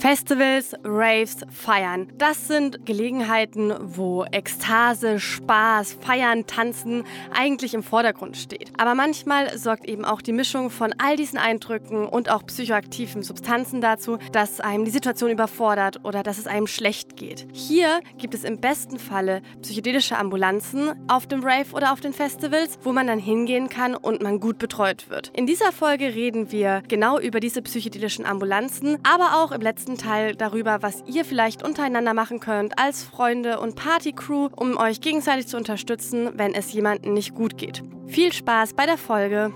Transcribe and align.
Festivals, 0.00 0.74
Raves, 0.82 1.44
Feiern. 1.50 2.10
Das 2.16 2.48
sind 2.48 2.86
Gelegenheiten, 2.86 3.74
wo 3.82 4.24
Ekstase, 4.24 5.20
Spaß, 5.20 5.98
Feiern, 6.00 6.46
Tanzen 6.46 7.04
eigentlich 7.34 7.74
im 7.74 7.82
Vordergrund 7.82 8.38
steht. 8.38 8.72
Aber 8.78 8.94
manchmal 8.94 9.58
sorgt 9.58 9.86
eben 9.86 10.06
auch 10.06 10.22
die 10.22 10.32
Mischung 10.32 10.70
von 10.70 10.94
all 10.96 11.16
diesen 11.16 11.38
Eindrücken 11.38 12.06
und 12.06 12.30
auch 12.30 12.46
psychoaktiven 12.46 13.22
Substanzen 13.22 13.82
dazu, 13.82 14.16
dass 14.32 14.60
einem 14.60 14.86
die 14.86 14.90
Situation 14.90 15.30
überfordert 15.30 16.02
oder 16.02 16.22
dass 16.22 16.38
es 16.38 16.46
einem 16.46 16.66
schlecht 16.66 17.16
geht. 17.16 17.46
Hier 17.52 18.00
gibt 18.16 18.32
es 18.32 18.44
im 18.44 18.58
besten 18.58 18.98
Falle 18.98 19.42
psychedelische 19.60 20.16
Ambulanzen 20.16 20.92
auf 21.08 21.26
dem 21.26 21.44
Rave 21.44 21.74
oder 21.74 21.92
auf 21.92 22.00
den 22.00 22.14
Festivals, 22.14 22.78
wo 22.82 22.92
man 22.92 23.06
dann 23.06 23.18
hingehen 23.18 23.68
kann 23.68 23.94
und 23.94 24.22
man 24.22 24.40
gut 24.40 24.58
betreut 24.58 25.10
wird. 25.10 25.30
In 25.34 25.46
dieser 25.46 25.72
Folge 25.72 26.14
reden 26.14 26.50
wir 26.50 26.82
genau 26.88 27.18
über 27.18 27.38
diese 27.38 27.60
psychedelischen 27.60 28.24
Ambulanzen, 28.24 28.96
aber 29.02 29.42
auch 29.42 29.52
im 29.52 29.60
letzten 29.60 29.89
nächsten 29.90 29.96
Teil 29.96 30.36
darüber, 30.36 30.82
was 30.82 31.02
ihr 31.06 31.24
vielleicht 31.24 31.62
untereinander 31.62 32.14
machen 32.14 32.40
könnt 32.40 32.78
als 32.78 33.02
Freunde 33.02 33.60
und 33.60 33.76
Partycrew, 33.76 34.48
um 34.56 34.76
euch 34.76 35.00
gegenseitig 35.00 35.48
zu 35.48 35.56
unterstützen, 35.56 36.30
wenn 36.34 36.54
es 36.54 36.72
jemandem 36.72 37.14
nicht 37.14 37.34
gut 37.34 37.56
geht. 37.56 37.82
Viel 38.06 38.32
Spaß 38.32 38.74
bei 38.74 38.86
der 38.86 38.98
Folge! 38.98 39.52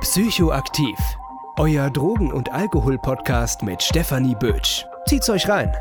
Psychoaktiv. 0.00 0.98
Euer 1.56 1.88
Drogen- 1.90 2.32
und 2.32 2.50
Alkohol-Podcast 2.50 3.62
mit 3.62 3.80
Stefanie 3.80 4.34
Bötsch. 4.34 4.84
Zieht's 5.06 5.30
euch 5.30 5.48
rein. 5.48 5.72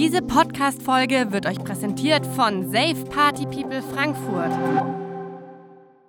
Diese 0.00 0.22
Podcast-Folge 0.22 1.26
wird 1.30 1.44
euch 1.44 1.62
präsentiert 1.62 2.24
von 2.24 2.72
Safe 2.72 3.04
Party 3.10 3.44
People 3.44 3.82
Frankfurt. 3.82 4.50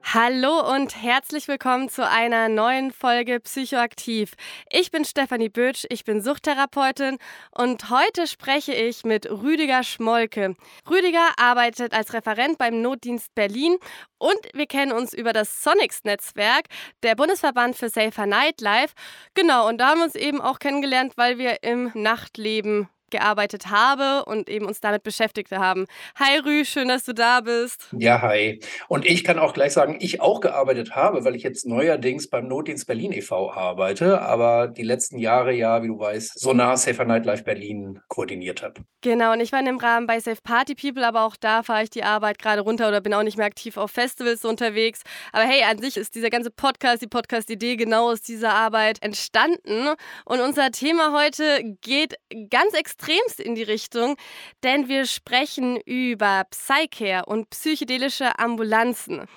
Hallo 0.01 0.73
und 0.73 0.95
herzlich 0.95 1.49
willkommen 1.49 1.89
zu 1.89 2.07
einer 2.07 2.47
neuen 2.47 2.93
Folge 2.93 3.41
Psychoaktiv. 3.41 4.35
Ich 4.69 4.91
bin 4.91 5.03
Stefanie 5.03 5.49
Bötsch, 5.49 5.85
ich 5.89 6.05
bin 6.05 6.21
Suchttherapeutin 6.21 7.17
und 7.53 7.89
heute 7.89 8.27
spreche 8.27 8.73
ich 8.73 9.03
mit 9.03 9.29
Rüdiger 9.29 9.83
Schmolke. 9.83 10.55
Rüdiger 10.89 11.27
arbeitet 11.35 11.91
als 11.91 12.13
Referent 12.13 12.57
beim 12.57 12.81
Notdienst 12.81 13.35
Berlin 13.35 13.75
und 14.17 14.39
wir 14.53 14.67
kennen 14.67 14.93
uns 14.93 15.13
über 15.13 15.33
das 15.33 15.63
Sonics-Netzwerk, 15.63 16.67
der 17.03 17.15
Bundesverband 17.15 17.75
für 17.75 17.89
Safer 17.89 18.25
Nightlife. 18.25 18.93
Genau, 19.33 19.67
und 19.67 19.79
da 19.79 19.89
haben 19.89 19.97
wir 19.97 20.05
uns 20.05 20.15
eben 20.15 20.39
auch 20.39 20.59
kennengelernt, 20.59 21.11
weil 21.17 21.37
wir 21.37 21.61
im 21.61 21.91
Nachtleben 21.93 22.87
gearbeitet 23.11 23.67
habe 23.69 24.25
und 24.25 24.49
eben 24.49 24.65
uns 24.65 24.79
damit 24.79 25.03
beschäftigt 25.03 25.51
haben. 25.51 25.85
Hi 26.17 26.39
Rü, 26.39 26.65
schön, 26.65 26.87
dass 26.87 27.03
du 27.03 27.13
da 27.13 27.41
bist. 27.41 27.87
Ja, 27.97 28.21
hi. 28.21 28.59
Und 28.87 29.05
ich 29.05 29.23
kann 29.23 29.37
auch 29.37 29.53
gleich 29.53 29.73
sagen, 29.73 29.97
ich 29.99 30.21
auch 30.21 30.39
gearbeitet 30.39 30.95
habe, 30.95 31.23
weil 31.23 31.35
ich 31.35 31.43
jetzt 31.43 31.67
neuerdings 31.67 32.29
beim 32.29 32.47
Notdienst 32.47 32.87
Berlin 32.87 33.11
e.V. 33.11 33.51
arbeite, 33.51 34.21
aber 34.21 34.67
die 34.67 34.83
letzten 34.83 35.17
Jahre 35.17 35.53
ja, 35.53 35.83
wie 35.83 35.87
du 35.87 35.99
weißt, 35.99 36.39
Sonar 36.39 36.77
Safer 36.77 37.05
Nightlife 37.05 37.43
Berlin 37.43 37.99
koordiniert 38.07 38.63
habe. 38.63 38.81
Genau, 39.01 39.33
und 39.33 39.41
ich 39.41 39.51
war 39.51 39.59
in 39.59 39.65
dem 39.65 39.77
Rahmen 39.77 40.07
bei 40.07 40.19
Safe 40.19 40.41
Party 40.43 40.75
People, 40.75 41.05
aber 41.05 41.25
auch 41.25 41.35
da 41.35 41.63
fahre 41.63 41.83
ich 41.83 41.89
die 41.89 42.03
Arbeit 42.03 42.39
gerade 42.39 42.61
runter 42.61 42.87
oder 42.87 43.01
bin 43.01 43.13
auch 43.13 43.23
nicht 43.23 43.37
mehr 43.37 43.47
aktiv 43.47 43.77
auf 43.77 43.91
Festivals 43.91 44.45
unterwegs. 44.45 45.01
Aber 45.31 45.43
hey, 45.43 45.63
an 45.63 45.79
sich 45.79 45.97
ist 45.97 46.15
dieser 46.15 46.29
ganze 46.29 46.51
Podcast, 46.51 47.01
die 47.01 47.07
Podcast-Idee 47.07 47.75
genau 47.75 48.11
aus 48.11 48.21
dieser 48.21 48.53
Arbeit 48.53 49.01
entstanden. 49.01 49.89
Und 50.25 50.39
unser 50.39 50.71
Thema 50.71 51.13
heute 51.13 51.75
geht 51.81 52.15
ganz 52.49 52.73
extrem 52.73 53.00
extremst 53.01 53.39
in 53.39 53.55
die 53.55 53.63
Richtung, 53.63 54.15
denn 54.63 54.87
wir 54.87 55.05
sprechen 55.05 55.79
über 55.85 56.45
Psycare 56.51 57.25
und 57.25 57.49
psychedelische 57.49 58.37
Ambulanzen. 58.37 59.27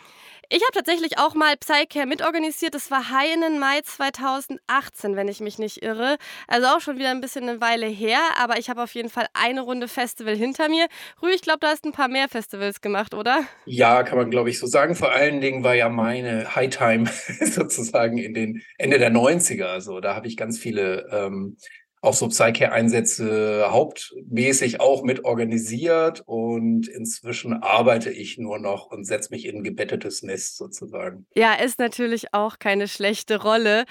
Ich 0.51 0.63
habe 0.63 0.73
tatsächlich 0.75 1.19
auch 1.19 1.35
mal 1.35 1.57
Psycare 1.57 2.07
mitorganisiert. 2.07 2.75
Das 2.75 2.91
war 2.91 3.11
Hainen 3.11 3.59
Mai 3.59 3.81
2018, 3.83 5.17
wenn 5.17 5.27
ich 5.27 5.41
mich 5.41 5.59
nicht 5.59 5.83
irre. 5.83 6.19
Also 6.47 6.67
auch 6.67 6.81
schon 6.81 6.99
wieder 6.99 7.11
ein 7.11 7.23
bisschen 7.23 7.49
eine 7.49 7.63
Weile 7.63 7.87
her, 7.87 8.19
aber 8.39 8.59
ich 8.59 8.69
habe 8.69 8.83
auf 8.83 8.95
jeden 8.95 9.09
Fall 9.09 9.27
eine 9.33 9.63
Runde 9.63 9.89
Festival 9.89 10.37
hinter 10.37 10.69
mir. 10.69 10.87
Rü, 11.23 11.31
ich 11.31 11.41
glaube, 11.41 11.61
du 11.61 11.67
hast 11.67 11.87
ein 11.87 11.93
paar 11.93 12.09
mehr 12.09 12.29
Festivals 12.29 12.83
gemacht, 12.83 13.15
oder? 13.15 13.45
Ja, 13.65 14.03
kann 14.03 14.19
man, 14.19 14.31
glaube 14.31 14.51
ich, 14.51 14.59
so 14.59 14.67
sagen. 14.67 14.95
Vor 14.95 15.13
allen 15.13 15.41
Dingen 15.41 15.65
war 15.65 15.75
ja 15.75 15.89
meine 15.89 16.55
High-Time 16.55 17.07
sozusagen 17.41 18.19
in 18.19 18.35
den 18.35 18.63
Ende 18.77 18.99
der 18.99 19.11
90er. 19.11 19.65
Also 19.65 20.01
da 20.01 20.15
habe 20.15 20.27
ich 20.27 20.37
ganz 20.37 20.59
viele 20.59 21.09
ähm, 21.11 21.57
auch 22.05 22.15
so 22.15 22.29
Psycare-Einsätze 22.29 23.67
hauptmäßig 23.71 24.81
auch 24.81 25.03
mit 25.03 25.25
organisiert 25.25 26.23
und 26.27 26.87
inzwischen 26.87 27.63
arbeite 27.63 28.11
ich 28.11 28.39
nur 28.39 28.59
noch 28.59 28.87
und 28.87 29.05
setze 29.05 29.31
mich 29.31 29.47
in 29.47 29.57
ein 29.57 29.65
gebettetes 29.65 30.23
Nest 30.23 30.57
sozusagen. 30.57 31.27
Ja, 31.35 31.55
ist 31.55 31.79
natürlich 31.79 32.35
auch 32.35 32.59
keine 32.59 32.89
schlechte 32.89 33.43
Rolle. 33.43 33.85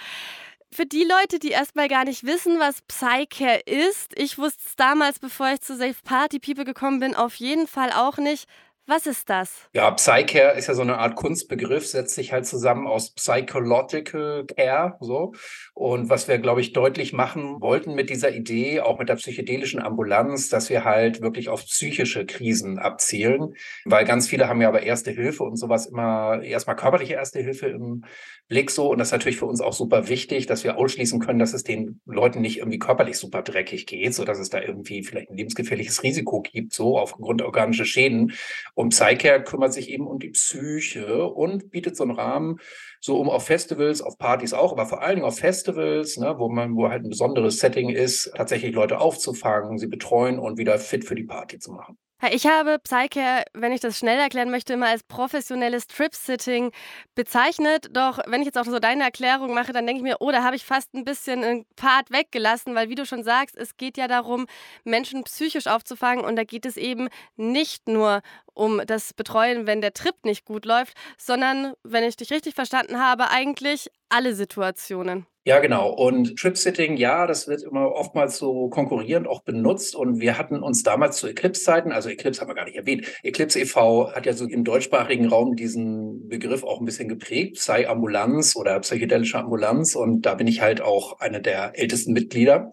Für 0.71 0.85
die 0.85 1.03
Leute, 1.03 1.37
die 1.37 1.51
erstmal 1.51 1.87
gar 1.87 2.03
nicht 2.03 2.23
wissen, 2.23 2.59
was 2.59 2.81
Psycare 2.83 3.61
ist, 3.65 4.17
ich 4.17 4.37
wusste 4.37 4.63
es 4.65 4.75
damals, 4.75 5.19
bevor 5.19 5.51
ich 5.53 5.61
zu 5.61 5.75
Safe 5.75 5.95
Party 6.03 6.39
People 6.39 6.65
gekommen 6.65 6.99
bin, 6.99 7.15
auf 7.15 7.35
jeden 7.35 7.67
Fall 7.67 7.91
auch 7.91 8.17
nicht. 8.17 8.47
Was 8.85 9.05
ist 9.07 9.29
das? 9.29 9.69
Ja, 9.73 9.91
Psycare 9.91 10.57
ist 10.57 10.67
ja 10.67 10.73
so 10.73 10.81
eine 10.81 10.97
Art 10.97 11.15
Kunstbegriff, 11.15 11.87
setzt 11.87 12.15
sich 12.15 12.33
halt 12.33 12.45
zusammen 12.45 12.85
aus 12.85 13.11
Psychological 13.11 14.45
Care, 14.45 14.97
so. 14.99 15.33
Und 15.75 16.07
was 16.07 16.27
wir, 16.27 16.37
glaube 16.37 16.61
ich, 16.61 16.71
deutlich 16.71 17.13
machen 17.13 17.59
wollten 17.59 17.95
mit 17.95 18.11
dieser 18.11 18.31
Idee, 18.31 18.81
auch 18.81 18.99
mit 18.99 19.09
der 19.09 19.15
psychedelischen 19.15 19.81
Ambulanz, 19.81 20.47
dass 20.49 20.69
wir 20.69 20.83
halt 20.83 21.21
wirklich 21.21 21.49
auf 21.49 21.65
psychische 21.65 22.27
Krisen 22.27 22.77
abzielen, 22.77 23.55
weil 23.83 24.05
ganz 24.05 24.27
viele 24.27 24.47
haben 24.47 24.61
ja 24.61 24.67
aber 24.67 24.83
Erste 24.83 25.09
Hilfe 25.09 25.43
und 25.43 25.55
sowas 25.55 25.87
immer 25.87 26.43
erstmal 26.43 26.75
körperliche 26.75 27.15
Erste 27.15 27.39
Hilfe 27.39 27.67
im 27.67 28.03
Blick 28.49 28.69
so. 28.69 28.91
Und 28.91 28.99
das 28.99 29.07
ist 29.07 29.13
natürlich 29.13 29.37
für 29.37 29.47
uns 29.47 29.61
auch 29.61 29.73
super 29.73 30.09
wichtig, 30.09 30.45
dass 30.45 30.63
wir 30.63 30.77
ausschließen 30.77 31.19
können, 31.19 31.39
dass 31.39 31.53
es 31.53 31.63
den 31.63 32.01
Leuten 32.05 32.41
nicht 32.41 32.59
irgendwie 32.59 32.77
körperlich 32.77 33.17
super 33.17 33.41
dreckig 33.41 33.87
geht, 33.87 34.13
so 34.13 34.25
dass 34.25 34.37
es 34.37 34.51
da 34.51 34.61
irgendwie 34.61 35.03
vielleicht 35.03 35.31
ein 35.31 35.37
lebensgefährliches 35.37 36.03
Risiko 36.03 36.41
gibt, 36.41 36.73
so 36.73 36.99
aufgrund 36.99 37.41
organischer 37.41 37.85
Schäden. 37.85 38.33
Und 38.75 38.89
Psycare 38.89 39.41
kümmert 39.41 39.73
sich 39.73 39.89
eben 39.89 40.05
um 40.05 40.19
die 40.19 40.29
Psyche 40.29 41.25
und 41.25 41.71
bietet 41.71 41.97
so 41.97 42.03
einen 42.03 42.11
Rahmen, 42.11 42.59
so 42.99 43.19
um 43.19 43.29
auf 43.29 43.45
Festivals, 43.45 44.01
auf 44.01 44.19
Partys 44.19 44.53
auch, 44.53 44.71
aber 44.71 44.85
vor 44.85 45.01
allen 45.01 45.15
Dingen 45.15 45.25
auf 45.25 45.39
Festivals, 45.39 45.62
ne, 45.67 46.35
wo 46.37 46.49
man, 46.49 46.75
wo 46.75 46.89
halt 46.89 47.03
ein 47.03 47.09
besonderes 47.09 47.59
Setting 47.59 47.89
ist, 47.89 48.31
tatsächlich 48.35 48.73
Leute 48.73 48.99
aufzufangen, 48.99 49.77
sie 49.77 49.87
betreuen 49.87 50.39
und 50.39 50.57
wieder 50.57 50.77
fit 50.79 51.05
für 51.05 51.15
die 51.15 51.23
Party 51.23 51.59
zu 51.59 51.71
machen. 51.71 51.97
Ich 52.31 52.47
habe 52.47 52.79
Psycare, 52.79 53.43
wenn 53.53 53.73
ich 53.73 53.81
das 53.81 53.97
schnell 53.97 54.17
erklären 54.17 54.49
möchte, 54.49 54.73
immer 54.73 54.87
als 54.87 55.03
professionelles 55.03 55.87
Trip-Sitting 55.87 56.71
bezeichnet. 57.15 57.89
Doch 57.91 58.19
wenn 58.27 58.39
ich 58.39 58.45
jetzt 58.45 58.57
auch 58.57 58.63
so 58.63 58.79
deine 58.79 59.03
Erklärung 59.03 59.53
mache, 59.53 59.73
dann 59.73 59.85
denke 59.85 59.97
ich 59.97 60.03
mir, 60.03 60.17
oh, 60.21 60.31
da 60.31 60.41
habe 60.41 60.55
ich 60.55 60.63
fast 60.63 60.93
ein 60.93 61.03
bisschen 61.03 61.43
einen 61.43 61.65
Part 61.75 62.11
weggelassen, 62.11 62.75
weil 62.75 62.87
wie 62.87 62.95
du 62.95 63.05
schon 63.05 63.25
sagst, 63.25 63.57
es 63.57 63.75
geht 63.75 63.97
ja 63.97 64.07
darum, 64.07 64.45
Menschen 64.85 65.25
psychisch 65.25 65.67
aufzufangen 65.67 66.23
und 66.23 66.37
da 66.37 66.45
geht 66.45 66.65
es 66.65 66.77
eben 66.77 67.09
nicht 67.35 67.89
nur 67.89 68.21
um 68.53 68.81
das 68.87 69.13
Betreuen, 69.13 69.67
wenn 69.67 69.81
der 69.81 69.93
Trip 69.93 70.15
nicht 70.23 70.45
gut 70.45 70.63
läuft, 70.63 70.93
sondern, 71.17 71.73
wenn 71.83 72.05
ich 72.05 72.15
dich 72.15 72.31
richtig 72.31 72.55
verstanden 72.55 73.01
habe, 73.01 73.31
eigentlich 73.31 73.89
alle 74.07 74.33
Situationen. 74.33 75.25
Ja, 75.45 75.59
genau. 75.59 75.89
Und 75.91 76.39
Trip-Sitting, 76.39 76.95
ja, 76.95 77.27
das 77.27 77.49
wird 77.49 77.63
immer 77.63 77.91
oftmals 77.91 78.37
so 78.37 78.69
konkurrierend 78.69 79.27
auch 79.27 79.41
benutzt. 79.41 79.93
Und 79.93 80.21
wir 80.21 80.37
hatten 80.37 80.63
uns 80.63 80.83
damals 80.83 81.17
zu 81.17 81.27
Eclipse-Zeiten, 81.27 81.91
also 81.91 82.07
Eclipse 82.07 82.39
haben 82.39 82.47
wir 82.47 82.55
gar 82.55 82.63
nicht 82.63 82.77
erwähnt, 82.77 83.05
Eclipse 83.23 83.59
e.V. 83.59 84.13
hat 84.13 84.25
ja 84.25 84.31
so 84.31 84.45
im 84.45 84.63
deutschsprachigen 84.63 85.27
Raum 85.27 85.57
diesen 85.57 86.29
Begriff 86.29 86.63
auch 86.63 86.79
ein 86.79 86.85
bisschen 86.85 87.09
geprägt, 87.09 87.59
sei 87.59 87.89
Ambulanz 87.89 88.55
oder 88.55 88.79
psychedelische 88.79 89.37
Ambulanz. 89.37 89.95
Und 89.95 90.21
da 90.21 90.35
bin 90.35 90.47
ich 90.47 90.61
halt 90.61 90.79
auch 90.79 91.19
einer 91.19 91.41
der 91.41 91.77
ältesten 91.77 92.13
Mitglieder. 92.13 92.71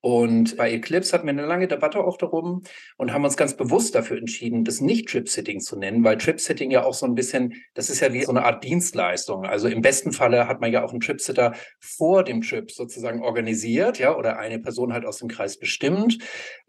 Und 0.00 0.56
bei 0.56 0.72
Eclipse 0.72 1.12
hatten 1.12 1.26
wir 1.26 1.32
eine 1.32 1.46
lange 1.46 1.68
Debatte 1.68 1.98
auch 2.00 2.16
darum 2.16 2.62
und 2.96 3.12
haben 3.12 3.24
uns 3.24 3.36
ganz 3.36 3.54
bewusst 3.54 3.94
dafür 3.94 4.16
entschieden, 4.16 4.64
das 4.64 4.80
nicht 4.80 5.08
Trip-Sitting 5.08 5.60
zu 5.60 5.76
nennen, 5.76 6.02
weil 6.04 6.16
Trip-Sitting 6.16 6.70
ja 6.70 6.84
auch 6.84 6.94
so 6.94 7.04
ein 7.04 7.14
bisschen, 7.14 7.54
das 7.74 7.90
ist 7.90 8.00
ja 8.00 8.12
wie 8.12 8.22
so 8.22 8.30
eine 8.30 8.44
Art 8.44 8.64
Dienstleistung. 8.64 9.44
Also 9.44 9.68
im 9.68 9.82
besten 9.82 10.12
Falle 10.12 10.48
hat 10.48 10.60
man 10.60 10.72
ja 10.72 10.84
auch 10.84 10.92
einen 10.92 11.00
Trip-Sitter 11.00 11.54
vor 11.78 12.24
dem 12.24 12.40
Trip 12.40 12.70
sozusagen 12.70 13.22
organisiert, 13.22 13.98
ja, 13.98 14.16
oder 14.16 14.38
eine 14.38 14.58
Person 14.58 14.92
halt 14.92 15.04
aus 15.04 15.18
dem 15.18 15.28
Kreis 15.28 15.58
bestimmt. 15.58 16.18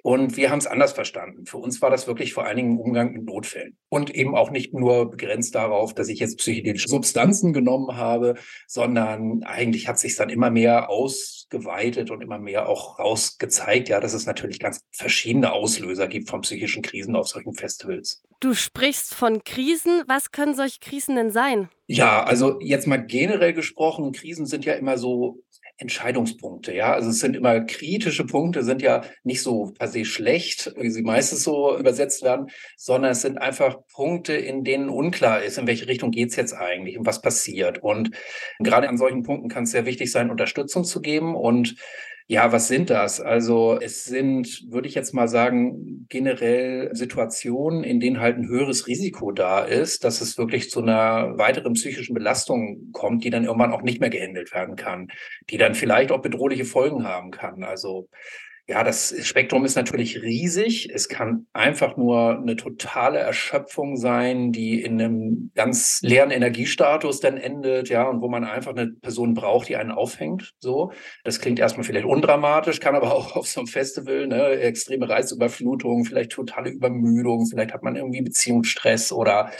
Und 0.03 0.35
wir 0.35 0.49
haben 0.49 0.59
es 0.59 0.67
anders 0.67 0.93
verstanden. 0.93 1.45
Für 1.45 1.57
uns 1.57 1.81
war 1.81 1.91
das 1.91 2.07
wirklich 2.07 2.33
vor 2.33 2.45
allen 2.45 2.57
Dingen 2.57 2.79
Umgang 2.79 3.11
mit 3.13 3.23
Notfällen. 3.23 3.77
Und 3.89 4.13
eben 4.13 4.35
auch 4.35 4.49
nicht 4.49 4.73
nur 4.73 5.11
begrenzt 5.11 5.53
darauf, 5.55 5.93
dass 5.93 6.09
ich 6.09 6.19
jetzt 6.19 6.39
psychedelische 6.39 6.87
Substanzen 6.87 7.53
genommen 7.53 7.95
habe, 7.95 8.35
sondern 8.67 9.43
eigentlich 9.43 9.87
hat 9.87 9.99
sich 9.99 10.15
dann 10.15 10.29
immer 10.29 10.49
mehr 10.49 10.89
ausgeweitet 10.89 12.09
und 12.09 12.21
immer 12.21 12.39
mehr 12.39 12.67
auch 12.67 12.99
rausgezeigt, 13.21 13.89
ja, 13.89 13.99
dass 13.99 14.13
es 14.13 14.25
natürlich 14.25 14.59
ganz 14.59 14.81
verschiedene 14.91 15.51
Auslöser 15.51 16.07
gibt 16.07 16.29
von 16.29 16.41
psychischen 16.41 16.81
Krisen 16.81 17.15
auf 17.15 17.27
solchen 17.27 17.53
Festivals. 17.53 18.23
Du 18.39 18.53
sprichst 18.53 19.13
von 19.13 19.43
Krisen. 19.43 20.03
Was 20.07 20.31
können 20.31 20.55
solche 20.55 20.79
Krisen 20.79 21.15
denn 21.15 21.31
sein? 21.31 21.69
Ja, 21.87 22.23
also 22.23 22.59
jetzt 22.61 22.87
mal 22.87 23.03
generell 23.03 23.53
gesprochen, 23.53 24.11
Krisen 24.13 24.45
sind 24.45 24.65
ja 24.65 24.73
immer 24.73 24.97
so 24.97 25.39
Entscheidungspunkte, 25.77 26.73
ja. 26.73 26.93
Also 26.93 27.09
es 27.09 27.19
sind 27.19 27.35
immer 27.35 27.59
kritische 27.61 28.25
Punkte, 28.25 28.63
sind 28.63 28.83
ja 28.83 29.01
nicht 29.23 29.41
so 29.41 29.73
per 29.77 29.87
se 29.87 30.05
schlecht, 30.05 30.73
wie 30.77 30.91
sie 30.91 31.01
meistens 31.01 31.43
so 31.43 31.75
übersetzt 31.77 32.23
werden, 32.23 32.47
sondern 32.77 33.11
es 33.11 33.21
sind 33.21 33.39
einfach 33.39 33.77
Punkte, 33.91 34.33
in 34.33 34.63
denen 34.63 34.89
unklar 34.89 35.41
ist, 35.41 35.57
in 35.57 35.65
welche 35.65 35.87
Richtung 35.87 36.11
geht's 36.11 36.35
jetzt 36.35 36.53
eigentlich 36.53 36.99
und 36.99 37.07
was 37.07 37.21
passiert. 37.21 37.79
Und 37.81 38.11
gerade 38.59 38.89
an 38.89 38.97
solchen 38.97 39.23
Punkten 39.23 39.49
kann 39.49 39.63
es 39.63 39.71
sehr 39.71 39.87
wichtig 39.87 40.11
sein, 40.11 40.29
Unterstützung 40.29 40.83
zu 40.83 41.01
geben 41.01 41.35
und 41.35 41.75
ja, 42.27 42.51
was 42.51 42.67
sind 42.67 42.89
das? 42.89 43.19
Also 43.19 43.77
es 43.81 44.05
sind, 44.05 44.65
würde 44.69 44.87
ich 44.87 44.95
jetzt 44.95 45.13
mal 45.13 45.27
sagen, 45.27 46.05
generell 46.09 46.89
Situationen, 46.93 47.83
in 47.83 47.99
denen 47.99 48.19
halt 48.19 48.37
ein 48.37 48.47
höheres 48.47 48.87
Risiko 48.87 49.31
da 49.31 49.63
ist, 49.63 50.03
dass 50.03 50.21
es 50.21 50.37
wirklich 50.37 50.69
zu 50.69 50.81
einer 50.81 51.37
weiteren 51.37 51.73
psychischen 51.73 52.13
Belastung 52.13 52.91
kommt, 52.93 53.23
die 53.23 53.29
dann 53.29 53.43
irgendwann 53.43 53.73
auch 53.73 53.81
nicht 53.81 53.99
mehr 53.99 54.09
gehandelt 54.09 54.53
werden 54.53 54.75
kann, 54.75 55.09
die 55.49 55.57
dann 55.57 55.75
vielleicht 55.75 56.11
auch 56.11 56.21
bedrohliche 56.21 56.65
Folgen 56.65 57.05
haben 57.05 57.31
kann. 57.31 57.63
Also 57.63 58.07
ja, 58.71 58.85
das 58.85 59.13
Spektrum 59.27 59.65
ist 59.65 59.75
natürlich 59.75 60.21
riesig. 60.21 60.89
Es 60.93 61.09
kann 61.09 61.45
einfach 61.51 61.97
nur 61.97 62.37
eine 62.37 62.55
totale 62.55 63.19
Erschöpfung 63.19 63.97
sein, 63.97 64.53
die 64.53 64.81
in 64.81 64.93
einem 64.93 65.51
ganz 65.55 65.99
leeren 66.03 66.31
Energiestatus 66.31 67.19
dann 67.19 67.35
endet, 67.35 67.89
ja, 67.89 68.07
und 68.07 68.21
wo 68.21 68.29
man 68.29 68.45
einfach 68.45 68.71
eine 68.71 68.87
Person 68.87 69.33
braucht, 69.33 69.67
die 69.67 69.75
einen 69.75 69.91
aufhängt. 69.91 70.53
So, 70.59 70.93
das 71.25 71.41
klingt 71.41 71.59
erstmal 71.59 71.83
vielleicht 71.83 72.05
undramatisch, 72.05 72.79
kann 72.79 72.95
aber 72.95 73.13
auch 73.15 73.35
auf 73.35 73.45
so 73.45 73.59
einem 73.59 73.67
Festival, 73.67 74.27
ne, 74.27 74.51
extreme 74.61 75.09
Reizüberflutung, 75.09 76.05
vielleicht 76.05 76.31
totale 76.31 76.69
Übermüdung, 76.69 77.47
vielleicht 77.47 77.73
hat 77.73 77.83
man 77.83 77.97
irgendwie 77.97 78.21
Beziehungsstress 78.21 79.11
oder 79.11 79.51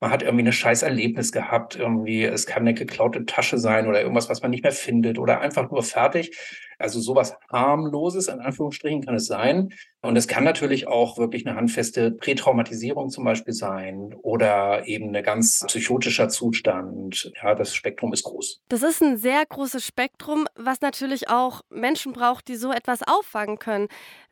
man 0.00 0.10
hat 0.10 0.22
irgendwie 0.22 0.46
ein 0.46 0.52
scheiß 0.52 0.82
Erlebnis 0.82 1.30
gehabt, 1.30 1.76
irgendwie, 1.76 2.24
es 2.24 2.46
kann 2.46 2.62
eine 2.62 2.72
geklaute 2.72 3.26
Tasche 3.26 3.58
sein 3.58 3.86
oder 3.86 4.00
irgendwas, 4.00 4.30
was 4.30 4.40
man 4.40 4.50
nicht 4.50 4.62
mehr 4.62 4.72
findet 4.72 5.18
oder 5.18 5.40
einfach 5.40 5.70
nur 5.70 5.82
fertig. 5.82 6.36
Also 6.78 6.98
sowas 6.98 7.36
harmloses, 7.52 8.28
in 8.28 8.40
Anführungsstrichen, 8.40 9.04
kann 9.04 9.14
es 9.14 9.26
sein. 9.26 9.68
Und 10.00 10.16
es 10.16 10.26
kann 10.26 10.44
natürlich 10.44 10.88
auch 10.88 11.18
wirklich 11.18 11.46
eine 11.46 11.54
handfeste 11.54 12.10
Prätraumatisierung 12.12 13.10
zum 13.10 13.24
Beispiel 13.24 13.52
sein 13.52 14.14
oder 14.22 14.86
eben 14.86 15.08
eine 15.08 15.22
ganz 15.22 15.62
psychotischer 15.66 16.30
Zustand. 16.30 17.30
Ja, 17.42 17.54
das 17.54 17.74
Spektrum 17.74 18.14
ist 18.14 18.22
groß. 18.22 18.62
Das 18.70 18.82
ist 18.82 19.02
ein 19.02 19.18
sehr 19.18 19.44
großes 19.44 19.84
Spektrum, 19.84 20.46
was 20.56 20.80
natürlich 20.80 21.28
auch 21.28 21.60
Menschen 21.68 22.14
braucht, 22.14 22.48
die 22.48 22.56
so 22.56 22.72
etwas 22.72 23.02
auffangen 23.02 23.58
können. 23.58 23.88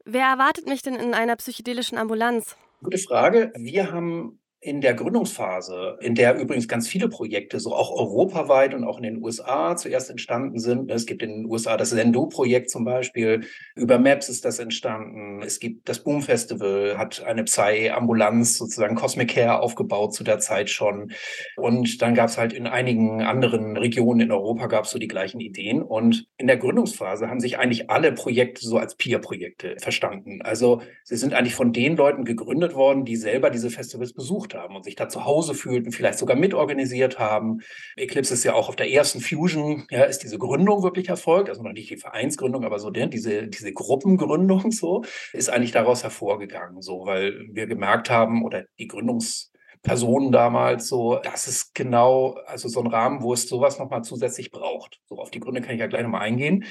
Wer 0.07 0.25
erwartet 0.25 0.67
mich 0.67 0.81
denn 0.81 0.95
in 0.95 1.13
einer 1.13 1.37
psychedelischen 1.37 1.99
Ambulanz? 1.99 2.57
Gute 2.83 2.97
Frage. 2.97 3.53
Wir 3.57 3.93
haben 3.93 4.41
in 4.61 4.81
der 4.81 4.95
Gründungsphase, 4.95 5.99
in 6.01 6.17
der 6.17 6.37
übrigens 6.37 6.67
ganz 6.67 6.89
viele 6.89 7.09
Projekte, 7.09 7.61
so 7.61 7.75
auch 7.75 7.93
europaweit 7.93 8.75
und 8.75 8.83
auch 8.83 8.97
in 8.97 9.05
den 9.05 9.23
USA 9.23 9.77
zuerst 9.77 10.11
entstanden 10.11 10.59
sind. 10.59 10.91
Es 10.91 11.07
gibt 11.07 11.23
in 11.23 11.31
den 11.31 11.45
USA 11.47 11.77
das 11.77 11.91
Zendo-Projekt 11.91 12.69
zum 12.69 12.85
Beispiel. 12.85 13.47
Über 13.77 14.01
Maps 14.01 14.29
ist 14.29 14.45
das 14.45 14.59
entstanden. 14.59 15.43
Es 15.43 15.61
gibt 15.61 15.89
das 15.89 16.03
Boom 16.03 16.23
Festival, 16.23 16.99
hat 16.99 17.23
eine 17.25 17.45
Psy-Ambulanz, 17.45 18.59
sozusagen 18.59 18.97
Cosmic 18.97 19.29
Care 19.35 19.61
aufgebaut 19.61 20.13
zu 20.13 20.25
der 20.25 20.41
Zeit 20.41 20.71
schon. 20.71 21.13
Und 21.57 22.03
dann 22.03 22.15
gab 22.15 22.29
es 22.29 22.37
halt 22.37 22.53
in 22.53 22.67
einigen 22.67 23.23
anderen 23.23 23.77
Regionen 23.77 24.21
in 24.21 24.33
Europa 24.33 24.67
gab 24.67 24.87
es 24.87 24.91
so 24.91 24.99
die 24.99 25.07
gleichen 25.07 25.39
Ideen. 25.39 25.83
Und 25.83 26.27
in 26.37 26.49
der 26.49 26.57
Gründungsphase 26.57 27.29
haben 27.29 27.39
sich 27.39 27.59
eigentlich 27.59 27.91
alle 27.91 28.11
Projekte 28.11 28.67
so 28.67 28.77
als 28.79 28.97
Peer-Projekte 28.97 29.77
verstanden. 29.79 30.43
Also 30.43 30.83
sie 31.05 31.17
sind 31.17 31.33
eigentlich 31.33 31.55
von 31.55 31.73
den 31.73 31.97
Leuten 31.97 32.25
gegründet 32.25 32.75
worden, 32.75 33.05
die 33.05 33.17
selber 33.17 33.51
diese 33.51 33.71
Festivals 33.71 34.13
besucht 34.13 34.48
besucht 34.49 34.55
haben 34.55 34.77
und 34.77 34.85
sich 34.85 34.97
da 34.97 35.09
zu 35.09 35.25
Hause 35.25 35.55
fühlten, 35.55 35.93
vielleicht 35.93 36.19
sogar 36.19 36.37
mitorganisiert 36.37 37.19
haben. 37.19 37.61
Eclipse 37.97 38.35
ist 38.35 38.45
ja 38.45 38.55
auch 38.55 38.69
auf 38.69 38.77
der 38.77 38.91
ersten 38.91 39.21
Fusion, 39.21 39.87
ja, 39.91 40.05
ist 40.05 40.23
diese 40.23 40.39
Gründung 40.39 40.83
wirklich 40.83 41.09
erfolgt, 41.09 41.49
also 41.49 41.63
noch 41.63 41.73
nicht 41.73 41.91
die 41.91 41.97
Vereinsgründung, 41.97 42.65
aber 42.65 42.79
so 42.79 42.91
der, 42.91 43.07
diese, 43.07 43.49
diese 43.49 43.73
Gruppengründung 43.73 44.71
so, 44.71 45.05
ist 45.33 45.51
eigentlich 45.51 45.73
daraus 45.73 46.03
hervorgegangen, 46.03 46.83
so, 46.83 47.07
weil 47.07 47.47
wir 47.51 47.67
gemerkt 47.67 48.11
haben, 48.11 48.45
oder 48.45 48.65
die 48.79 48.89
Gründungspersonen 48.89 50.33
damals 50.33 50.89
so, 50.89 51.19
das 51.23 51.49
ist 51.49 51.75
genau, 51.75 52.39
also 52.47 52.69
so 52.69 52.81
ein 52.81 52.87
Rahmen, 52.87 53.23
wo 53.23 53.33
es 53.33 53.49
sowas 53.49 53.79
nochmal 53.79 54.03
zusätzlich 54.03 54.51
braucht. 54.51 55.01
So, 55.07 55.17
auf 55.17 55.31
die 55.31 55.41
Gründe 55.41 55.61
kann 55.61 55.75
ich 55.75 55.81
ja 55.81 55.87
gleich 55.87 56.03
nochmal 56.03 56.23
eingehen. 56.23 56.65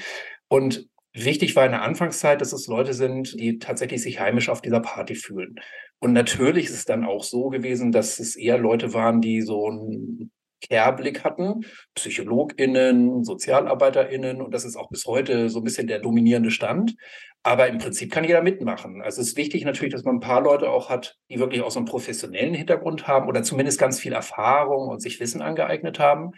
Und 0.48 0.88
Wichtig 1.14 1.56
war 1.56 1.64
in 1.64 1.72
der 1.72 1.82
Anfangszeit, 1.82 2.40
dass 2.40 2.52
es 2.52 2.66
Leute 2.66 2.92
sind, 2.92 3.38
die 3.40 3.58
tatsächlich 3.58 4.02
sich 4.02 4.20
heimisch 4.20 4.48
auf 4.48 4.60
dieser 4.60 4.80
Party 4.80 5.14
fühlen. 5.14 5.56
Und 5.98 6.12
natürlich 6.12 6.66
ist 6.66 6.74
es 6.74 6.84
dann 6.84 7.04
auch 7.04 7.24
so 7.24 7.48
gewesen, 7.48 7.92
dass 7.92 8.20
es 8.20 8.36
eher 8.36 8.58
Leute 8.58 8.94
waren, 8.94 9.20
die 9.20 9.42
so 9.42 9.66
einen 9.66 10.30
Care-Blick 10.68 11.24
hatten, 11.24 11.64
PsychologInnen, 11.94 13.24
SozialarbeiterInnen, 13.24 14.42
und 14.42 14.52
das 14.52 14.64
ist 14.64 14.76
auch 14.76 14.90
bis 14.90 15.06
heute 15.06 15.50
so 15.50 15.60
ein 15.60 15.64
bisschen 15.64 15.86
der 15.86 16.00
dominierende 16.00 16.50
Stand. 16.50 16.94
Aber 17.44 17.68
im 17.68 17.78
Prinzip 17.78 18.12
kann 18.12 18.24
jeder 18.24 18.42
mitmachen. 18.42 19.00
Also 19.00 19.20
es 19.20 19.28
ist 19.28 19.36
wichtig 19.36 19.64
natürlich, 19.64 19.92
dass 19.92 20.04
man 20.04 20.16
ein 20.16 20.20
paar 20.20 20.42
Leute 20.42 20.68
auch 20.70 20.90
hat, 20.90 21.16
die 21.30 21.38
wirklich 21.38 21.62
auch 21.62 21.70
so 21.70 21.78
einen 21.78 21.86
professionellen 21.86 22.54
Hintergrund 22.54 23.06
haben 23.06 23.28
oder 23.28 23.42
zumindest 23.42 23.78
ganz 23.78 24.00
viel 24.00 24.12
Erfahrung 24.12 24.88
und 24.88 25.00
sich 25.00 25.20
Wissen 25.20 25.40
angeeignet 25.40 25.98
haben. 26.00 26.32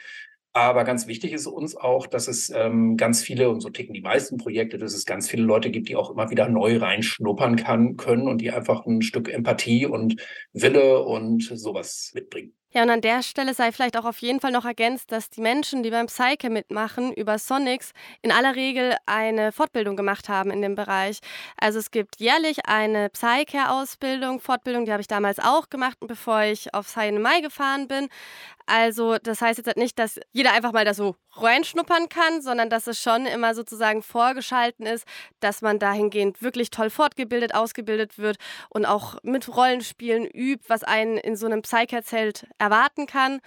Aber 0.53 0.83
ganz 0.85 1.07
wichtig 1.07 1.33
ist 1.33 1.47
uns 1.47 1.77
auch, 1.77 2.09
dass 2.09 2.27
es 2.27 2.51
ähm, 2.51 2.97
ganz 2.97 3.23
viele, 3.23 3.51
und 3.51 3.61
so 3.61 3.71
ticken 3.71 3.95
die 3.95 4.01
meisten 4.01 4.37
Projekte, 4.37 4.79
dass 4.79 4.95
es 4.95 5.05
ganz 5.05 5.29
viele 5.29 5.45
Leute 5.45 5.71
gibt, 5.71 5.89
die 5.89 5.95
auch 5.97 6.11
immer 6.11 6.31
wieder 6.31 6.49
neu 6.49 6.79
reinschnuppern 6.79 7.55
kann, 7.55 7.97
können 7.97 8.27
und 8.27 8.41
die 8.41 8.51
einfach 8.51 8.85
ein 8.85 9.03
Stück 9.03 9.29
Empathie 9.29 9.87
und 9.87 10.17
Wille 10.53 11.05
und 11.05 11.43
sowas 11.43 12.11
mitbringen. 12.15 12.53
Ja, 12.73 12.85
und 12.85 12.91
an 12.91 13.01
der 13.01 13.25
Stelle 13.25 13.53
sei 13.53 13.73
vielleicht 13.73 13.97
auch 13.97 14.05
auf 14.05 14.19
jeden 14.19 14.39
Fall 14.39 14.53
noch 14.53 14.65
ergänzt, 14.65 15.11
dass 15.11 15.29
die 15.29 15.41
Menschen, 15.41 15.83
die 15.83 15.91
beim 15.91 16.07
Psyche 16.07 16.51
mitmachen, 16.51 17.13
über 17.13 17.37
Sonics 17.37 17.91
in 18.23 18.31
aller 18.31 18.55
Regel 18.55 18.95
eine 19.07 19.51
Fortbildung 19.51 19.97
gemacht 19.97 20.29
haben 20.29 20.53
in 20.53 20.63
dem 20.63 20.77
Bereich. 20.77 21.19
Also 21.57 21.81
es 21.81 21.91
gibt 21.91 22.21
jährlich 22.21 22.67
eine 22.67 23.09
Psyche-Ausbildung, 23.11 24.39
Fortbildung, 24.39 24.85
die 24.85 24.93
habe 24.93 25.01
ich 25.01 25.09
damals 25.09 25.41
auch 25.41 25.69
gemacht, 25.69 25.99
bevor 26.01 26.43
ich 26.43 26.73
auf 26.73 26.95
Mai 26.95 27.41
gefahren 27.41 27.89
bin. 27.89 28.09
Also 28.71 29.19
das 29.19 29.41
heißt 29.43 29.59
jetzt 29.59 29.67
halt 29.67 29.79
nicht, 29.79 29.99
dass 29.99 30.21
jeder 30.31 30.53
einfach 30.53 30.71
mal 30.71 30.85
da 30.85 30.95
so 30.95 31.17
reinschnuppern 31.33 32.09
kann, 32.09 32.41
sondern 32.41 32.71
dass 32.71 32.87
es 32.87 33.03
schon 33.03 33.27
immer 33.27 33.53
sozusagen 33.53 34.01
vorgeschalten 34.01 34.87
ist, 34.87 35.05
dass 35.41 35.61
man 35.61 35.81
dahingehend 35.81 36.41
wirklich 36.41 36.71
toll 36.71 36.89
fortgebildet, 36.89 37.53
ausgebildet 37.53 38.17
wird 38.17 38.37
und 38.69 38.87
auch 38.87 39.17
mit 39.25 39.49
Rollenspielen 39.49 40.25
übt, 40.25 40.67
was 40.69 40.85
einen 40.85 41.17
in 41.17 41.35
so 41.35 41.47
einem 41.47 41.63
Psyche-Zelt 41.63 42.47
erwarten 42.59 43.07
kann. 43.07 43.41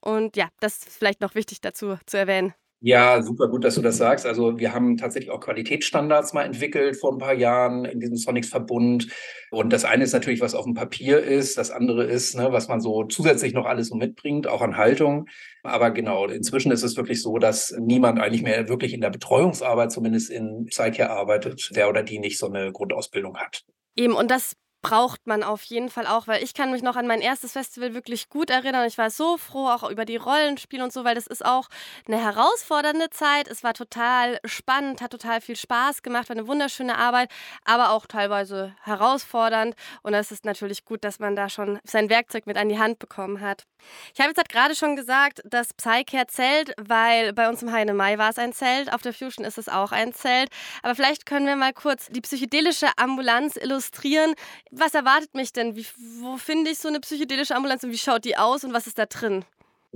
Und 0.00 0.36
ja, 0.36 0.48
das 0.58 0.78
ist 0.78 0.98
vielleicht 0.98 1.20
noch 1.20 1.36
wichtig 1.36 1.60
dazu 1.60 1.96
zu 2.06 2.18
erwähnen. 2.18 2.52
Ja, 2.86 3.22
super 3.22 3.48
gut, 3.48 3.64
dass 3.64 3.76
du 3.76 3.80
das 3.80 3.96
sagst. 3.96 4.26
Also 4.26 4.58
wir 4.58 4.74
haben 4.74 4.98
tatsächlich 4.98 5.30
auch 5.30 5.40
Qualitätsstandards 5.40 6.34
mal 6.34 6.42
entwickelt 6.42 6.98
vor 6.98 7.14
ein 7.14 7.18
paar 7.18 7.32
Jahren 7.32 7.86
in 7.86 7.98
diesem 7.98 8.18
Sonics-Verbund. 8.18 9.08
Und 9.50 9.72
das 9.72 9.86
eine 9.86 10.04
ist 10.04 10.12
natürlich, 10.12 10.42
was 10.42 10.54
auf 10.54 10.66
dem 10.66 10.74
Papier 10.74 11.18
ist. 11.18 11.56
Das 11.56 11.70
andere 11.70 12.04
ist, 12.04 12.36
ne, 12.36 12.52
was 12.52 12.68
man 12.68 12.82
so 12.82 13.04
zusätzlich 13.04 13.54
noch 13.54 13.64
alles 13.64 13.88
so 13.88 13.94
mitbringt, 13.94 14.46
auch 14.46 14.60
an 14.60 14.76
Haltung. 14.76 15.30
Aber 15.62 15.92
genau, 15.92 16.26
inzwischen 16.26 16.72
ist 16.72 16.82
es 16.82 16.98
wirklich 16.98 17.22
so, 17.22 17.38
dass 17.38 17.74
niemand 17.80 18.20
eigentlich 18.20 18.42
mehr 18.42 18.68
wirklich 18.68 18.92
in 18.92 19.00
der 19.00 19.08
Betreuungsarbeit, 19.08 19.90
zumindest 19.90 20.28
in 20.28 20.66
Psyche 20.66 21.08
arbeitet, 21.08 21.70
der 21.74 21.88
oder 21.88 22.02
die 22.02 22.18
nicht 22.18 22.38
so 22.38 22.48
eine 22.48 22.70
Grundausbildung 22.70 23.38
hat. 23.38 23.64
Eben, 23.96 24.12
und 24.12 24.30
das 24.30 24.56
braucht 24.84 25.26
man 25.26 25.42
auf 25.42 25.62
jeden 25.62 25.88
Fall 25.88 26.06
auch, 26.06 26.26
weil 26.28 26.42
ich 26.44 26.52
kann 26.52 26.70
mich 26.70 26.82
noch 26.82 26.96
an 26.96 27.06
mein 27.06 27.22
erstes 27.22 27.52
Festival 27.52 27.94
wirklich 27.94 28.28
gut 28.28 28.50
erinnern. 28.50 28.86
Ich 28.86 28.98
war 28.98 29.08
so 29.08 29.38
froh, 29.38 29.66
auch 29.66 29.90
über 29.90 30.04
die 30.04 30.16
Rollenspiele 30.16 30.84
und 30.84 30.92
so, 30.92 31.04
weil 31.04 31.14
das 31.14 31.26
ist 31.26 31.42
auch 31.42 31.68
eine 32.06 32.22
herausfordernde 32.22 33.08
Zeit. 33.08 33.48
Es 33.48 33.64
war 33.64 33.72
total 33.72 34.38
spannend, 34.44 35.00
hat 35.00 35.10
total 35.10 35.40
viel 35.40 35.56
Spaß 35.56 36.02
gemacht, 36.02 36.28
war 36.28 36.36
eine 36.36 36.46
wunderschöne 36.46 36.98
Arbeit, 36.98 37.30
aber 37.64 37.92
auch 37.92 38.04
teilweise 38.04 38.76
herausfordernd. 38.82 39.74
Und 40.02 40.12
es 40.12 40.30
ist 40.30 40.44
natürlich 40.44 40.84
gut, 40.84 41.02
dass 41.02 41.18
man 41.18 41.34
da 41.34 41.48
schon 41.48 41.80
sein 41.84 42.10
Werkzeug 42.10 42.46
mit 42.46 42.58
an 42.58 42.68
die 42.68 42.78
Hand 42.78 42.98
bekommen 42.98 43.40
hat. 43.40 43.64
Ich 44.12 44.20
habe 44.20 44.28
jetzt 44.28 44.38
halt 44.38 44.48
gerade 44.50 44.74
schon 44.74 44.96
gesagt, 44.96 45.40
das 45.44 45.72
Psycare 45.74 46.26
Zelt, 46.26 46.74
weil 46.76 47.32
bei 47.32 47.48
uns 47.48 47.62
im 47.62 47.72
Heine 47.72 47.94
Mai 47.94 48.18
war 48.18 48.30
es 48.30 48.38
ein 48.38 48.52
Zelt, 48.52 48.92
auf 48.92 49.02
der 49.02 49.12
Fusion 49.12 49.44
ist 49.46 49.58
es 49.58 49.68
auch 49.68 49.92
ein 49.92 50.12
Zelt. 50.12 50.50
Aber 50.82 50.94
vielleicht 50.94 51.26
können 51.26 51.46
wir 51.46 51.56
mal 51.56 51.72
kurz 51.72 52.08
die 52.08 52.20
psychedelische 52.20 52.88
Ambulanz 52.96 53.56
illustrieren 53.56 54.34
was 54.78 54.94
erwartet 54.94 55.34
mich 55.34 55.52
denn? 55.52 55.76
Wie, 55.76 55.86
wo 56.20 56.36
finde 56.36 56.70
ich 56.70 56.78
so 56.78 56.88
eine 56.88 57.00
psychedelische 57.00 57.54
Ambulanz 57.54 57.84
und 57.84 57.92
wie 57.92 57.98
schaut 57.98 58.24
die 58.24 58.36
aus 58.36 58.64
und 58.64 58.72
was 58.72 58.86
ist 58.86 58.98
da 58.98 59.06
drin? 59.06 59.44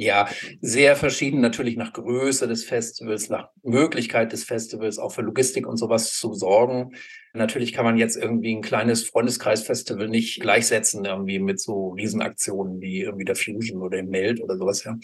Ja, 0.01 0.29
sehr 0.61 0.95
verschieden 0.95 1.41
natürlich 1.41 1.77
nach 1.77 1.93
Größe 1.93 2.47
des 2.47 2.65
Festivals, 2.65 3.31
nach 3.31 3.49
Möglichkeit 3.65 4.33
des 4.33 4.45
Festivals, 4.45 5.01
auch 5.01 5.11
für 5.11 5.23
Logistik 5.23 5.67
und 5.67 5.77
sowas 5.77 6.13
zu 6.13 6.35
sorgen. 6.35 6.95
Natürlich 7.33 7.73
kann 7.73 7.85
man 7.85 7.99
jetzt 7.99 8.17
irgendwie 8.17 8.55
ein 8.55 8.63
kleines 8.63 9.09
Freundeskreisfestival 9.09 10.09
nicht 10.09 10.41
gleichsetzen 10.41 11.05
irgendwie 11.05 11.41
mit 11.41 11.59
so 11.59 11.89
Riesenaktionen 11.89 12.81
wie 12.81 13.01
irgendwie 13.01 13.25
der 13.25 13.35
Fusion 13.35 13.83
oder 13.83 13.99
im 13.99 14.09
Meld 14.09 14.41
oder 14.41 14.57
sowas, 14.57 14.85
ja. 14.85 14.97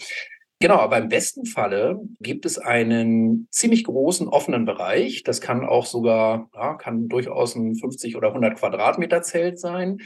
Genau, 0.59 0.75
aber 0.77 0.97
im 0.97 1.09
besten 1.09 1.45
Falle 1.45 1.99
gibt 2.21 2.45
es 2.45 2.57
einen 2.57 3.47
ziemlich 3.51 3.83
großen 3.83 4.27
offenen 4.27 4.65
Bereich. 4.65 5.23
Das 5.23 5.41
kann 5.41 5.65
auch 5.65 5.85
sogar, 5.85 6.49
ja, 6.55 6.75
kann 6.75 7.09
durchaus 7.09 7.55
ein 7.55 7.75
50 7.75 8.15
oder 8.15 8.29
100 8.29 8.57
Quadratmeter 8.57 9.21
Zelt 9.21 9.59
sein, 9.59 9.97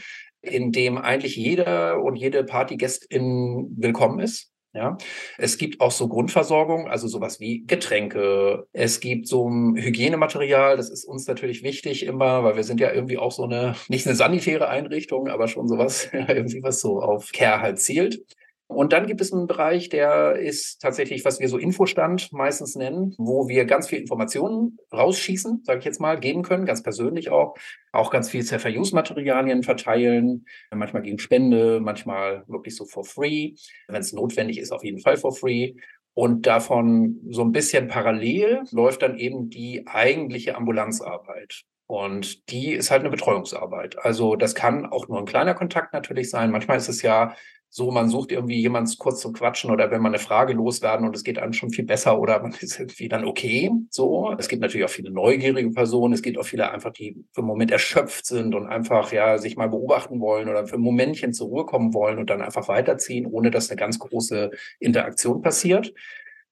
in 0.42 0.72
dem 0.72 0.98
eigentlich 0.98 1.36
jeder 1.36 2.02
und 2.02 2.16
jede 2.16 2.44
Partygästin 2.44 3.76
willkommen 3.78 4.20
ist. 4.20 4.52
Ja, 4.74 4.98
es 5.40 5.58
gibt 5.58 5.82
auch 5.82 5.92
so 5.92 6.08
Grundversorgung, 6.08 6.88
also 6.90 7.08
sowas 7.08 7.40
wie 7.40 7.64
Getränke. 7.66 8.68
Es 8.72 9.00
gibt 9.00 9.28
so 9.28 9.50
ein 9.50 9.76
Hygienematerial. 9.76 10.78
Das 10.78 10.92
ist 10.92 11.06
uns 11.06 11.26
natürlich 11.28 11.64
wichtig 11.64 12.06
immer, 12.06 12.44
weil 12.44 12.56
wir 12.56 12.64
sind 12.64 12.80
ja 12.80 12.92
irgendwie 12.92 13.18
auch 13.18 13.32
so 13.32 13.44
eine, 13.46 13.76
nicht 13.88 14.06
eine 14.06 14.16
sanitäre 14.16 14.68
Einrichtung, 14.68 15.28
aber 15.28 15.48
schon 15.48 15.68
sowas, 15.68 16.10
irgendwie 16.14 16.62
was 16.62 16.82
so 16.82 17.02
auf 17.02 17.32
Care 17.32 17.62
halt 17.62 17.80
zielt. 17.80 18.24
Und 18.72 18.94
dann 18.94 19.08
gibt 19.08 19.20
es 19.20 19.34
einen 19.34 19.48
Bereich, 19.48 19.90
der 19.90 20.36
ist 20.36 20.80
tatsächlich, 20.80 21.26
was 21.26 21.40
wir 21.40 21.50
so 21.50 21.58
Infostand 21.58 22.32
meistens 22.32 22.76
nennen, 22.76 23.16
wo 23.18 23.48
wir 23.48 23.66
ganz 23.66 23.88
viel 23.88 23.98
Informationen 23.98 24.78
rausschießen, 24.94 25.64
sage 25.64 25.80
ich 25.80 25.86
jetzt 25.86 26.00
mal, 26.00 26.20
geben 26.20 26.44
können, 26.44 26.68
ganz 26.68 26.84
persönlich 26.84 27.32
auch. 27.32 27.56
Auch 27.92 28.12
ganz 28.12 28.30
viel 28.30 28.44
Self-Use-Materialien 28.44 29.64
verteilen, 29.64 30.46
manchmal 30.72 31.02
gegen 31.02 31.18
Spende, 31.18 31.80
manchmal 31.80 32.44
wirklich 32.48 32.76
so 32.76 32.86
for 32.86 33.04
free. 33.04 33.56
Wenn 33.88 34.02
es 34.02 34.14
notwendig 34.14 34.60
ist, 34.60 34.72
auf 34.72 34.84
jeden 34.84 35.00
Fall 35.00 35.18
for 35.18 35.36
free. 35.36 35.74
Und 36.14 36.46
davon 36.46 37.22
so 37.32 37.42
ein 37.42 37.52
bisschen 37.52 37.88
parallel 37.88 38.62
läuft 38.70 39.02
dann 39.02 39.18
eben 39.18 39.50
die 39.50 39.88
eigentliche 39.88 40.56
Ambulanzarbeit. 40.56 41.64
Und 41.88 42.52
die 42.52 42.74
ist 42.74 42.92
halt 42.92 43.00
eine 43.00 43.10
Betreuungsarbeit. 43.10 43.98
Also 43.98 44.36
das 44.36 44.54
kann 44.54 44.86
auch 44.86 45.08
nur 45.08 45.18
ein 45.18 45.26
kleiner 45.26 45.56
Kontakt 45.56 45.92
natürlich 45.92 46.30
sein. 46.30 46.52
Manchmal 46.52 46.78
ist 46.78 46.88
es 46.88 47.02
ja 47.02 47.36
so, 47.72 47.92
man 47.92 48.10
sucht 48.10 48.32
irgendwie 48.32 48.60
jemanden 48.60 48.92
kurz 48.98 49.22
zum 49.22 49.34
Quatschen 49.34 49.70
oder 49.70 49.92
wenn 49.92 50.02
man 50.02 50.14
eine 50.14 50.22
Frage 50.22 50.54
loswerden 50.54 51.06
und 51.06 51.16
es 51.16 51.24
geht 51.24 51.38
einem 51.38 51.54
schon 51.54 51.70
viel 51.70 51.86
besser 51.86 52.20
oder 52.20 52.42
man 52.42 52.54
ist 52.60 52.80
irgendwie 52.80 53.08
dann 53.08 53.26
okay. 53.26 53.70
So. 53.92 54.36
Es 54.38 54.48
gibt 54.48 54.62
natürlich 54.62 54.86
auch 54.86 54.90
viele 54.90 55.12
neugierige 55.12 55.70
Personen. 55.70 56.14
Es 56.14 56.24
gibt 56.24 56.38
auch 56.40 56.46
viele 56.46 56.72
einfach, 56.72 56.92
die 56.92 57.24
für 57.32 57.42
einen 57.42 57.48
Moment 57.48 57.72
erschöpft 57.72 58.26
sind 58.26 58.56
und 58.56 58.68
einfach, 58.68 59.12
ja, 59.12 59.38
sich 59.38 59.56
mal 59.56 59.70
beobachten 59.70 60.20
wollen 60.20 60.50
oder 60.50 60.66
für 60.66 60.76
ein 60.76 60.82
Momentchen 60.82 61.32
zur 61.34 61.48
Ruhe 61.48 61.66
kommen 61.66 61.94
wollen 61.94 62.18
und 62.18 62.30
dann 62.30 62.42
einfach 62.42 62.68
weiterziehen, 62.68 63.28
ohne 63.28 63.52
dass 63.52 63.70
eine 63.70 63.78
ganz 63.78 64.00
große 64.00 64.50
Interaktion 64.80 65.42
passiert. 65.42 65.94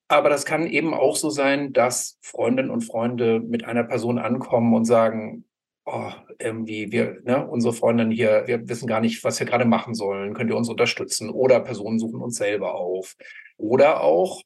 Aber 0.10 0.30
das 0.30 0.46
kann 0.46 0.68
eben 0.68 0.94
auch 0.94 1.16
so 1.16 1.30
sein, 1.30 1.74
dass 1.74 2.18
Freundinnen 2.22 2.70
und 2.70 2.82
Freunde 2.82 3.42
mit 3.42 3.66
einer 3.66 3.84
Person 3.84 4.20
ankommen 4.20 4.74
und 4.74 4.86
sagen, 4.86 5.46
oh, 5.88 6.12
irgendwie, 6.38 6.92
wir, 6.92 7.22
ne, 7.24 7.48
unsere 7.48 7.74
Freundin 7.74 8.12
hier, 8.12 8.44
wir 8.46 8.68
wissen 8.68 8.88
gar 8.88 9.00
nicht, 9.00 9.24
was 9.24 9.40
wir 9.40 9.48
gerade 9.48 9.66
machen 9.66 9.96
sollen, 9.96 10.34
könnt 10.34 10.50
ihr 10.50 10.58
uns 10.58 10.70
unterstützen? 10.70 11.30
Oder 11.30 11.62
Personen 11.62 11.98
suchen 11.98 12.22
uns 12.22 12.36
selber 12.36 12.76
auf. 12.76 13.16
Oder 13.58 14.02
auch, 14.02 14.44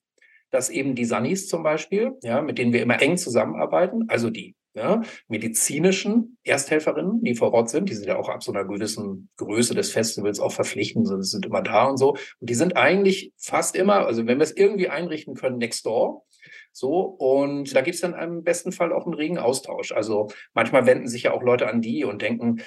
dass 0.51 0.69
eben 0.69 0.95
die 0.95 1.05
Sunnis 1.05 1.47
zum 1.47 1.63
Beispiel, 1.63 2.13
ja, 2.21 2.41
mit 2.41 2.57
denen 2.57 2.73
wir 2.73 2.81
immer 2.81 3.01
eng 3.01 3.17
zusammenarbeiten, 3.17 4.05
also 4.07 4.29
die 4.29 4.55
ja, 4.73 5.01
medizinischen 5.27 6.37
Ersthelferinnen, 6.43 7.23
die 7.23 7.35
vor 7.35 7.53
Ort 7.53 7.69
sind, 7.69 7.89
die 7.89 7.93
sind 7.93 8.07
ja 8.07 8.17
auch 8.17 8.29
ab 8.29 8.43
so 8.43 8.53
einer 8.53 8.63
gewissen 8.63 9.29
Größe 9.37 9.73
des 9.75 9.91
Festivals 9.91 10.39
auch 10.39 10.53
verpflichtend, 10.53 11.07
sind, 11.07 11.23
sind 11.23 11.45
immer 11.45 11.61
da 11.61 11.85
und 11.85 11.97
so. 11.97 12.11
Und 12.11 12.49
die 12.49 12.53
sind 12.53 12.77
eigentlich 12.77 13.33
fast 13.37 13.75
immer, 13.75 14.05
also 14.05 14.27
wenn 14.27 14.37
wir 14.37 14.43
es 14.43 14.55
irgendwie 14.55 14.87
einrichten 14.87 15.35
können, 15.35 15.57
next 15.57 15.85
door. 15.85 16.23
So, 16.71 16.99
und 16.99 17.75
da 17.75 17.81
gibt 17.81 17.95
es 17.95 18.01
dann 18.01 18.13
im 18.13 18.43
besten 18.43 18.71
Fall 18.71 18.93
auch 18.93 19.05
einen 19.05 19.13
regen 19.13 19.37
Austausch. 19.37 19.91
Also 19.91 20.29
manchmal 20.53 20.85
wenden 20.85 21.07
sich 21.07 21.23
ja 21.23 21.33
auch 21.33 21.43
Leute 21.43 21.67
an 21.67 21.81
die 21.81 22.05
und 22.05 22.21
denken, 22.21 22.61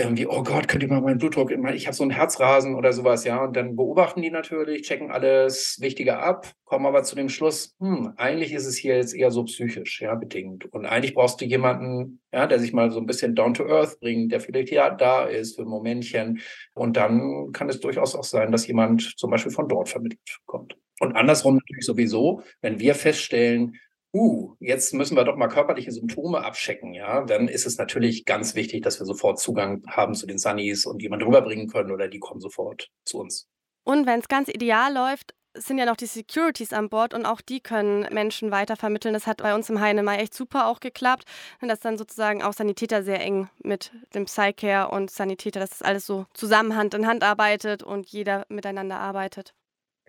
irgendwie, 0.00 0.26
oh 0.26 0.42
Gott, 0.42 0.66
könnt 0.66 0.82
ihr 0.82 0.88
mal 0.88 1.00
meinen 1.00 1.18
Blutdruck, 1.18 1.50
ich 1.50 1.86
habe 1.86 1.94
so 1.94 2.02
einen 2.02 2.10
Herzrasen 2.10 2.74
oder 2.74 2.92
sowas, 2.92 3.24
ja. 3.24 3.44
Und 3.44 3.54
dann 3.56 3.76
beobachten 3.76 4.22
die 4.22 4.30
natürlich, 4.30 4.82
checken 4.82 5.10
alles 5.10 5.78
Wichtige 5.80 6.18
ab, 6.18 6.50
kommen 6.64 6.86
aber 6.86 7.02
zu 7.02 7.16
dem 7.16 7.28
Schluss, 7.28 7.76
hm, 7.80 8.14
eigentlich 8.16 8.52
ist 8.52 8.66
es 8.66 8.76
hier 8.76 8.96
jetzt 8.96 9.14
eher 9.14 9.30
so 9.30 9.44
psychisch, 9.44 10.00
ja, 10.00 10.14
bedingt. 10.14 10.66
Und 10.72 10.86
eigentlich 10.86 11.14
brauchst 11.14 11.40
du 11.40 11.44
jemanden, 11.44 12.20
ja, 12.32 12.46
der 12.46 12.58
sich 12.58 12.72
mal 12.72 12.90
so 12.90 12.98
ein 12.98 13.06
bisschen 13.06 13.34
down 13.34 13.54
to 13.54 13.66
earth 13.66 14.00
bringt, 14.00 14.32
der 14.32 14.40
vielleicht 14.40 14.70
ja 14.70 14.90
da 14.90 15.24
ist 15.24 15.56
für 15.56 15.62
ein 15.62 15.68
Momentchen. 15.68 16.40
Und 16.74 16.96
dann 16.96 17.52
kann 17.52 17.68
es 17.68 17.80
durchaus 17.80 18.14
auch 18.14 18.24
sein, 18.24 18.52
dass 18.52 18.66
jemand 18.66 19.18
zum 19.18 19.30
Beispiel 19.30 19.52
von 19.52 19.68
dort 19.68 19.88
vermittelt 19.88 20.20
kommt. 20.46 20.76
Und 21.00 21.16
andersrum 21.16 21.56
natürlich 21.56 21.86
sowieso, 21.86 22.42
wenn 22.60 22.78
wir 22.78 22.94
feststellen, 22.94 23.76
uh, 24.12 24.54
jetzt 24.60 24.92
müssen 24.92 25.16
wir 25.16 25.24
doch 25.24 25.36
mal 25.36 25.48
körperliche 25.48 25.90
Symptome 25.90 26.44
abchecken, 26.44 26.92
ja, 26.92 27.24
dann 27.24 27.48
ist 27.48 27.66
es 27.66 27.78
natürlich 27.78 28.26
ganz 28.26 28.54
wichtig, 28.54 28.82
dass 28.82 29.00
wir 29.00 29.06
sofort 29.06 29.40
Zugang 29.40 29.82
haben 29.88 30.14
zu 30.14 30.26
den 30.26 30.38
Sunnies 30.38 30.84
und 30.84 31.02
jemanden 31.02 31.26
rüberbringen 31.26 31.68
können 31.68 31.90
oder 31.90 32.06
die 32.08 32.18
kommen 32.18 32.40
sofort 32.40 32.90
zu 33.04 33.18
uns. 33.18 33.48
Und 33.82 34.06
wenn 34.06 34.20
es 34.20 34.28
ganz 34.28 34.48
ideal 34.48 34.92
läuft, 34.92 35.34
sind 35.54 35.78
ja 35.78 35.86
noch 35.86 35.96
die 35.96 36.06
Securities 36.06 36.72
an 36.72 36.90
Bord 36.90 37.12
und 37.12 37.26
auch 37.26 37.40
die 37.40 37.60
können 37.60 38.06
Menschen 38.12 38.50
weitervermitteln. 38.50 39.14
Das 39.14 39.26
hat 39.26 39.38
bei 39.38 39.54
uns 39.54 39.68
im 39.68 39.80
Heinemai 39.80 40.18
echt 40.18 40.34
super 40.34 40.68
auch 40.68 40.78
geklappt. 40.78 41.24
Dass 41.60 41.80
dann 41.80 41.98
sozusagen 41.98 42.42
auch 42.42 42.52
Sanitäter 42.52 43.02
sehr 43.02 43.20
eng 43.20 43.48
mit 43.58 43.90
dem 44.14 44.26
Psycare 44.26 44.90
und 44.90 45.10
Sanitäter, 45.10 45.58
dass 45.58 45.70
das 45.70 45.82
alles 45.82 46.06
so 46.06 46.26
zusammen 46.34 46.76
Hand 46.76 46.94
in 46.94 47.06
Hand 47.06 47.24
arbeitet 47.24 47.82
und 47.82 48.08
jeder 48.08 48.44
miteinander 48.48 48.98
arbeitet. 48.98 49.54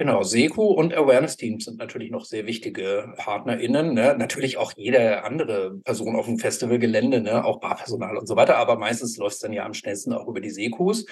Genau, 0.02 0.24
Seku 0.24 0.64
und 0.64 0.96
Awareness-Teams 0.96 1.66
sind 1.66 1.78
natürlich 1.78 2.10
noch 2.10 2.26
sehr 2.26 2.48
wichtige 2.48 3.14
PartnerInnen. 3.18 3.94
Ne? 3.94 4.16
Natürlich 4.18 4.58
auch 4.58 4.74
jede 4.76 5.24
andere 5.24 5.76
Person 5.84 6.16
auf 6.16 6.26
dem 6.26 6.40
Festivalgelände, 6.40 7.22
ne? 7.22 7.46
auch 7.46 7.60
Barpersonal 7.60 8.18
und 8.18 8.26
so 8.28 8.36
weiter. 8.36 8.58
Aber 8.58 8.80
meistens 8.80 9.16
läuft 9.18 9.36
es 9.36 9.42
dann 9.42 9.54
ja 9.54 9.64
am 9.64 9.76
schnellsten 9.76 10.12
auch 10.14 10.28
über 10.28 10.42
die 10.42 10.50
Sekus. 10.50 11.06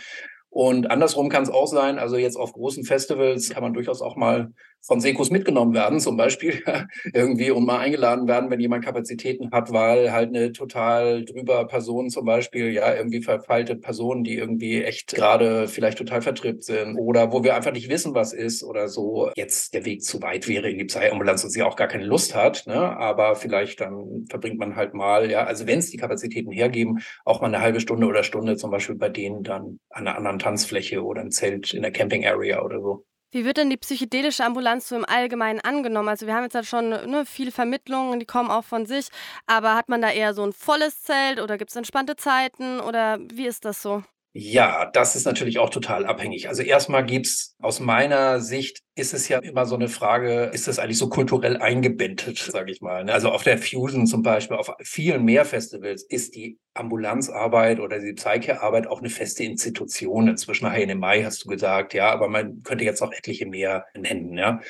Und 0.50 0.90
andersrum 0.90 1.30
kann 1.30 1.44
es 1.44 1.52
auch 1.52 1.68
sein, 1.68 2.00
also 2.00 2.18
jetzt 2.18 2.36
auf 2.36 2.52
großen 2.52 2.84
Festivals 2.84 3.52
kann 3.52 3.62
man 3.62 3.76
durchaus 3.76 4.02
auch 4.02 4.16
mal 4.16 4.54
von 4.82 5.02
Sekus 5.02 5.30
mitgenommen 5.30 5.74
werden, 5.74 6.00
zum 6.00 6.18
Beispiel 6.18 6.64
irgendwie 7.14 7.52
und 7.52 7.66
mal 7.66 7.80
eingeladen 7.80 8.28
werden, 8.28 8.50
wenn 8.50 8.60
jemand 8.60 8.84
Kapazitäten 8.84 9.52
hat, 9.52 9.72
weil 9.72 10.12
halt 10.12 10.30
eine 10.30 10.52
total 10.52 11.26
drüber 11.26 11.66
Person 11.68 12.10
zum 12.10 12.26
Beispiel, 12.26 12.72
ja, 12.72 12.96
irgendwie 12.96 13.22
verfeilte 13.22 13.76
Personen, 13.76 14.24
die 14.24 14.36
irgendwie 14.36 14.84
echt 14.84 15.14
gerade 15.14 15.68
vielleicht 15.68 15.98
total 15.98 16.22
vertrippt 16.22 16.64
sind 16.64 16.98
oder 16.98 17.32
wo 17.32 17.44
wir 17.44 17.56
einfach 17.56 17.74
nicht 17.74 17.90
wissen, 17.90 18.14
was 18.16 18.34
ist 18.34 18.64
oder 18.64 18.88
so, 18.88 19.32
jetzt 19.36 19.74
der 19.74 19.86
Weg 19.86 20.04
zu 20.04 20.22
weit 20.22 20.48
wäre 20.48 20.70
in 20.70 20.78
die 20.78 20.86
Psyambulanz 20.86 21.44
und 21.44 21.50
sie 21.50 21.64
auch 21.64 21.76
gar 21.76 21.88
keine 21.88 22.06
Lust 22.06 22.36
hat, 22.36 22.66
ne, 22.68 22.76
aber 22.76 23.36
vielleicht 23.36 23.82
dann 23.82 24.26
verbringt 24.30 24.60
man 24.60 24.76
halt 24.76 24.94
mal, 24.94 25.30
ja, 25.30 25.44
also 25.46 25.68
wenn 25.68 25.80
es 25.80 25.90
die 25.92 25.98
Kapazitäten 25.98 26.52
hergeben, 26.52 27.00
auch 27.26 27.42
mal 27.42 27.48
eine 27.48 27.62
halbe 27.62 27.80
Stunde 27.80 28.08
oder 28.08 28.24
Stunde 28.24 28.56
zum 28.56 28.72
Beispiel 28.72 28.96
bei 28.96 29.10
denen 29.10 29.44
dann 29.44 29.80
an 29.90 30.08
einer 30.08 30.18
anderen 30.18 30.40
Tanzfläche 30.40 31.04
oder 31.04 31.22
ein 31.22 31.32
Zelt 31.32 31.74
in 31.74 31.82
der 31.82 31.92
Camping 31.92 32.26
Area 32.26 32.62
oder 32.62 32.80
so. 32.82 33.06
Wie 33.32 33.46
wird 33.46 33.58
denn 33.58 33.70
die 33.70 33.78
psychedelische 33.78 34.44
Ambulanz 34.44 34.90
so 34.90 34.96
im 34.96 35.06
Allgemeinen 35.06 35.60
angenommen? 35.60 36.10
Also 36.10 36.26
wir 36.26 36.34
haben 36.34 36.44
jetzt 36.44 36.56
halt 36.56 36.66
schon 36.66 36.90
ne, 36.90 37.26
viele 37.28 37.52
Vermittlungen, 37.52 38.20
die 38.20 38.26
kommen 38.26 38.50
auch 38.50 38.64
von 38.64 38.88
sich, 38.88 39.08
aber 39.46 39.76
hat 39.76 39.88
man 39.88 40.02
da 40.02 40.10
eher 40.10 40.34
so 40.34 40.44
ein 40.44 40.54
volles 40.54 41.04
Zelt 41.04 41.40
oder 41.40 41.58
gibt 41.58 41.70
es 41.70 41.76
entspannte 41.76 42.16
Zeiten 42.16 42.80
oder 42.80 43.20
wie 43.32 43.46
ist 43.46 43.66
das 43.66 43.82
so? 43.84 44.04
Ja, 44.32 44.86
das 44.94 45.16
ist 45.16 45.26
natürlich 45.26 45.58
auch 45.58 45.72
total 45.72 46.06
abhängig. 46.06 46.48
Also 46.50 46.62
erstmal 46.62 47.04
gibt's 47.04 47.56
aus 47.60 47.80
meiner 47.80 48.40
Sicht 48.42 48.80
ist 48.94 49.14
es 49.14 49.28
ja 49.28 49.40
immer 49.40 49.66
so 49.66 49.74
eine 49.76 49.88
Frage, 49.88 50.52
ist 50.54 50.68
das 50.68 50.78
eigentlich 50.78 51.00
so 51.00 51.10
kulturell 51.10 51.58
eingebettet, 51.58 52.38
sage 52.38 52.72
ich 52.72 52.80
mal. 52.80 53.06
Ne? 53.06 53.14
Also 53.14 53.32
auf 53.32 53.44
der 53.44 53.58
Fusion 53.58 54.06
zum 54.06 54.22
Beispiel, 54.22 54.58
auf 54.58 54.72
vielen 54.84 55.26
mehr 55.26 55.46
Festivals 55.46 56.04
ist 56.04 56.36
die 56.36 56.60
Ambulanzarbeit 56.76 57.80
oder 57.80 58.00
die 58.00 58.14
Psyche-Arbeit 58.14 58.86
auch 58.86 59.00
eine 59.00 59.10
feste 59.10 59.44
Institution. 59.44 60.28
Inzwischen 60.28 60.70
HNMI 60.70 61.24
hast 61.24 61.44
du 61.46 61.50
gesagt, 61.50 61.96
ja, 61.96 62.12
aber 62.12 62.28
man 62.28 62.62
könnte 62.62 62.84
jetzt 62.84 63.02
auch 63.02 63.12
etliche 63.12 63.48
mehr 63.48 63.86
nennen, 63.96 64.38
ja. 64.38 64.62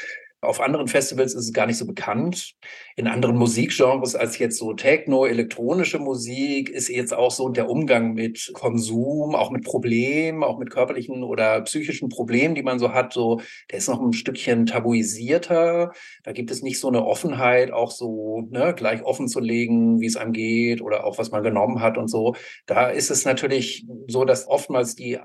Auf 0.42 0.62
anderen 0.62 0.88
Festivals 0.88 1.34
ist 1.34 1.46
es 1.46 1.54
gar 1.54 1.66
nicht 1.66 1.78
so 1.78 1.86
bekannt. 1.86 2.54
In 2.96 3.08
anderen 3.08 3.36
Musikgenres 3.36 4.16
als 4.16 4.38
jetzt 4.38 4.58
so 4.58 4.72
Techno, 4.74 5.26
elektronische 5.26 6.00
Musik 6.00 6.70
ist 6.70 6.88
jetzt 6.88 7.14
auch 7.14 7.32
so 7.32 7.50
der 7.50 7.70
Umgang 7.70 8.14
mit 8.14 8.50
Konsum, 8.54 9.36
auch 9.36 9.52
mit 9.52 9.66
Problemen, 9.66 10.46
auch 10.46 10.58
mit 10.58 10.70
körperlichen 10.70 11.24
oder 11.24 11.60
psychischen 11.62 12.08
Problemen, 12.08 12.56
die 12.56 12.64
man 12.64 12.80
so 12.80 12.94
hat, 12.94 13.12
so, 13.12 13.42
der 13.70 13.80
ist 13.80 13.90
noch 13.90 14.02
ein 14.02 14.14
Stückchen 14.14 14.66
tabuisierter. 14.66 15.92
Da 16.24 16.32
gibt 16.32 16.52
es 16.52 16.62
nicht 16.62 16.80
so 16.80 16.88
eine 16.88 17.06
Offenheit, 17.06 17.72
auch 17.74 17.92
so 17.92 18.48
ne, 18.50 18.74
gleich 18.74 19.04
offen 19.04 19.28
zu 19.28 19.42
legen, 19.42 20.00
wie 20.00 20.06
es 20.06 20.16
einem 20.16 20.32
geht 20.32 20.82
oder 20.82 21.04
auch 21.04 21.18
was 21.18 21.32
man 21.32 21.44
genommen 21.44 21.82
hat 21.82 21.98
und 21.98 22.08
so. 22.08 22.36
Da 22.66 22.88
ist 22.88 23.12
es 23.12 23.26
natürlich 23.26 23.86
so, 24.08 24.24
dass 24.24 24.48
oftmals 24.48 24.96
die 24.96 25.20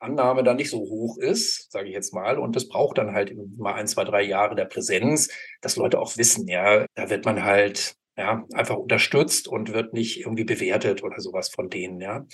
Annahme 0.00 0.42
dann 0.42 0.56
nicht 0.56 0.70
so 0.70 0.78
hoch 0.78 1.18
ist, 1.18 1.70
sage 1.70 1.88
ich 1.88 1.94
jetzt 1.94 2.12
mal. 2.12 2.38
Und 2.38 2.56
das 2.56 2.68
braucht 2.68 2.98
dann 2.98 3.12
halt 3.12 3.34
mal 3.58 3.74
ein, 3.74 3.86
zwei, 3.86 4.04
drei 4.04 4.22
Jahre 4.22 4.54
der 4.54 4.64
Präsenz, 4.64 5.28
dass 5.60 5.76
Leute 5.76 5.98
auch 5.98 6.16
wissen, 6.16 6.48
ja, 6.48 6.86
da 6.94 7.10
wird 7.10 7.24
man 7.24 7.44
halt 7.44 7.94
ja, 8.16 8.44
einfach 8.54 8.76
unterstützt 8.76 9.48
und 9.48 9.72
wird 9.72 9.92
nicht 9.94 10.20
irgendwie 10.20 10.44
bewertet 10.44 11.02
oder 11.02 11.20
sowas 11.20 11.48
von 11.48 11.70
denen, 11.70 12.00
ja. 12.00 12.26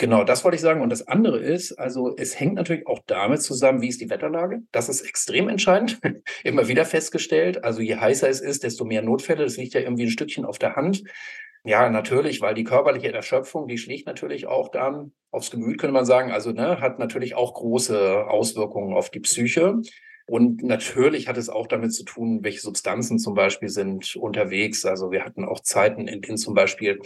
Genau, 0.00 0.24
das 0.24 0.44
wollte 0.44 0.54
ich 0.54 0.62
sagen. 0.62 0.80
Und 0.80 0.88
das 0.88 1.06
andere 1.08 1.38
ist, 1.40 1.72
also 1.72 2.16
es 2.16 2.40
hängt 2.40 2.54
natürlich 2.54 2.86
auch 2.86 3.00
damit 3.06 3.42
zusammen, 3.42 3.82
wie 3.82 3.88
ist 3.88 4.00
die 4.00 4.08
Wetterlage. 4.08 4.62
Das 4.72 4.88
ist 4.88 5.02
extrem 5.02 5.50
entscheidend. 5.50 6.00
Immer 6.42 6.68
wieder 6.68 6.86
festgestellt. 6.86 7.64
Also 7.64 7.82
je 7.82 7.96
heißer 7.96 8.26
es 8.26 8.40
ist, 8.40 8.64
desto 8.64 8.86
mehr 8.86 9.02
Notfälle. 9.02 9.44
Das 9.44 9.58
liegt 9.58 9.74
ja 9.74 9.82
irgendwie 9.82 10.04
ein 10.04 10.10
Stückchen 10.10 10.46
auf 10.46 10.58
der 10.58 10.74
Hand. 10.74 11.02
Ja, 11.64 11.90
natürlich, 11.90 12.40
weil 12.40 12.54
die 12.54 12.64
körperliche 12.64 13.12
Erschöpfung, 13.12 13.68
die 13.68 13.76
schlägt 13.76 14.06
natürlich 14.06 14.46
auch 14.46 14.70
dann 14.70 15.12
aufs 15.30 15.50
Gemüt, 15.50 15.78
könnte 15.78 15.92
man 15.92 16.06
sagen. 16.06 16.30
Also 16.32 16.52
ne, 16.52 16.80
hat 16.80 16.98
natürlich 16.98 17.34
auch 17.34 17.52
große 17.54 18.26
Auswirkungen 18.26 18.94
auf 18.94 19.10
die 19.10 19.20
Psyche. 19.20 19.80
Und 20.26 20.62
natürlich 20.62 21.28
hat 21.28 21.36
es 21.36 21.48
auch 21.50 21.66
damit 21.66 21.92
zu 21.92 22.04
tun, 22.04 22.40
welche 22.42 22.60
Substanzen 22.60 23.18
zum 23.18 23.34
Beispiel 23.34 23.68
sind 23.68 24.16
unterwegs. 24.16 24.84
Also 24.86 25.10
wir 25.10 25.24
hatten 25.24 25.44
auch 25.44 25.60
Zeiten, 25.60 26.08
in 26.08 26.22
denen 26.22 26.38
zum 26.38 26.54
Beispiel 26.54 27.00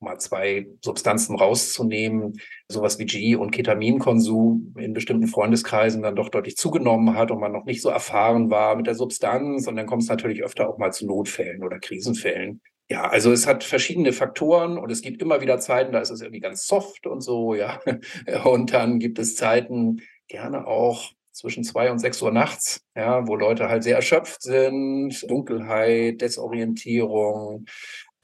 mal 0.00 0.18
zwei 0.18 0.68
Substanzen 0.82 1.36
rauszunehmen, 1.36 2.40
sowas 2.68 2.98
wie 2.98 3.04
G 3.04 3.34
und 3.36 3.50
Ketaminkonsum 3.50 4.74
in 4.78 4.94
bestimmten 4.94 5.26
Freundeskreisen 5.26 6.02
dann 6.02 6.14
doch 6.16 6.28
deutlich 6.28 6.56
zugenommen 6.56 7.16
hat 7.16 7.30
und 7.30 7.40
man 7.40 7.52
noch 7.52 7.64
nicht 7.64 7.82
so 7.82 7.88
erfahren 7.90 8.48
war 8.48 8.76
mit 8.76 8.86
der 8.86 8.94
Substanz. 8.94 9.66
Und 9.66 9.76
dann 9.76 9.86
kommt 9.86 10.02
es 10.04 10.08
natürlich 10.08 10.44
öfter 10.44 10.68
auch 10.68 10.78
mal 10.78 10.92
zu 10.92 11.04
Notfällen 11.06 11.64
oder 11.64 11.78
Krisenfällen. 11.80 12.60
Ja, 12.90 13.06
also 13.08 13.32
es 13.32 13.46
hat 13.46 13.64
verschiedene 13.64 14.12
Faktoren 14.14 14.78
und 14.78 14.90
es 14.90 15.02
gibt 15.02 15.20
immer 15.20 15.42
wieder 15.42 15.58
Zeiten, 15.60 15.92
da 15.92 16.00
ist 16.00 16.10
es 16.10 16.22
irgendwie 16.22 16.40
ganz 16.40 16.66
soft 16.66 17.06
und 17.06 17.20
so, 17.20 17.54
ja. 17.54 17.80
Und 18.44 18.72
dann 18.72 18.98
gibt 18.98 19.18
es 19.18 19.36
Zeiten, 19.36 20.00
gerne 20.26 20.66
auch 20.66 21.12
zwischen 21.32 21.64
zwei 21.64 21.90
und 21.90 21.98
sechs 21.98 22.22
Uhr 22.22 22.32
nachts, 22.32 22.80
ja, 22.96 23.26
wo 23.26 23.36
Leute 23.36 23.68
halt 23.68 23.84
sehr 23.84 23.96
erschöpft 23.96 24.42
sind, 24.42 25.22
Dunkelheit, 25.30 26.20
Desorientierung, 26.20 27.66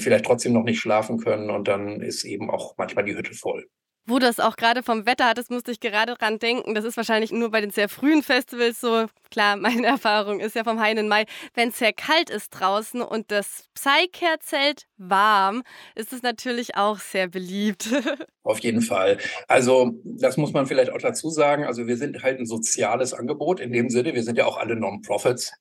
vielleicht 0.00 0.24
trotzdem 0.24 0.52
noch 0.54 0.64
nicht 0.64 0.80
schlafen 0.80 1.18
können 1.18 1.50
und 1.50 1.68
dann 1.68 2.00
ist 2.00 2.24
eben 2.24 2.50
auch 2.50 2.74
manchmal 2.78 3.04
die 3.04 3.14
Hütte 3.14 3.34
voll. 3.34 3.68
Wo 4.06 4.18
das 4.18 4.38
auch 4.38 4.56
gerade 4.56 4.82
vom 4.82 5.06
Wetter 5.06 5.26
hattest, 5.26 5.50
musste 5.50 5.70
ich 5.70 5.80
gerade 5.80 6.14
dran 6.14 6.38
denken. 6.38 6.74
Das 6.74 6.84
ist 6.84 6.96
wahrscheinlich 6.98 7.32
nur 7.32 7.50
bei 7.50 7.62
den 7.62 7.70
sehr 7.70 7.88
frühen 7.88 8.22
Festivals 8.22 8.80
so. 8.80 9.06
Klar, 9.30 9.56
meine 9.58 9.86
Erfahrung 9.86 10.40
ist 10.40 10.54
ja 10.54 10.64
vom 10.64 10.78
Hain 10.78 11.08
Mai. 11.08 11.24
Wenn 11.54 11.70
es 11.70 11.78
sehr 11.78 11.92
kalt 11.94 12.28
ist 12.28 12.50
draußen 12.50 13.00
und 13.00 13.30
das 13.30 13.64
Psycare-Zelt 13.74 14.86
warm, 14.98 15.62
ist 15.94 16.12
es 16.12 16.22
natürlich 16.22 16.76
auch 16.76 16.98
sehr 16.98 17.28
beliebt. 17.28 17.88
Auf 18.42 18.58
jeden 18.58 18.82
Fall. 18.82 19.16
Also, 19.48 19.94
das 20.04 20.36
muss 20.36 20.52
man 20.52 20.66
vielleicht 20.66 20.92
auch 20.92 20.98
dazu 20.98 21.30
sagen. 21.30 21.64
Also, 21.64 21.86
wir 21.86 21.96
sind 21.96 22.22
halt 22.22 22.38
ein 22.38 22.46
soziales 22.46 23.14
Angebot 23.14 23.58
in 23.58 23.72
dem 23.72 23.88
Sinne. 23.88 24.14
Wir 24.14 24.22
sind 24.22 24.36
ja 24.36 24.44
auch 24.44 24.58
alle 24.58 24.76
Non-Profits. 24.76 25.52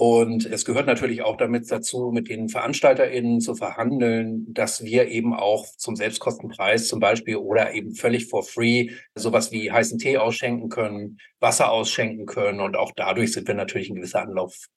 Und 0.00 0.46
es 0.46 0.64
gehört 0.64 0.86
natürlich 0.86 1.22
auch 1.22 1.36
damit 1.36 1.68
dazu, 1.72 2.12
mit 2.12 2.28
den 2.28 2.48
VeranstalterInnen 2.48 3.40
zu 3.40 3.56
verhandeln, 3.56 4.46
dass 4.54 4.84
wir 4.84 5.08
eben 5.08 5.34
auch 5.34 5.66
zum 5.76 5.96
Selbstkostenpreis 5.96 6.86
zum 6.86 7.00
Beispiel 7.00 7.34
oder 7.34 7.74
eben 7.74 7.96
völlig 7.96 8.26
for 8.26 8.44
free 8.44 8.90
sowas 9.16 9.50
wie 9.50 9.72
heißen 9.72 9.98
Tee 9.98 10.16
ausschenken 10.18 10.68
können, 10.68 11.18
Wasser 11.40 11.72
ausschenken 11.72 12.26
können 12.26 12.60
und 12.60 12.76
auch 12.76 12.92
dadurch 12.94 13.32
sind 13.32 13.48
wir 13.48 13.56
natürlich 13.56 13.90
ein 13.90 13.96
gewisser 13.96 14.22
Anlauf. 14.22 14.68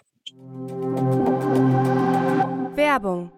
Werbung. 2.76 3.32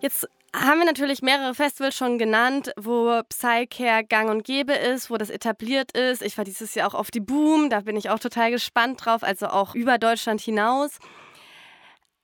Jetzt 0.00 0.28
haben 0.54 0.78
wir 0.78 0.86
natürlich 0.86 1.20
mehrere 1.20 1.54
Festivals 1.54 1.96
schon 1.96 2.16
genannt, 2.16 2.70
wo 2.76 3.20
Psycare 3.28 4.04
gang 4.04 4.30
und 4.30 4.44
gäbe 4.44 4.72
ist, 4.72 5.10
wo 5.10 5.16
das 5.16 5.28
etabliert 5.28 5.92
ist. 5.92 6.22
Ich 6.22 6.38
war 6.38 6.44
dieses 6.44 6.74
Jahr 6.74 6.88
auch 6.88 6.94
auf 6.94 7.10
die 7.10 7.20
Boom, 7.20 7.70
da 7.70 7.80
bin 7.80 7.96
ich 7.96 8.10
auch 8.10 8.20
total 8.20 8.50
gespannt 8.50 9.04
drauf, 9.04 9.22
also 9.22 9.48
auch 9.48 9.74
über 9.74 9.98
Deutschland 9.98 10.40
hinaus. 10.40 10.98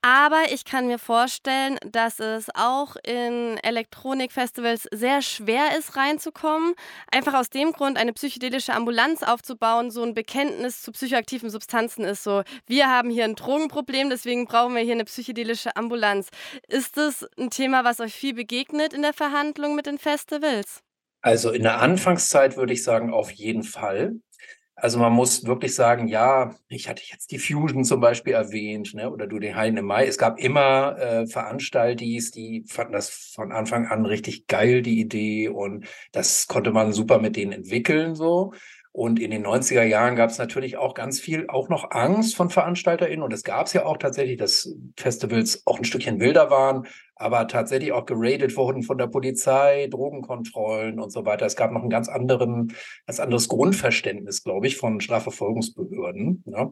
Aber 0.03 0.51
ich 0.51 0.65
kann 0.65 0.87
mir 0.87 0.97
vorstellen, 0.97 1.77
dass 1.85 2.19
es 2.19 2.47
auch 2.55 2.95
in 3.03 3.59
Elektronikfestivals 3.61 4.87
sehr 4.91 5.21
schwer 5.21 5.77
ist, 5.77 5.95
reinzukommen. 5.95 6.73
Einfach 7.11 7.35
aus 7.35 7.51
dem 7.51 7.71
Grund, 7.71 7.99
eine 7.99 8.11
psychedelische 8.11 8.73
Ambulanz 8.73 9.21
aufzubauen, 9.21 9.91
so 9.91 10.01
ein 10.01 10.15
Bekenntnis 10.15 10.81
zu 10.81 10.91
psychoaktiven 10.91 11.51
Substanzen 11.51 12.03
ist. 12.03 12.23
So, 12.23 12.41
wir 12.65 12.87
haben 12.87 13.11
hier 13.11 13.25
ein 13.25 13.35
Drogenproblem, 13.35 14.09
deswegen 14.09 14.45
brauchen 14.45 14.73
wir 14.73 14.81
hier 14.81 14.93
eine 14.93 15.05
psychedelische 15.05 15.75
Ambulanz. 15.75 16.29
Ist 16.67 16.97
das 16.97 17.23
ein 17.37 17.51
Thema, 17.51 17.83
was 17.83 17.99
euch 17.99 18.15
viel 18.15 18.33
begegnet 18.33 18.93
in 18.93 19.03
der 19.03 19.13
Verhandlung 19.13 19.75
mit 19.75 19.85
den 19.85 19.99
Festivals? 19.99 20.81
Also 21.21 21.51
in 21.51 21.61
der 21.61 21.79
Anfangszeit 21.79 22.57
würde 22.57 22.73
ich 22.73 22.83
sagen, 22.83 23.13
auf 23.13 23.29
jeden 23.29 23.61
Fall. 23.61 24.15
Also 24.81 24.97
man 24.97 25.13
muss 25.13 25.45
wirklich 25.45 25.75
sagen, 25.75 26.07
ja, 26.07 26.55
ich 26.67 26.89
hatte 26.89 27.03
jetzt 27.05 27.31
die 27.31 27.37
Fusion 27.37 27.83
zum 27.85 28.01
Beispiel 28.01 28.33
erwähnt, 28.33 28.95
ne, 28.95 29.11
oder 29.11 29.27
du 29.27 29.37
den 29.37 29.55
im 29.77 29.85
Mai. 29.85 30.07
Es 30.07 30.17
gab 30.17 30.39
immer 30.39 30.97
äh, 30.97 31.27
Veranstaltis, 31.27 32.31
die 32.31 32.63
fanden 32.67 32.93
das 32.93 33.31
von 33.35 33.51
Anfang 33.51 33.85
an 33.85 34.07
richtig 34.07 34.47
geil, 34.47 34.81
die 34.81 34.99
Idee, 34.99 35.49
und 35.49 35.85
das 36.13 36.47
konnte 36.47 36.71
man 36.71 36.93
super 36.93 37.19
mit 37.19 37.35
denen 37.35 37.51
entwickeln, 37.51 38.15
so. 38.15 38.53
Und 38.93 39.19
in 39.19 39.31
den 39.31 39.45
90er 39.45 39.83
Jahren 39.83 40.17
gab 40.17 40.29
es 40.29 40.37
natürlich 40.37 40.75
auch 40.75 40.93
ganz 40.93 41.19
viel, 41.19 41.47
auch 41.47 41.69
noch 41.69 41.91
Angst 41.91 42.35
von 42.35 42.49
VeranstalterInnen. 42.49 43.23
Und 43.23 43.31
es 43.31 43.43
gab 43.43 43.67
es 43.67 43.73
ja 43.73 43.85
auch 43.85 43.97
tatsächlich, 43.97 44.37
dass 44.37 44.75
Festivals 44.97 45.63
auch 45.65 45.77
ein 45.77 45.85
Stückchen 45.85 46.19
wilder 46.19 46.49
waren, 46.49 46.87
aber 47.15 47.47
tatsächlich 47.47 47.93
auch 47.93 48.05
geradet 48.05 48.57
wurden 48.57 48.83
von 48.83 48.97
der 48.97 49.07
Polizei, 49.07 49.87
Drogenkontrollen 49.89 50.99
und 50.99 51.09
so 51.09 51.25
weiter. 51.25 51.45
Es 51.45 51.55
gab 51.55 51.71
noch 51.71 51.83
ein 51.83 51.89
ganz 51.89 52.09
anderen, 52.09 52.75
ganz 53.05 53.21
anderes 53.21 53.47
Grundverständnis, 53.47 54.43
glaube 54.43 54.67
ich, 54.67 54.75
von 54.75 54.99
Strafverfolgungsbehörden. 54.99 56.43
Ja. 56.47 56.65
Ne? 56.65 56.71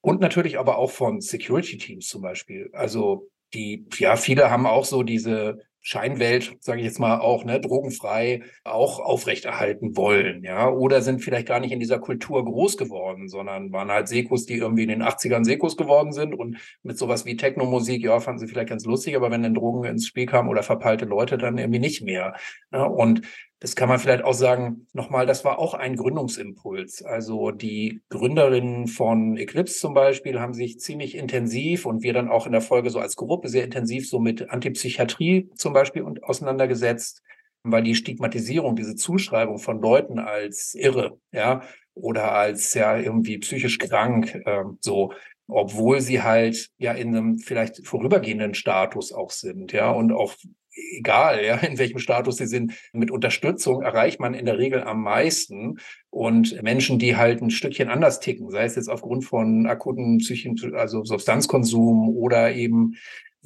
Und 0.00 0.20
natürlich 0.20 0.58
aber 0.58 0.78
auch 0.78 0.90
von 0.90 1.20
Security 1.20 1.76
Teams 1.76 2.06
zum 2.06 2.22
Beispiel. 2.22 2.70
Also 2.72 3.28
die, 3.52 3.86
ja, 3.98 4.16
viele 4.16 4.50
haben 4.50 4.66
auch 4.66 4.84
so 4.84 5.02
diese 5.02 5.58
Scheinwelt, 5.88 6.54
sage 6.60 6.80
ich 6.80 6.84
jetzt 6.84 7.00
mal 7.00 7.18
auch, 7.18 7.44
ne, 7.44 7.60
drogenfrei 7.60 8.42
auch 8.62 9.00
aufrechterhalten 9.00 9.96
wollen, 9.96 10.44
ja, 10.44 10.68
oder 10.68 11.00
sind 11.00 11.22
vielleicht 11.22 11.48
gar 11.48 11.60
nicht 11.60 11.72
in 11.72 11.80
dieser 11.80 11.98
Kultur 11.98 12.44
groß 12.44 12.76
geworden, 12.76 13.26
sondern 13.26 13.72
waren 13.72 13.90
halt 13.90 14.06
Sekos, 14.06 14.44
die 14.44 14.58
irgendwie 14.58 14.82
in 14.82 14.90
den 14.90 15.02
80ern 15.02 15.44
Sekos 15.44 15.78
geworden 15.78 16.12
sind 16.12 16.34
und 16.34 16.58
mit 16.82 16.98
sowas 16.98 17.24
wie 17.24 17.38
Technomusik, 17.38 18.04
ja, 18.04 18.20
fanden 18.20 18.40
sie 18.40 18.48
vielleicht 18.48 18.68
ganz 18.68 18.84
lustig, 18.84 19.16
aber 19.16 19.30
wenn 19.30 19.42
dann 19.42 19.54
Drogen 19.54 19.84
ins 19.84 20.06
Spiel 20.06 20.26
kamen 20.26 20.50
oder 20.50 20.62
verpeilte 20.62 21.06
Leute, 21.06 21.38
dann 21.38 21.56
irgendwie 21.56 21.80
nicht 21.80 22.02
mehr. 22.02 22.34
Ne? 22.70 22.86
und 22.86 23.22
das 23.60 23.74
kann 23.74 23.88
man 23.88 23.98
vielleicht 23.98 24.22
auch 24.22 24.34
sagen, 24.34 24.86
nochmal, 24.92 25.26
das 25.26 25.44
war 25.44 25.58
auch 25.58 25.74
ein 25.74 25.96
Gründungsimpuls. 25.96 27.02
Also 27.02 27.50
die 27.50 28.00
Gründerinnen 28.08 28.86
von 28.86 29.36
Eclipse 29.36 29.80
zum 29.80 29.94
Beispiel 29.94 30.38
haben 30.38 30.54
sich 30.54 30.78
ziemlich 30.78 31.16
intensiv 31.16 31.84
und 31.84 32.02
wir 32.02 32.12
dann 32.12 32.28
auch 32.28 32.46
in 32.46 32.52
der 32.52 32.60
Folge 32.60 32.90
so 32.90 33.00
als 33.00 33.16
Gruppe 33.16 33.48
sehr 33.48 33.64
intensiv 33.64 34.08
so 34.08 34.20
mit 34.20 34.50
Antipsychiatrie 34.50 35.50
zum 35.56 35.72
Beispiel 35.72 36.04
auseinandergesetzt, 36.22 37.22
weil 37.64 37.82
die 37.82 37.96
Stigmatisierung, 37.96 38.76
diese 38.76 38.94
Zuschreibung 38.94 39.58
von 39.58 39.80
Leuten 39.80 40.20
als 40.20 40.74
irre, 40.74 41.18
ja, 41.32 41.62
oder 41.94 42.32
als 42.32 42.74
ja 42.74 42.96
irgendwie 42.96 43.38
psychisch 43.38 43.78
krank, 43.78 44.36
äh, 44.46 44.64
so, 44.80 45.12
obwohl 45.48 46.00
sie 46.00 46.22
halt 46.22 46.70
ja 46.78 46.92
in 46.92 47.08
einem 47.08 47.38
vielleicht 47.38 47.84
vorübergehenden 47.84 48.54
Status 48.54 49.12
auch 49.12 49.32
sind, 49.32 49.72
ja, 49.72 49.90
und 49.90 50.12
auch 50.12 50.34
egal, 50.96 51.44
ja, 51.44 51.56
in 51.56 51.78
welchem 51.78 51.98
Status 51.98 52.36
sie 52.36 52.46
sind, 52.46 52.72
mit 52.92 53.10
Unterstützung 53.10 53.82
erreicht 53.82 54.20
man 54.20 54.34
in 54.34 54.46
der 54.46 54.58
Regel 54.58 54.82
am 54.82 55.02
meisten. 55.02 55.78
Und 56.10 56.62
Menschen, 56.62 56.98
die 56.98 57.16
halt 57.16 57.42
ein 57.42 57.50
Stückchen 57.50 57.88
anders 57.88 58.20
ticken, 58.20 58.50
sei 58.50 58.64
es 58.64 58.76
jetzt 58.76 58.88
aufgrund 58.88 59.24
von 59.24 59.66
akuten 59.66 60.18
Psychen, 60.18 60.56
also 60.74 61.04
Substanzkonsum 61.04 62.08
oder 62.08 62.54
eben 62.54 62.96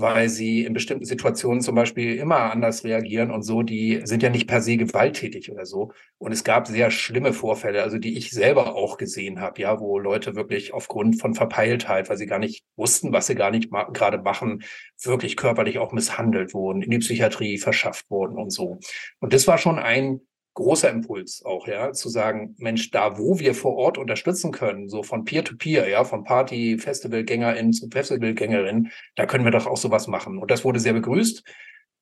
weil 0.03 0.29
sie 0.29 0.65
in 0.65 0.75
bestimmten 0.75 1.07
Situationen 1.07 1.63
zum 1.63 1.75
Beispiel 1.75 2.17
immer 2.17 2.53
anders 2.53 2.85
reagieren 2.85 3.31
und 3.31 3.43
so, 3.43 3.63
die 3.63 4.03
sind 4.05 4.23
ja 4.23 4.29
nicht 4.29 4.47
per 4.47 4.61
se 4.61 4.77
gewalttätig 4.77 5.51
oder 5.51 5.65
so. 5.65 5.93
Und 6.19 6.33
es 6.33 6.45
gab 6.45 6.67
sehr 6.67 6.91
schlimme 6.91 7.33
Vorfälle, 7.33 7.83
also 7.83 7.97
die 7.99 8.19
ich 8.19 8.31
selber 8.31 8.75
auch 8.75 8.99
gesehen 8.99 9.41
habe, 9.41 9.63
ja, 9.63 9.81
wo 9.81 9.99
Leute 9.99 10.35
wirklich 10.37 10.75
aufgrund 10.75 11.21
von 11.21 11.35
Verpeiltheit, 11.35 12.11
weil 12.11 12.19
sie 12.19 12.27
gar 12.27 12.39
nicht 12.39 12.65
wussten, 12.77 13.13
was 13.13 13.29
sie 13.29 13.35
gar 13.35 13.51
nicht 13.51 13.71
ma 13.71 13.85
gerade 13.85 14.19
machen, 14.19 14.63
wirklich 15.03 15.37
körperlich 15.37 15.79
auch 15.79 15.93
misshandelt 15.93 16.53
wurden, 16.53 16.83
in 16.83 16.91
die 16.91 16.99
Psychiatrie 16.99 17.59
verschafft 17.59 18.11
wurden 18.11 18.37
und 18.37 18.51
so. 18.51 18.79
Und 19.21 19.33
das 19.33 19.47
war 19.47 19.57
schon 19.57 19.79
ein 19.79 20.21
großer 20.55 20.91
Impuls 20.91 21.43
auch, 21.45 21.67
ja, 21.67 21.93
zu 21.93 22.09
sagen, 22.09 22.55
Mensch, 22.59 22.91
da 22.91 23.19
wo 23.19 23.39
wir 23.39 23.55
vor 23.55 23.77
Ort 23.77 23.99
unterstützen 23.99 24.53
können, 24.53 24.89
so 24.89 25.03
von 25.03 25.25
Peer-to-Peer, 25.25 25.85
-Peer, 25.85 25.89
ja, 25.89 26.05
von 26.05 26.25
Party, 26.25 26.79
Festivalgängerin 26.79 27.73
zu 27.73 27.89
Festivalgängerin, 27.89 28.91
da 29.15 29.27
können 29.27 29.45
wir 29.45 29.51
doch 29.51 29.67
auch 29.67 29.77
sowas 29.77 30.09
machen. 30.09 30.39
Und 30.39 30.51
das 30.51 30.65
wurde 30.65 30.81
sehr 30.81 30.93
begrüßt. 30.93 31.43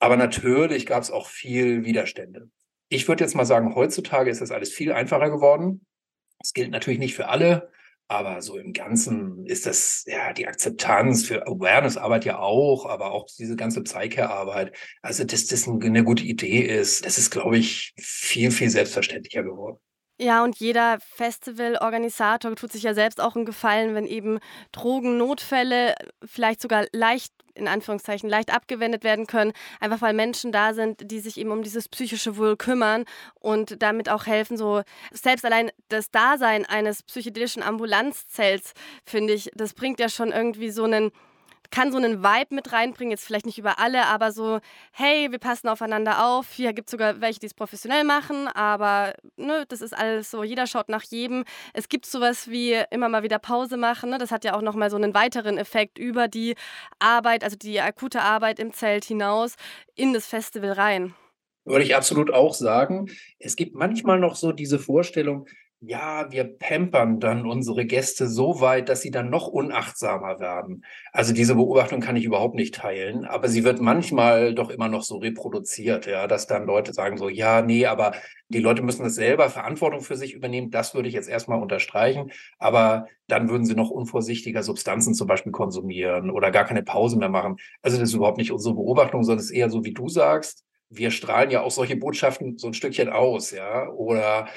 Aber 0.00 0.16
natürlich 0.16 0.86
gab 0.86 1.02
es 1.02 1.10
auch 1.10 1.26
viel 1.28 1.84
Widerstände. 1.84 2.50
Ich 2.88 3.06
würde 3.06 3.22
jetzt 3.22 3.36
mal 3.36 3.44
sagen, 3.44 3.74
heutzutage 3.74 4.30
ist 4.30 4.40
das 4.40 4.50
alles 4.50 4.72
viel 4.72 4.92
einfacher 4.92 5.30
geworden. 5.30 5.86
Das 6.40 6.54
gilt 6.54 6.70
natürlich 6.70 6.98
nicht 6.98 7.14
für 7.14 7.28
alle. 7.28 7.70
Aber 8.11 8.42
so 8.42 8.59
im 8.59 8.73
Ganzen 8.73 9.46
ist 9.46 9.66
das 9.66 10.03
ja 10.05 10.33
die 10.33 10.49
Akzeptanz 10.49 11.25
für 11.25 11.46
Awareness-Arbeit 11.46 12.25
ja 12.25 12.40
auch, 12.40 12.85
aber 12.87 13.12
auch 13.12 13.29
diese 13.38 13.55
ganze 13.55 13.85
Psyche-Arbeit. 13.85 14.77
Also, 15.01 15.23
dass 15.23 15.46
das 15.46 15.68
eine 15.68 16.03
gute 16.03 16.25
Idee 16.25 16.59
ist, 16.59 17.07
das 17.07 17.18
ist, 17.18 17.31
glaube 17.31 17.59
ich, 17.59 17.94
viel, 17.96 18.51
viel 18.51 18.68
selbstverständlicher 18.68 19.44
geworden. 19.44 19.79
Ja, 20.22 20.44
und 20.44 20.56
jeder 20.59 20.98
Festivalorganisator 21.00 22.54
tut 22.54 22.70
sich 22.72 22.83
ja 22.83 22.92
selbst 22.92 23.22
auch 23.22 23.37
einen 23.37 23.46
Gefallen, 23.46 23.94
wenn 23.94 24.04
eben 24.06 24.38
Drogennotfälle 24.70 25.94
vielleicht 26.22 26.61
sogar 26.61 26.85
leicht 26.92 27.33
in 27.54 27.66
Anführungszeichen 27.66 28.28
leicht 28.28 28.52
abgewendet 28.54 29.02
werden 29.02 29.26
können, 29.26 29.52
einfach 29.80 30.02
weil 30.02 30.12
Menschen 30.12 30.52
da 30.52 30.74
sind, 30.74 31.11
die 31.11 31.20
sich 31.20 31.38
eben 31.38 31.50
um 31.50 31.62
dieses 31.62 31.88
psychische 31.88 32.37
Wohl 32.37 32.59
kümmern 32.59 33.06
und 33.35 33.83
damit 33.83 34.11
auch 34.11 34.26
helfen. 34.26 34.59
So 34.59 34.83
selbst 35.11 35.44
allein 35.46 35.70
das 35.88 36.11
Dasein 36.11 36.66
eines 36.66 37.02
psychedelischen 37.02 37.62
Ambulanzzells, 37.62 38.74
finde 39.04 39.33
ich, 39.33 39.50
das 39.54 39.72
bringt 39.72 40.00
ja 40.00 40.11
schon 40.11 40.33
irgendwie 40.33 40.70
so 40.70 40.85
einen 40.85 41.12
kann 41.70 41.92
so 41.92 41.99
einen 41.99 42.23
Vibe 42.23 42.55
mit 42.55 42.73
reinbringen, 42.73 43.12
jetzt 43.12 43.25
vielleicht 43.25 43.46
nicht 43.46 43.59
über 43.59 43.79
alle, 43.79 44.07
aber 44.07 44.33
so, 44.33 44.61
hey, 44.92 45.31
wir 45.31 45.38
passen 45.38 45.68
aufeinander 45.68 46.27
auf. 46.27 46.53
Hier 46.53 46.73
gibt 46.73 46.88
es 46.88 46.90
sogar 46.90 47.20
welche, 47.20 47.40
die 47.40 47.46
es 47.46 47.55
professionell 47.55 48.05
machen, 48.05 48.49
aber 48.49 49.14
ne, 49.37 49.64
das 49.68 49.81
ist 49.81 49.96
alles 49.96 50.31
so, 50.31 50.42
jeder 50.42 50.66
schaut 50.66 50.88
nach 50.88 51.05
jedem. 51.05 51.44
Es 51.73 51.88
gibt 51.88 52.07
sowas 52.07 52.51
wie 52.51 52.83
immer 52.90 53.09
mal 53.09 53.23
wieder 53.23 53.38
Pause 53.38 53.77
machen. 53.77 54.11
Ne? 54.11 54.18
Das 54.18 54.33
hat 54.33 54.44
ja 54.44 54.55
auch 54.55 54.62
nochmal 54.62 54.90
so 54.90 54.96
einen 54.96 55.14
weiteren 55.14 55.59
Effekt 55.59 55.99
über 55.99 56.27
die 56.27 56.55
Arbeit, 56.99 57.44
also 57.44 57.57
die 57.57 57.81
akute 57.81 58.23
Arbeit 58.23 58.59
im 58.59 58.73
Zelt 58.73 59.05
hinaus 59.05 59.55
in 59.94 60.12
das 60.12 60.27
Festival 60.27 60.73
rein. 60.73 61.14
Würde 61.64 61.85
ich 61.85 61.94
absolut 61.94 62.33
auch 62.33 62.55
sagen. 62.55 63.11
Es 63.38 63.55
gibt 63.55 63.75
manchmal 63.75 64.18
noch 64.18 64.35
so 64.35 64.51
diese 64.53 64.79
Vorstellung, 64.79 65.46
ja, 65.82 66.30
wir 66.30 66.44
pampern 66.44 67.20
dann 67.20 67.46
unsere 67.46 67.86
Gäste 67.86 68.28
so 68.28 68.60
weit, 68.60 68.90
dass 68.90 69.00
sie 69.00 69.10
dann 69.10 69.30
noch 69.30 69.46
unachtsamer 69.48 70.38
werden. 70.38 70.84
Also 71.10 71.32
diese 71.32 71.54
Beobachtung 71.54 72.00
kann 72.00 72.16
ich 72.16 72.24
überhaupt 72.24 72.54
nicht 72.54 72.74
teilen, 72.74 73.24
aber 73.24 73.48
sie 73.48 73.64
wird 73.64 73.80
manchmal 73.80 74.54
doch 74.54 74.68
immer 74.68 74.88
noch 74.88 75.02
so 75.02 75.16
reproduziert, 75.16 76.06
ja, 76.06 76.26
dass 76.26 76.46
dann 76.46 76.66
Leute 76.66 76.92
sagen 76.92 77.16
so, 77.16 77.30
ja, 77.30 77.62
nee, 77.62 77.86
aber 77.86 78.12
die 78.50 78.58
Leute 78.58 78.82
müssen 78.82 79.04
das 79.04 79.14
selber 79.14 79.48
Verantwortung 79.48 80.02
für 80.02 80.16
sich 80.16 80.34
übernehmen. 80.34 80.70
Das 80.70 80.94
würde 80.94 81.08
ich 81.08 81.14
jetzt 81.14 81.30
erstmal 81.30 81.62
unterstreichen, 81.62 82.30
aber 82.58 83.06
dann 83.26 83.48
würden 83.48 83.64
sie 83.64 83.74
noch 83.74 83.88
unvorsichtiger 83.90 84.62
Substanzen 84.62 85.14
zum 85.14 85.28
Beispiel 85.28 85.52
konsumieren 85.52 86.30
oder 86.30 86.50
gar 86.50 86.66
keine 86.66 86.82
Pause 86.82 87.16
mehr 87.16 87.30
machen. 87.30 87.56
Also 87.80 87.96
das 87.98 88.10
ist 88.10 88.14
überhaupt 88.14 88.38
nicht 88.38 88.52
unsere 88.52 88.74
Beobachtung, 88.74 89.24
sondern 89.24 89.40
es 89.40 89.46
ist 89.46 89.56
eher 89.56 89.70
so, 89.70 89.82
wie 89.82 89.94
du 89.94 90.10
sagst. 90.10 90.62
Wir 90.90 91.10
strahlen 91.10 91.50
ja 91.50 91.62
auch 91.62 91.70
solche 91.70 91.96
Botschaften 91.96 92.58
so 92.58 92.66
ein 92.66 92.74
Stückchen 92.74 93.08
aus, 93.08 93.52
ja, 93.52 93.88
oder 93.90 94.48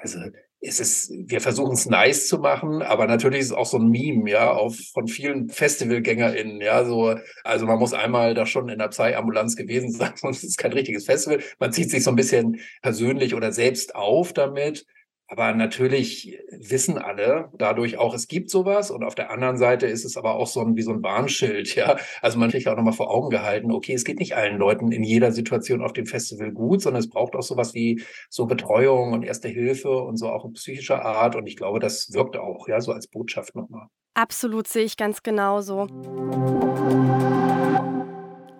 also 0.00 0.20
es 0.60 0.80
ist, 0.80 1.12
wir 1.12 1.40
versuchen 1.40 1.74
es 1.74 1.86
nice 1.86 2.26
zu 2.26 2.38
machen, 2.38 2.82
aber 2.82 3.06
natürlich 3.06 3.40
ist 3.40 3.46
es 3.46 3.52
auch 3.52 3.66
so 3.66 3.78
ein 3.78 3.88
Meme, 3.88 4.28
ja, 4.28 4.50
auf, 4.50 4.76
von 4.92 5.06
vielen 5.06 5.48
FestivalgängerInnen, 5.48 6.60
ja, 6.60 6.84
so, 6.84 7.14
also 7.44 7.66
man 7.66 7.78
muss 7.78 7.92
einmal 7.92 8.34
da 8.34 8.44
schon 8.44 8.68
in 8.68 8.78
der 8.78 8.88
Psy-Ambulanz 8.88 9.54
gewesen 9.54 9.90
sein, 9.92 10.12
sonst 10.16 10.42
ist 10.42 10.50
es 10.50 10.56
kein 10.56 10.72
richtiges 10.72 11.04
Festival. 11.04 11.40
Man 11.60 11.72
zieht 11.72 11.90
sich 11.90 12.02
so 12.02 12.10
ein 12.10 12.16
bisschen 12.16 12.60
persönlich 12.82 13.34
oder 13.34 13.52
selbst 13.52 13.94
auf 13.94 14.32
damit. 14.32 14.84
Aber 15.30 15.52
natürlich 15.52 16.38
wissen 16.50 16.96
alle 16.96 17.50
dadurch 17.58 17.98
auch, 17.98 18.14
es 18.14 18.28
gibt 18.28 18.48
sowas. 18.48 18.90
Und 18.90 19.04
auf 19.04 19.14
der 19.14 19.30
anderen 19.30 19.58
Seite 19.58 19.86
ist 19.86 20.06
es 20.06 20.16
aber 20.16 20.36
auch 20.36 20.46
so 20.46 20.60
ein, 20.60 20.74
wie 20.74 20.82
so 20.82 20.90
ein 20.90 21.02
Warnschild, 21.02 21.74
ja. 21.74 21.96
Also 22.22 22.38
man 22.38 22.50
kriegt 22.50 22.66
auch 22.66 22.76
nochmal 22.76 22.94
vor 22.94 23.10
Augen 23.10 23.28
gehalten, 23.28 23.70
okay, 23.70 23.92
es 23.92 24.04
geht 24.04 24.20
nicht 24.20 24.36
allen 24.36 24.56
Leuten 24.56 24.90
in 24.90 25.04
jeder 25.04 25.30
Situation 25.30 25.82
auf 25.82 25.92
dem 25.92 26.06
Festival 26.06 26.50
gut, 26.50 26.80
sondern 26.80 27.00
es 27.00 27.10
braucht 27.10 27.36
auch 27.36 27.42
sowas 27.42 27.74
wie 27.74 28.02
so 28.30 28.46
Betreuung 28.46 29.12
und 29.12 29.22
Erste 29.22 29.48
Hilfe 29.48 29.90
und 29.90 30.16
so 30.16 30.30
auch 30.30 30.46
in 30.46 30.54
psychischer 30.54 31.04
Art. 31.04 31.36
Und 31.36 31.46
ich 31.46 31.56
glaube, 31.56 31.78
das 31.78 32.10
wirkt 32.14 32.38
auch, 32.38 32.66
ja, 32.66 32.80
so 32.80 32.92
als 32.92 33.06
Botschaft 33.06 33.54
nochmal. 33.54 33.88
Absolut 34.14 34.66
sehe 34.66 34.84
ich 34.84 34.96
ganz 34.96 35.22
genauso. 35.22 35.86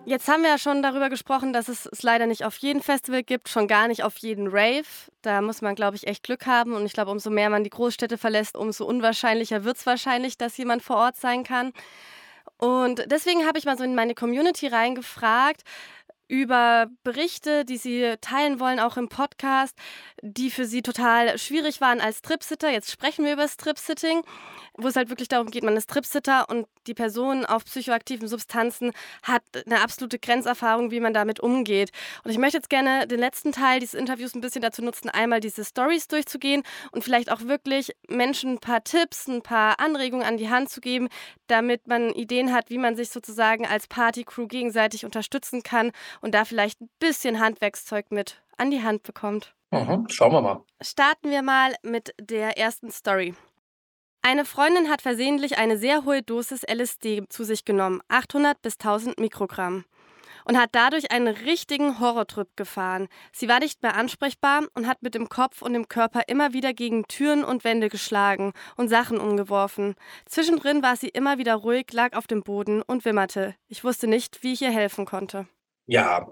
Jetzt 0.09 0.27
haben 0.27 0.41
wir 0.41 0.49
ja 0.49 0.57
schon 0.57 0.81
darüber 0.81 1.07
gesprochen, 1.07 1.53
dass 1.53 1.67
es 1.67 1.85
es 1.85 2.01
leider 2.01 2.25
nicht 2.25 2.43
auf 2.43 2.57
jedem 2.57 2.81
Festival 2.81 3.21
gibt, 3.21 3.47
schon 3.47 3.67
gar 3.67 3.87
nicht 3.87 4.03
auf 4.03 4.17
jeden 4.17 4.47
Rave. 4.47 4.87
Da 5.21 5.39
muss 5.39 5.61
man, 5.61 5.75
glaube 5.75 5.97
ich, 5.97 6.07
echt 6.07 6.23
Glück 6.23 6.47
haben. 6.47 6.73
Und 6.73 6.83
ich 6.87 6.93
glaube, 6.93 7.11
umso 7.11 7.29
mehr 7.29 7.51
man 7.51 7.63
die 7.63 7.69
Großstädte 7.69 8.17
verlässt, 8.17 8.57
umso 8.57 8.85
unwahrscheinlicher 8.85 9.65
wird 9.65 9.77
es 9.77 9.85
wahrscheinlich, 9.85 10.35
dass 10.35 10.57
jemand 10.57 10.81
vor 10.81 10.95
Ort 10.95 11.17
sein 11.17 11.43
kann. 11.43 11.73
Und 12.57 13.05
deswegen 13.05 13.45
habe 13.45 13.59
ich 13.59 13.65
mal 13.65 13.77
so 13.77 13.83
in 13.83 13.93
meine 13.93 14.15
Community 14.15 14.65
reingefragt, 14.65 15.61
über 16.29 16.87
Berichte, 17.03 17.65
die 17.65 17.77
sie 17.77 18.15
teilen 18.21 18.59
wollen, 18.59 18.79
auch 18.79 18.97
im 18.97 19.09
Podcast, 19.09 19.75
die 20.21 20.51
für 20.51 20.65
sie 20.65 20.83
total 20.83 21.37
schwierig 21.37 21.81
waren 21.81 21.99
als 21.99 22.21
Tripsitter. 22.21 22.69
Jetzt 22.69 22.91
sprechen 22.91 23.25
wir 23.25 23.33
über 23.33 23.41
das 23.41 23.57
Tripsitting, 23.57 24.21
wo 24.77 24.87
es 24.87 24.95
halt 24.95 25.09
wirklich 25.09 25.27
darum 25.27 25.51
geht, 25.51 25.63
man 25.63 25.75
ist 25.75 25.89
Tripsitter 25.89 26.47
und 26.49 26.67
die 26.87 26.93
Person 26.93 27.45
auf 27.45 27.65
psychoaktiven 27.65 28.27
Substanzen 28.27 28.91
hat 29.23 29.43
eine 29.65 29.81
absolute 29.81 30.19
Grenzerfahrung, 30.19 30.91
wie 30.91 30.99
man 30.99 31.13
damit 31.13 31.39
umgeht. 31.39 31.91
Und 32.23 32.31
ich 32.31 32.37
möchte 32.37 32.57
jetzt 32.57 32.69
gerne 32.69 33.07
den 33.07 33.19
letzten 33.19 33.51
Teil 33.51 33.79
dieses 33.79 33.93
Interviews 33.93 34.35
ein 34.35 34.41
bisschen 34.41 34.61
dazu 34.61 34.83
nutzen, 34.83 35.09
einmal 35.09 35.39
diese 35.39 35.65
Stories 35.65 36.07
durchzugehen 36.07 36.63
und 36.91 37.03
vielleicht 37.03 37.31
auch 37.31 37.41
wirklich 37.41 37.91
Menschen 38.07 38.53
ein 38.53 38.59
paar 38.59 38.83
Tipps, 38.83 39.27
ein 39.27 39.41
paar 39.41 39.79
Anregungen 39.79 40.25
an 40.25 40.37
die 40.37 40.49
Hand 40.49 40.69
zu 40.69 40.79
geben, 40.79 41.09
damit 41.47 41.87
man 41.87 42.11
Ideen 42.11 42.53
hat, 42.53 42.69
wie 42.69 42.77
man 42.77 42.95
sich 42.95 43.09
sozusagen 43.09 43.65
als 43.65 43.87
Partycrew 43.87 44.47
gegenseitig 44.47 45.05
unterstützen 45.05 45.63
kann 45.63 45.91
und 46.21 46.33
da 46.33 46.45
vielleicht 46.45 46.81
ein 46.81 46.89
bisschen 46.99 47.39
Handwerkszeug 47.39 48.11
mit 48.11 48.41
an 48.57 48.71
die 48.71 48.83
Hand 48.83 49.03
bekommt. 49.03 49.53
Mhm, 49.71 50.07
schauen 50.09 50.31
wir 50.31 50.41
mal. 50.41 50.63
Starten 50.81 51.29
wir 51.29 51.41
mal 51.41 51.75
mit 51.83 52.13
der 52.19 52.57
ersten 52.57 52.91
Story. 52.91 53.35
Eine 54.21 54.43
Freundin 54.43 54.89
hat 54.89 55.01
versehentlich 55.01 55.57
eine 55.57 55.77
sehr 55.77 56.03
hohe 56.03 56.21
Dosis 56.21 56.63
LSD 56.63 57.23
zu 57.29 57.43
sich 57.43 57.63
genommen, 57.63 58.01
800 58.09 58.61
bis 58.61 58.73
1000 58.73 59.17
Mikrogramm, 59.17 59.85
und 60.43 60.57
hat 60.57 60.71
dadurch 60.73 61.11
einen 61.11 61.27
richtigen 61.27 61.99
Horrortrip 61.99 62.57
gefahren. 62.57 63.07
Sie 63.31 63.47
war 63.47 63.59
nicht 63.59 63.81
mehr 63.81 63.95
ansprechbar 63.95 64.63
und 64.73 64.87
hat 64.87 65.03
mit 65.03 65.15
dem 65.15 65.29
Kopf 65.29 65.61
und 65.61 65.71
dem 65.73 65.87
Körper 65.87 66.23
immer 66.27 66.51
wieder 66.51 66.73
gegen 66.73 67.07
Türen 67.07 67.45
und 67.45 67.63
Wände 67.63 67.87
geschlagen 67.87 68.51
und 68.75 68.89
Sachen 68.89 69.19
umgeworfen. 69.19 69.95
Zwischendrin 70.25 70.83
war 70.83 70.97
sie 70.97 71.09
immer 71.09 71.37
wieder 71.37 71.55
ruhig, 71.55 71.85
lag 71.93 72.13
auf 72.17 72.27
dem 72.27 72.43
Boden 72.43 72.81
und 72.81 73.05
wimmerte. 73.05 73.55
Ich 73.67 73.85
wusste 73.85 74.07
nicht, 74.07 74.43
wie 74.43 74.53
ich 74.53 74.61
ihr 74.61 74.71
helfen 74.71 75.05
konnte. 75.05 75.47
Ja, 75.91 76.27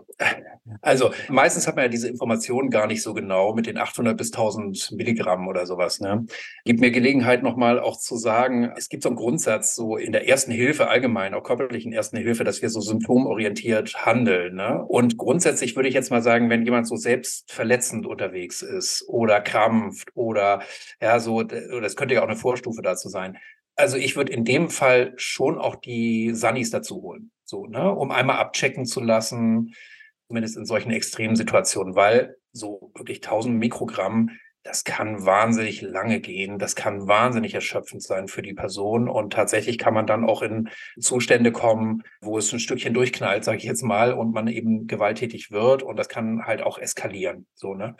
also 0.81 1.11
meistens 1.29 1.67
hat 1.67 1.75
man 1.75 1.85
ja 1.85 1.89
diese 1.89 2.07
Informationen 2.07 2.69
gar 2.69 2.85
nicht 2.85 3.01
so 3.01 3.15
genau 3.15 3.55
mit 3.55 3.65
den 3.65 3.79
800 3.79 4.15
bis 4.15 4.31
1000 4.31 4.91
Milligramm 4.91 5.47
oder 5.47 5.65
sowas. 5.65 5.99
Ne? 5.99 6.27
Gibt 6.63 6.79
mir 6.79 6.91
Gelegenheit 6.91 7.41
nochmal 7.41 7.79
auch 7.79 7.97
zu 7.97 8.17
sagen, 8.17 8.71
es 8.77 8.87
gibt 8.87 9.01
so 9.01 9.09
einen 9.09 9.15
Grundsatz 9.15 9.73
so 9.73 9.97
in 9.97 10.11
der 10.11 10.27
ersten 10.27 10.51
Hilfe 10.51 10.89
allgemein, 10.89 11.33
auch 11.33 11.41
körperlichen 11.41 11.91
ersten 11.91 12.17
Hilfe, 12.17 12.43
dass 12.43 12.61
wir 12.61 12.69
so 12.69 12.81
symptomorientiert 12.81 14.05
handeln. 14.05 14.53
Ne? 14.53 14.85
Und 14.87 15.17
grundsätzlich 15.17 15.75
würde 15.75 15.89
ich 15.89 15.95
jetzt 15.95 16.11
mal 16.11 16.21
sagen, 16.21 16.51
wenn 16.51 16.63
jemand 16.63 16.87
so 16.87 16.95
selbstverletzend 16.95 18.05
unterwegs 18.05 18.61
ist 18.61 19.05
oder 19.07 19.41
krampft 19.41 20.09
oder 20.13 20.61
ja 21.01 21.19
so, 21.19 21.41
das 21.41 21.95
könnte 21.95 22.13
ja 22.13 22.21
auch 22.21 22.27
eine 22.27 22.37
Vorstufe 22.37 22.83
dazu 22.83 23.09
sein, 23.09 23.39
also 23.75 23.97
ich 23.97 24.15
würde 24.15 24.33
in 24.33 24.45
dem 24.45 24.69
Fall 24.69 25.13
schon 25.17 25.57
auch 25.57 25.75
die 25.75 26.33
Sunnies 26.35 26.69
dazu 26.69 27.01
holen, 27.01 27.31
so, 27.47 27.65
ne, 27.65 27.91
um 27.91 28.11
einmal 28.11 28.37
abchecken 28.37 28.85
zu 28.85 29.01
lassen, 29.01 29.73
zumindest 30.27 30.57
in 30.57 30.65
solchen 30.65 30.91
extremen 30.91 31.35
Situationen, 31.35 31.95
weil 31.95 32.35
so 32.51 32.91
wirklich 32.93 33.17
1000 33.19 33.57
Mikrogramm, 33.57 34.31
das 34.63 34.83
kann 34.83 35.25
wahnsinnig 35.25 35.79
lange 35.81 36.19
gehen, 36.19 36.59
das 36.59 36.75
kann 36.75 37.07
wahnsinnig 37.07 37.53
erschöpfend 37.53 38.03
sein 38.03 38.27
für 38.27 38.41
die 38.41 38.53
Person 38.53 39.07
und 39.07 39.31
tatsächlich 39.31 39.77
kann 39.77 39.93
man 39.93 40.05
dann 40.05 40.25
auch 40.25 40.41
in 40.41 40.69
Zustände 40.99 41.53
kommen, 41.53 42.03
wo 42.19 42.37
es 42.37 42.51
ein 42.51 42.59
Stückchen 42.59 42.93
durchknallt, 42.93 43.45
sage 43.45 43.59
ich 43.59 43.63
jetzt 43.63 43.83
mal, 43.83 44.11
und 44.11 44.33
man 44.33 44.47
eben 44.47 44.85
gewalttätig 44.87 45.51
wird 45.51 45.83
und 45.83 45.95
das 45.95 46.09
kann 46.09 46.45
halt 46.45 46.61
auch 46.61 46.77
eskalieren, 46.77 47.47
so, 47.55 47.75
ne. 47.75 47.95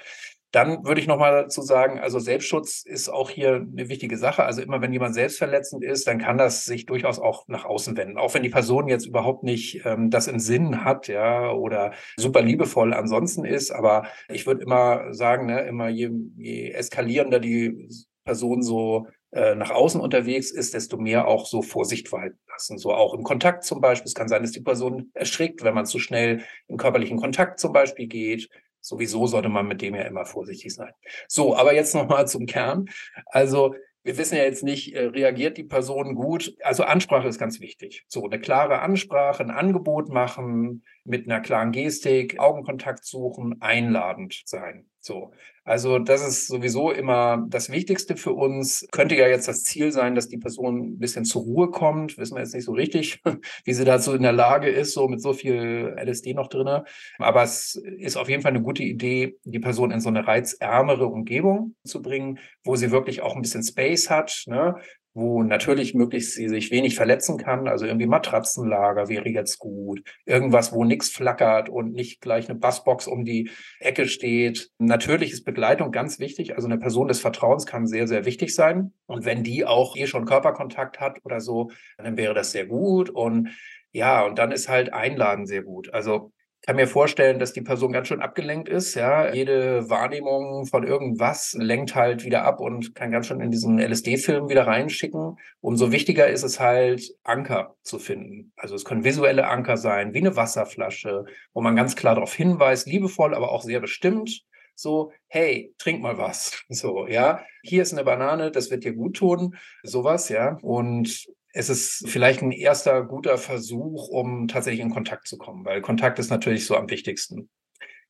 Dann 0.51 0.85
würde 0.85 1.01
ich 1.01 1.07
nochmal 1.07 1.43
dazu 1.43 1.61
sagen, 1.61 1.99
also 1.99 2.19
Selbstschutz 2.19 2.81
ist 2.85 3.09
auch 3.09 3.29
hier 3.29 3.55
eine 3.55 3.89
wichtige 3.89 4.17
Sache. 4.17 4.43
Also 4.45 4.61
immer 4.61 4.81
wenn 4.81 4.93
jemand 4.93 5.13
selbstverletzend 5.13 5.83
ist, 5.83 6.07
dann 6.07 6.19
kann 6.19 6.37
das 6.37 6.63
sich 6.63 6.85
durchaus 6.85 7.19
auch 7.19 7.47
nach 7.47 7.65
außen 7.65 7.97
wenden. 7.97 8.17
Auch 8.17 8.33
wenn 8.33 8.43
die 8.43 8.49
Person 8.49 8.87
jetzt 8.87 9.05
überhaupt 9.05 9.43
nicht 9.43 9.81
ähm, 9.85 10.09
das 10.09 10.27
im 10.27 10.39
Sinn 10.39 10.85
hat, 10.85 11.07
ja, 11.07 11.51
oder 11.51 11.91
super 12.15 12.41
liebevoll 12.41 12.93
ansonsten 12.93 13.43
ist. 13.43 13.71
Aber 13.71 14.07
ich 14.29 14.47
würde 14.47 14.63
immer 14.63 15.13
sagen, 15.13 15.47
ne, 15.47 15.61
immer 15.67 15.89
je, 15.89 16.11
je 16.37 16.71
eskalierender 16.71 17.39
die 17.39 17.89
Person 18.23 18.61
so 18.63 19.07
äh, 19.31 19.55
nach 19.55 19.71
außen 19.71 19.99
unterwegs 19.99 20.51
ist, 20.51 20.73
desto 20.73 20.97
mehr 20.97 21.27
auch 21.27 21.45
so 21.45 21.61
Vorsicht 21.61 22.13
walten 22.13 22.39
lassen. 22.49 22.77
So 22.77 22.93
auch 22.93 23.13
im 23.13 23.23
Kontakt 23.23 23.65
zum 23.65 23.81
Beispiel. 23.81 24.07
Es 24.07 24.15
kann 24.15 24.29
sein, 24.29 24.43
dass 24.43 24.51
die 24.51 24.61
Person 24.61 25.11
erschrickt, 25.13 25.63
wenn 25.65 25.73
man 25.73 25.85
zu 25.85 25.99
schnell 25.99 26.43
im 26.69 26.77
körperlichen 26.77 27.17
Kontakt 27.17 27.59
zum 27.59 27.73
Beispiel 27.73 28.07
geht 28.07 28.49
Sowieso 28.87 29.27
sollte 29.27 29.49
man 29.49 29.67
mit 29.67 29.81
dem 29.81 29.95
ja 29.95 30.03
immer 30.03 30.25
vorsichtig 30.25 30.73
sein. 30.73 30.93
So, 31.27 31.55
aber 31.55 31.73
jetzt 31.73 31.93
nochmal 31.93 32.27
zum 32.27 32.45
Kern. 32.45 32.85
Also 33.25 33.75
wir 34.03 34.17
wissen 34.17 34.37
ja 34.37 34.43
jetzt 34.43 34.63
nicht, 34.63 34.95
äh, 34.95 35.07
reagiert 35.07 35.57
die 35.57 35.65
Person 35.65 36.15
gut? 36.15 36.55
Also 36.63 36.83
Ansprache 36.83 37.27
ist 37.27 37.39
ganz 37.39 37.59
wichtig. 37.59 38.05
So 38.07 38.23
eine 38.23 38.39
klare 38.39 38.79
Ansprache, 38.79 39.43
ein 39.43 39.51
Angebot 39.51 40.07
machen, 40.07 40.85
mit 41.07 41.25
einer 41.25 41.41
klaren 41.41 41.71
Gestik, 41.71 42.39
Augenkontakt 42.39 43.05
suchen, 43.05 43.61
einladend 43.61 44.41
sein. 44.45 44.85
So. 44.99 45.31
Also 45.63 45.99
das 45.99 46.25
ist 46.25 46.47
sowieso 46.47 46.91
immer 46.91 47.45
das 47.49 47.69
Wichtigste 47.69 48.15
für 48.15 48.31
uns. 48.31 48.87
Könnte 48.91 49.15
ja 49.15 49.27
jetzt 49.27 49.49
das 49.49 49.63
Ziel 49.63 49.91
sein, 49.91 50.15
dass 50.15 50.29
die 50.29 50.37
Person 50.37 50.77
ein 50.77 50.99
bisschen 50.99 51.25
zur 51.25 51.41
Ruhe 51.41 51.71
kommt. 51.71 52.17
Wissen 52.17 52.35
wir 52.35 52.41
jetzt 52.41 52.53
nicht 52.53 52.63
so 52.63 52.71
richtig, 52.71 53.21
wie 53.65 53.73
sie 53.73 53.83
dazu 53.83 54.13
in 54.13 54.21
der 54.21 54.31
Lage 54.31 54.69
ist, 54.69 54.93
so 54.93 55.09
mit 55.09 55.21
so 55.21 55.33
viel 55.33 55.93
LSD 55.97 56.33
noch 56.33 56.47
drinne. 56.47 56.85
Aber 57.17 57.43
es 57.43 57.75
ist 57.75 58.15
auf 58.15 58.29
jeden 58.29 58.41
Fall 58.41 58.51
eine 58.51 58.61
gute 58.61 58.83
Idee, 58.83 59.37
die 59.43 59.59
Person 59.59 59.91
in 59.91 59.99
so 59.99 60.07
eine 60.07 60.25
reizärmere 60.25 61.07
Umgebung 61.07 61.75
zu 61.83 62.01
bringen, 62.01 62.39
wo 62.63 62.77
sie 62.77 62.91
wirklich 62.91 63.21
auch 63.21 63.35
ein 63.35 63.41
bisschen 63.41 63.63
Space 63.63 64.09
hat, 64.09 64.43
ne? 64.47 64.75
Wo 65.17 65.41
natürlich 65.41 65.95
möglichst 65.95 66.33
sie 66.33 66.47
sich 66.47 66.69
wenig 66.69 66.95
verletzen 66.95 67.39
kann. 67.39 67.67
Also 67.67 67.87
irgendwie 67.87 68.05
Matratzenlager 68.05 69.09
wäre 69.09 69.27
jetzt 69.27 69.57
gut. 69.57 70.03
Irgendwas, 70.25 70.71
wo 70.73 70.83
nichts 70.83 71.09
flackert 71.09 71.69
und 71.69 71.91
nicht 71.91 72.21
gleich 72.21 72.47
eine 72.47 72.59
Bassbox 72.59 73.07
um 73.07 73.25
die 73.25 73.49
Ecke 73.79 74.07
steht. 74.07 74.69
Natürlich 74.77 75.31
ist 75.31 75.43
Begleitung 75.43 75.91
ganz 75.91 76.19
wichtig. 76.19 76.55
Also 76.55 76.67
eine 76.67 76.77
Person 76.77 77.07
des 77.07 77.19
Vertrauens 77.19 77.65
kann 77.65 77.87
sehr, 77.87 78.07
sehr 78.07 78.25
wichtig 78.25 78.53
sein. 78.53 78.93
Und 79.07 79.25
wenn 79.25 79.43
die 79.43 79.65
auch 79.65 79.97
eh 79.97 80.05
schon 80.05 80.25
Körperkontakt 80.25 80.99
hat 80.99 81.17
oder 81.25 81.41
so, 81.41 81.71
dann 81.97 82.15
wäre 82.15 82.35
das 82.35 82.51
sehr 82.51 82.67
gut. 82.67 83.09
Und 83.09 83.49
ja, 83.91 84.23
und 84.23 84.37
dann 84.37 84.51
ist 84.51 84.69
halt 84.69 84.93
Einladen 84.93 85.47
sehr 85.47 85.63
gut. 85.63 85.91
Also 85.95 86.31
kann 86.67 86.75
mir 86.75 86.87
vorstellen, 86.87 87.39
dass 87.39 87.53
die 87.53 87.61
Person 87.61 87.93
ganz 87.93 88.09
schön 88.09 88.19
abgelenkt 88.19 88.67
ist. 88.67 88.93
Ja, 88.93 89.33
jede 89.33 89.89
Wahrnehmung 89.89 90.65
von 90.65 90.85
irgendwas 90.85 91.55
lenkt 91.57 91.95
halt 91.95 92.25
wieder 92.25 92.43
ab 92.43 92.59
und 92.59 92.93
kann 92.93 93.09
ganz 93.09 93.27
schön 93.27 93.39
in 93.39 93.51
diesen 93.51 93.79
LSD-Film 93.79 94.49
wieder 94.49 94.67
reinschicken. 94.67 95.37
Umso 95.61 95.93
wichtiger 95.93 96.27
ist 96.27 96.43
es 96.43 96.59
halt, 96.59 97.15
Anker 97.23 97.77
zu 97.83 97.99
finden. 97.99 98.51
Also 98.57 98.75
es 98.75 98.83
können 98.83 99.05
visuelle 99.05 99.47
Anker 99.47 99.77
sein, 99.77 100.13
wie 100.13 100.19
eine 100.19 100.35
Wasserflasche, 100.35 101.23
wo 101.53 101.61
man 101.61 101.77
ganz 101.77 101.95
klar 101.95 102.15
darauf 102.15 102.33
hinweist, 102.33 102.85
liebevoll, 102.85 103.33
aber 103.33 103.53
auch 103.53 103.61
sehr 103.61 103.79
bestimmt. 103.79 104.43
So, 104.79 105.11
hey, 105.27 105.73
trink 105.79 106.01
mal 106.01 106.17
was. 106.17 106.63
So, 106.69 107.07
ja, 107.07 107.43
hier 107.63 107.81
ist 107.81 107.93
eine 107.93 108.03
Banane, 108.03 108.51
das 108.51 108.69
wird 108.69 108.83
dir 108.83 108.93
gut 108.93 109.17
tun. 109.17 109.57
Sowas, 109.83 110.29
ja. 110.29 110.57
Und 110.61 111.25
es 111.53 111.69
ist 111.69 112.07
vielleicht 112.07 112.43
ein 112.43 112.51
erster 112.51 113.03
guter 113.03 113.39
Versuch, 113.39 114.09
um 114.09 114.47
tatsächlich 114.47 114.81
in 114.81 114.93
Kontakt 114.93 115.27
zu 115.27 115.39
kommen, 115.39 115.65
weil 115.65 115.81
Kontakt 115.81 116.19
ist 116.19 116.29
natürlich 116.29 116.65
so 116.67 116.75
am 116.75 116.89
wichtigsten. 116.91 117.49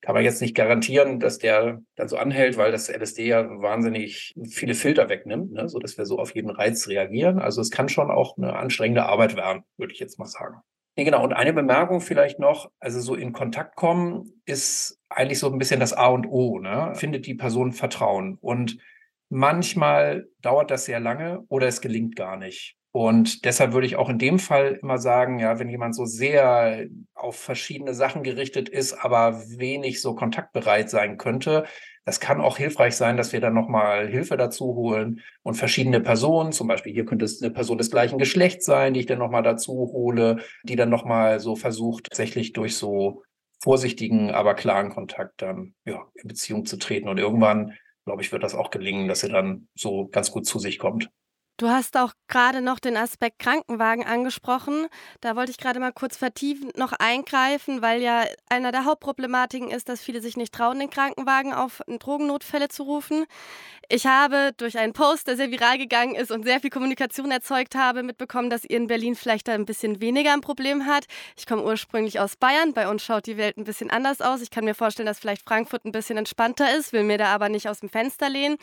Kann 0.02 0.14
man 0.16 0.26
jetzt 0.26 0.42
nicht 0.42 0.56
garantieren, 0.56 1.20
dass 1.22 1.38
der 1.38 1.82
dann 1.96 2.10
so 2.10 2.18
anhält, 2.18 2.58
weil 2.58 2.72
das 2.72 2.90
LSD 2.90 3.26
ja 3.28 3.50
wahnsinnig 3.62 4.36
viele 4.50 4.76
Filter 4.76 5.08
wegnimmt, 5.08 5.54
ne, 5.54 5.70
so 5.70 5.80
dass 5.80 5.98
wir 5.98 6.06
so 6.06 6.20
auf 6.20 6.36
jeden 6.36 6.50
Reiz 6.50 6.88
reagieren. 6.90 7.40
Also 7.40 7.62
es 7.62 7.72
kann 7.72 7.88
schon 7.88 8.12
auch 8.12 8.38
eine 8.38 8.56
anstrengende 8.58 9.06
Arbeit 9.06 9.38
werden, 9.38 9.64
würde 9.78 9.94
ich 9.94 10.00
jetzt 10.00 10.20
mal 10.20 10.28
sagen. 10.28 10.58
Ja, 10.98 11.04
genau. 11.04 11.24
Und 11.24 11.34
eine 11.34 11.54
Bemerkung 11.54 12.02
vielleicht 12.02 12.40
noch, 12.40 12.72
also 12.80 13.00
so 13.00 13.14
in 13.16 13.32
Kontakt 13.32 13.76
kommen 13.76 14.42
ist 14.46 15.00
eigentlich 15.10 15.40
so 15.40 15.52
ein 15.52 15.60
bisschen 15.60 15.80
das 15.80 15.94
A 15.94 16.08
und 16.08 16.26
O, 16.26 16.60
ne? 16.60 16.94
Findet 16.96 17.28
die 17.28 17.36
Person 17.36 17.72
Vertrauen. 17.72 18.38
Und 18.42 18.80
manchmal 19.30 20.28
dauert 20.42 20.72
das 20.72 20.86
sehr 20.86 21.00
lange 21.00 21.44
oder 21.50 21.68
es 21.68 21.82
gelingt 21.82 22.16
gar 22.16 22.36
nicht. 22.36 22.76
Und 22.92 23.46
deshalb 23.46 23.74
würde 23.74 23.86
ich 23.86 23.96
auch 23.96 24.10
in 24.10 24.18
dem 24.18 24.40
Fall 24.40 24.80
immer 24.82 24.98
sagen, 24.98 25.38
ja, 25.38 25.60
wenn 25.60 25.70
jemand 25.70 25.96
so 25.96 26.06
sehr 26.06 26.88
auf 27.14 27.36
verschiedene 27.36 27.94
Sachen 27.94 28.24
gerichtet 28.24 28.68
ist, 28.68 28.94
aber 28.94 29.40
wenig 29.50 30.02
so 30.02 30.16
kontaktbereit 30.16 30.90
sein 30.90 31.18
könnte, 31.18 31.66
das 32.08 32.22
kann 32.22 32.40
auch 32.40 32.56
hilfreich 32.56 32.96
sein, 32.96 33.18
dass 33.18 33.34
wir 33.34 33.42
dann 33.42 33.54
nochmal 33.54 34.08
Hilfe 34.08 34.38
dazu 34.38 34.76
holen 34.76 35.20
und 35.44 35.56
verschiedene 35.56 36.00
Personen, 36.00 36.54
zum 36.54 36.66
Beispiel 36.66 36.94
hier 36.94 37.06
könnte 37.06 37.26
es 37.26 37.42
eine 37.42 37.52
Person 37.52 37.78
des 37.78 37.92
gleichen 37.92 38.18
Geschlechts 38.18 38.66
sein, 38.66 38.94
die 38.94 39.02
ich 39.02 39.08
dann 39.08 39.20
nochmal 39.20 39.44
dazu 39.44 39.74
hole, 39.74 40.38
die 40.64 40.78
dann 40.78 40.90
nochmal 40.90 41.42
so 41.42 41.58
versucht, 41.58 42.06
tatsächlich 42.06 42.54
durch 42.54 42.78
so 42.78 43.24
vorsichtigen, 43.62 44.32
aber 44.32 44.54
klaren 44.54 44.90
Kontakt 44.90 45.42
dann 45.42 45.74
ja, 45.84 46.08
in 46.14 46.30
Beziehung 46.30 46.66
zu 46.66 46.78
treten. 46.78 47.10
Und 47.10 47.18
irgendwann, 47.18 47.74
glaube 48.06 48.22
ich, 48.22 48.32
wird 48.32 48.42
das 48.42 48.56
auch 48.56 48.70
gelingen, 48.70 49.10
dass 49.10 49.20
sie 49.20 49.30
dann 49.30 49.68
so 49.76 50.08
ganz 50.08 50.32
gut 50.32 50.46
zu 50.46 50.60
sich 50.60 50.80
kommt. 50.80 51.10
Du 51.60 51.70
hast 51.70 51.98
auch 51.98 52.14
gerade 52.28 52.62
noch 52.62 52.78
den 52.78 52.96
Aspekt 52.96 53.40
Krankenwagen 53.40 54.06
angesprochen. 54.06 54.86
Da 55.22 55.36
wollte 55.36 55.50
ich 55.50 55.58
gerade 55.58 55.80
mal 55.80 55.92
kurz 55.92 56.16
vertiefend 56.16 56.78
noch 56.78 56.92
eingreifen, 56.92 57.82
weil 57.82 58.00
ja 58.00 58.26
einer 58.48 58.72
der 58.72 58.86
Hauptproblematiken 58.86 59.72
ist, 59.72 59.90
dass 59.90 60.00
viele 60.00 60.22
sich 60.22 60.38
nicht 60.38 60.54
trauen, 60.54 60.78
den 60.78 60.92
Krankenwagen 60.92 61.54
auf 61.54 61.82
Drogennotfälle 61.88 62.68
zu 62.68 62.84
rufen. 62.84 63.26
Ich 63.90 64.06
habe 64.06 64.52
durch 64.58 64.78
einen 64.78 64.94
Post, 64.94 65.28
der 65.28 65.36
sehr 65.36 65.50
viral 65.50 65.80
gegangen 65.80 66.14
ist 66.14 66.30
und 66.30 66.44
sehr 66.44 66.60
viel 66.60 66.70
Kommunikation 66.70 67.32
erzeugt 67.32 67.74
habe, 67.74 68.04
mitbekommen, 68.04 68.52
dass 68.52 68.64
ihr 68.64 68.78
in 68.78 68.86
Berlin 68.86 69.16
vielleicht 69.16 69.48
da 69.48 69.54
ein 69.54 69.66
bisschen 69.66 70.00
weniger 70.00 70.34
ein 70.34 70.42
Problem 70.42 70.86
hat. 70.86 71.06
Ich 71.38 71.48
komme 71.48 71.64
ursprünglich 71.64 72.20
aus 72.20 72.36
Bayern. 72.36 72.74
Bei 72.74 72.88
uns 72.88 73.04
schaut 73.04 73.26
die 73.26 73.38
Welt 73.38 73.58
ein 73.58 73.64
bisschen 73.64 73.90
anders 73.90 74.22
aus. 74.22 74.42
Ich 74.42 74.52
kann 74.52 74.66
mir 74.66 74.76
vorstellen, 74.76 75.08
dass 75.08 75.18
vielleicht 75.18 75.44
Frankfurt 75.44 75.86
ein 75.86 75.92
bisschen 75.92 76.18
entspannter 76.18 76.76
ist, 76.78 76.94
will 76.94 77.04
mir 77.04 77.18
da 77.18 77.34
aber 77.34 77.50
nicht 77.50 77.68
aus 77.68 77.80
dem 77.80 77.90
Fenster 77.90 78.30
lehnen. 78.30 78.58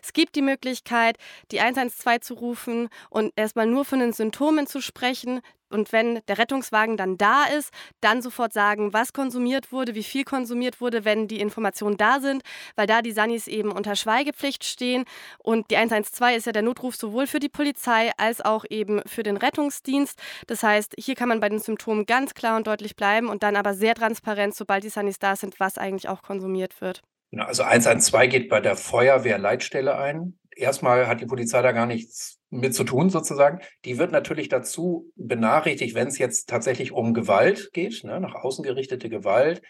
Es 0.00 0.12
gibt 0.12 0.36
die 0.36 0.42
Möglichkeit, 0.42 1.16
die 1.50 1.60
112 1.60 2.20
zu 2.20 2.35
rufen 2.40 2.88
und 3.10 3.32
erstmal 3.36 3.66
nur 3.66 3.84
von 3.84 4.00
den 4.00 4.12
Symptomen 4.12 4.66
zu 4.66 4.80
sprechen, 4.80 5.40
und 5.68 5.92
wenn 5.92 6.20
der 6.28 6.38
Rettungswagen 6.38 6.96
dann 6.96 7.18
da 7.18 7.44
ist, 7.44 7.72
dann 8.00 8.22
sofort 8.22 8.52
sagen, 8.52 8.92
was 8.92 9.12
konsumiert 9.12 9.72
wurde, 9.72 9.94
wie 9.94 10.02
viel 10.04 10.24
konsumiert 10.24 10.80
wurde, 10.80 11.04
wenn 11.04 11.26
die 11.26 11.40
Informationen 11.40 11.96
da 11.96 12.20
sind, 12.20 12.42
weil 12.76 12.86
da 12.86 13.02
die 13.02 13.12
Sanis 13.12 13.48
eben 13.48 13.72
unter 13.72 13.96
Schweigepflicht 13.96 14.64
stehen. 14.64 15.04
Und 15.38 15.70
die 15.70 15.76
112 15.76 16.36
ist 16.36 16.46
ja 16.46 16.52
der 16.52 16.62
Notruf 16.62 16.94
sowohl 16.94 17.26
für 17.26 17.40
die 17.40 17.48
Polizei 17.48 18.12
als 18.16 18.40
auch 18.40 18.64
eben 18.70 19.02
für 19.06 19.22
den 19.22 19.36
Rettungsdienst. 19.36 20.18
Das 20.46 20.62
heißt, 20.62 20.94
hier 20.98 21.16
kann 21.16 21.28
man 21.28 21.40
bei 21.40 21.48
den 21.48 21.58
Symptomen 21.58 22.06
ganz 22.06 22.34
klar 22.34 22.56
und 22.56 22.66
deutlich 22.66 22.94
bleiben 22.94 23.28
und 23.28 23.42
dann 23.42 23.56
aber 23.56 23.74
sehr 23.74 23.94
transparent, 23.94 24.54
sobald 24.54 24.84
die 24.84 24.88
Sanis 24.88 25.18
da 25.18 25.34
sind, 25.34 25.58
was 25.58 25.78
eigentlich 25.78 26.08
auch 26.08 26.22
konsumiert 26.22 26.80
wird. 26.80 27.02
Also 27.36 27.64
112 27.64 28.30
geht 28.30 28.48
bei 28.48 28.60
der 28.60 28.76
Feuerwehrleitstelle 28.76 29.98
ein. 29.98 30.38
Erstmal 30.56 31.06
hat 31.06 31.20
die 31.20 31.26
Polizei 31.26 31.60
da 31.60 31.72
gar 31.72 31.86
nichts 31.86 32.40
mit 32.48 32.74
zu 32.74 32.82
tun 32.82 33.10
sozusagen. 33.10 33.60
Die 33.84 33.98
wird 33.98 34.10
natürlich 34.10 34.48
dazu 34.48 35.12
benachrichtigt, 35.14 35.94
wenn 35.94 36.08
es 36.08 36.18
jetzt 36.18 36.48
tatsächlich 36.48 36.92
um 36.92 37.12
Gewalt 37.12 37.70
geht, 37.72 38.02
ne, 38.04 38.18
nach 38.20 38.34
außen 38.34 38.64
gerichtete 38.64 39.10
Gewalt. 39.10 39.60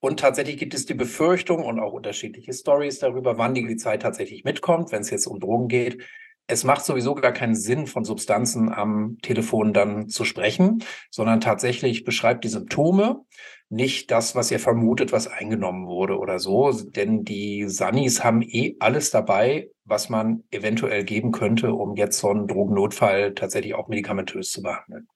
Und 0.00 0.18
tatsächlich 0.18 0.56
gibt 0.56 0.72
es 0.72 0.86
die 0.86 0.94
Befürchtung 0.94 1.62
und 1.62 1.78
auch 1.78 1.92
unterschiedliche 1.92 2.54
Stories 2.54 2.98
darüber, 3.00 3.36
wann 3.36 3.52
die 3.52 3.60
Polizei 3.60 3.98
tatsächlich 3.98 4.44
mitkommt, 4.44 4.92
wenn 4.92 5.02
es 5.02 5.10
jetzt 5.10 5.26
um 5.26 5.40
Drogen 5.40 5.68
geht. 5.68 6.02
Es 6.50 6.64
macht 6.64 6.84
sowieso 6.84 7.14
gar 7.14 7.30
keinen 7.30 7.54
Sinn, 7.54 7.86
von 7.86 8.04
Substanzen 8.04 8.72
am 8.72 9.18
Telefon 9.22 9.72
dann 9.72 10.08
zu 10.08 10.24
sprechen, 10.24 10.82
sondern 11.08 11.40
tatsächlich 11.40 12.02
beschreibt 12.02 12.42
die 12.42 12.48
Symptome, 12.48 13.24
nicht 13.68 14.10
das, 14.10 14.34
was 14.34 14.50
ihr 14.50 14.58
vermutet, 14.58 15.12
was 15.12 15.28
eingenommen 15.28 15.86
wurde 15.86 16.18
oder 16.18 16.40
so. 16.40 16.72
Denn 16.72 17.22
die 17.22 17.68
Sunnis 17.68 18.24
haben 18.24 18.42
eh 18.42 18.74
alles 18.80 19.12
dabei, 19.12 19.70
was 19.84 20.08
man 20.08 20.42
eventuell 20.50 21.04
geben 21.04 21.30
könnte, 21.30 21.72
um 21.72 21.94
jetzt 21.94 22.18
so 22.18 22.30
einen 22.30 22.48
Drogennotfall 22.48 23.32
tatsächlich 23.34 23.76
auch 23.76 23.86
medikamentös 23.86 24.50
zu 24.50 24.60
behandeln. 24.62 25.06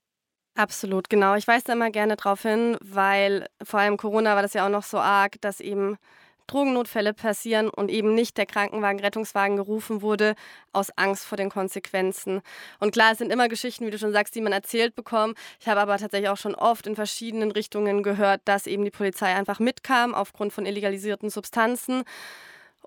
Absolut, 0.55 1.11
genau. 1.11 1.35
Ich 1.35 1.49
weise 1.49 1.64
da 1.66 1.73
immer 1.73 1.90
gerne 1.90 2.14
drauf 2.14 2.42
hin, 2.42 2.77
weil 2.81 3.49
vor 3.61 3.81
allem 3.81 3.97
Corona 3.97 4.37
war 4.37 4.42
das 4.42 4.55
ja 4.55 4.64
auch 4.64 4.70
noch 4.70 4.85
so 4.85 4.99
arg, 4.99 5.40
dass 5.40 5.59
eben 5.59 5.97
Drogennotfälle 6.46 7.14
passieren 7.14 7.68
und 7.68 7.90
eben 7.90 8.14
nicht 8.14 8.37
der 8.37 8.46
Krankenwagen, 8.46 9.00
Rettungswagen 9.00 9.57
gerufen 9.57 10.02
wurde, 10.02 10.35
aus 10.72 10.90
Angst 10.96 11.24
vor 11.24 11.37
den 11.37 11.50
Konsequenzen. 11.50 12.42
Und 12.80 12.92
klar, 12.92 13.12
es 13.12 13.18
sind 13.18 13.33
immer 13.33 13.48
Geschichten, 13.48 13.87
wie 13.87 13.90
du 13.90 13.98
schon 13.98 14.12
sagst, 14.12 14.35
die 14.35 14.40
man 14.40 14.52
erzählt 14.52 14.94
bekommt. 14.94 15.38
Ich 15.61 15.68
habe 15.68 15.80
aber 15.80 15.98
tatsächlich 15.98 16.28
auch 16.28 16.37
schon 16.37 16.54
oft 16.54 16.87
in 16.87 16.96
verschiedenen 16.96 17.50
Richtungen 17.50 18.02
gehört, 18.02 18.42
dass 18.44 18.66
eben 18.66 18.85
die 18.85 18.90
Polizei 18.90 19.35
einfach 19.35 19.59
mitkam 19.59 20.14
aufgrund 20.14 20.52
von 20.52 20.66
illegalisierten 20.66 21.30
Substanzen 21.30 22.04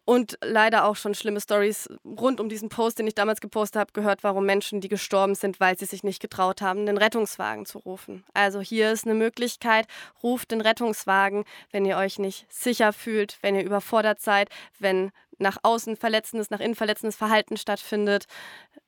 und 0.07 0.37
leider 0.41 0.85
auch 0.85 0.95
schon 0.95 1.13
schlimme 1.13 1.41
Stories 1.41 1.89
rund 2.05 2.39
um 2.39 2.47
diesen 2.47 2.69
Post, 2.69 2.97
den 2.97 3.07
ich 3.07 3.15
damals 3.15 3.41
gepostet 3.41 3.77
habe, 3.77 3.91
gehört, 3.91 4.23
warum 4.23 4.45
Menschen, 4.45 4.79
die 4.79 4.87
gestorben 4.87 5.35
sind, 5.35 5.59
weil 5.59 5.77
sie 5.77 5.83
sich 5.83 6.01
nicht 6.01 6.21
getraut 6.21 6.61
haben, 6.61 6.85
den 6.85 6.97
Rettungswagen 6.97 7.65
zu 7.65 7.79
rufen. 7.79 8.23
Also 8.33 8.61
hier 8.61 8.93
ist 8.93 9.05
eine 9.05 9.15
Möglichkeit, 9.15 9.85
ruft 10.23 10.51
den 10.51 10.61
Rettungswagen, 10.61 11.43
wenn 11.71 11.83
ihr 11.83 11.97
euch 11.97 12.19
nicht 12.19 12.45
sicher 12.49 12.93
fühlt, 12.93 13.37
wenn 13.41 13.55
ihr 13.55 13.65
überfordert 13.65 14.21
seid, 14.21 14.47
wenn 14.79 15.11
nach 15.39 15.57
außen 15.61 15.97
verletzendes, 15.97 16.51
nach 16.51 16.61
innen 16.61 16.75
verletzendes 16.75 17.17
Verhalten 17.17 17.57
stattfindet. 17.57 18.27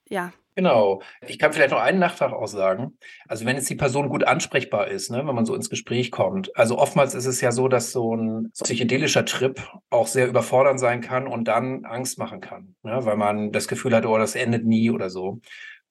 Ja, 0.07 0.31
Genau. 0.59 1.01
Ich 1.25 1.39
kann 1.39 1.53
vielleicht 1.53 1.71
noch 1.71 1.79
einen 1.79 1.99
Nachtrag 1.99 2.33
auch 2.33 2.49
sagen. 2.49 2.97
Also 3.29 3.45
wenn 3.45 3.55
jetzt 3.55 3.69
die 3.69 3.75
Person 3.75 4.09
gut 4.09 4.25
ansprechbar 4.25 4.89
ist, 4.89 5.09
ne, 5.09 5.25
wenn 5.25 5.33
man 5.33 5.45
so 5.45 5.55
ins 5.55 5.69
Gespräch 5.69 6.11
kommt. 6.11 6.53
Also 6.57 6.77
oftmals 6.77 7.15
ist 7.15 7.27
es 7.27 7.39
ja 7.39 7.53
so, 7.53 7.69
dass 7.69 7.93
so 7.93 8.13
ein 8.13 8.51
psychedelischer 8.51 9.23
Trip 9.23 9.65
auch 9.89 10.07
sehr 10.07 10.27
überfordernd 10.27 10.77
sein 10.77 10.99
kann 10.99 11.27
und 11.27 11.47
dann 11.47 11.85
Angst 11.85 12.19
machen 12.19 12.41
kann, 12.41 12.75
ne, 12.83 13.05
weil 13.05 13.15
man 13.15 13.53
das 13.53 13.69
Gefühl 13.69 13.95
hat, 13.95 14.05
oh, 14.05 14.17
das 14.17 14.35
endet 14.35 14.65
nie 14.65 14.91
oder 14.91 15.09
so. 15.09 15.39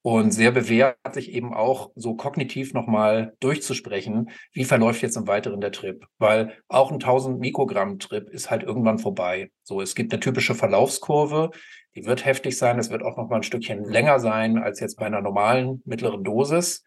Und 0.03 0.33
sehr 0.33 0.51
bewährt 0.51 0.99
sich 1.13 1.33
eben 1.33 1.55
auch 1.55 1.91
so 1.97 2.15
kognitiv 2.15 2.75
nochmal 2.75 3.35
durchzusprechen, 3.41 4.31
wie 4.53 4.65
verläuft 4.65 5.01
jetzt 5.01 5.17
im 5.17 5.27
Weiteren 5.27 5.63
der 5.63 5.73
Trip. 5.73 6.05
Weil 6.19 6.59
auch 6.69 6.91
ein 6.91 7.01
1000 7.01 7.41
Mikrogramm 7.41 7.99
Trip 7.99 8.29
ist 8.29 8.51
halt 8.51 8.65
irgendwann 8.65 8.99
vorbei. 8.99 9.51
So, 9.63 9.81
es 9.81 9.95
gibt 9.95 10.13
eine 10.13 10.21
typische 10.21 10.55
Verlaufskurve, 10.55 11.51
die 11.99 12.07
wird 12.07 12.25
heftig 12.25 12.57
sein. 12.57 12.79
Es 12.79 12.91
wird 12.91 13.03
auch 13.03 13.17
noch 13.17 13.29
mal 13.29 13.37
ein 13.37 13.43
Stückchen 13.43 13.85
länger 13.85 14.21
sein 14.21 14.59
als 14.59 14.79
jetzt 14.79 14.99
bei 14.99 15.07
einer 15.07 15.21
normalen 15.21 15.83
mittleren 15.85 16.23
Dosis. 16.23 16.85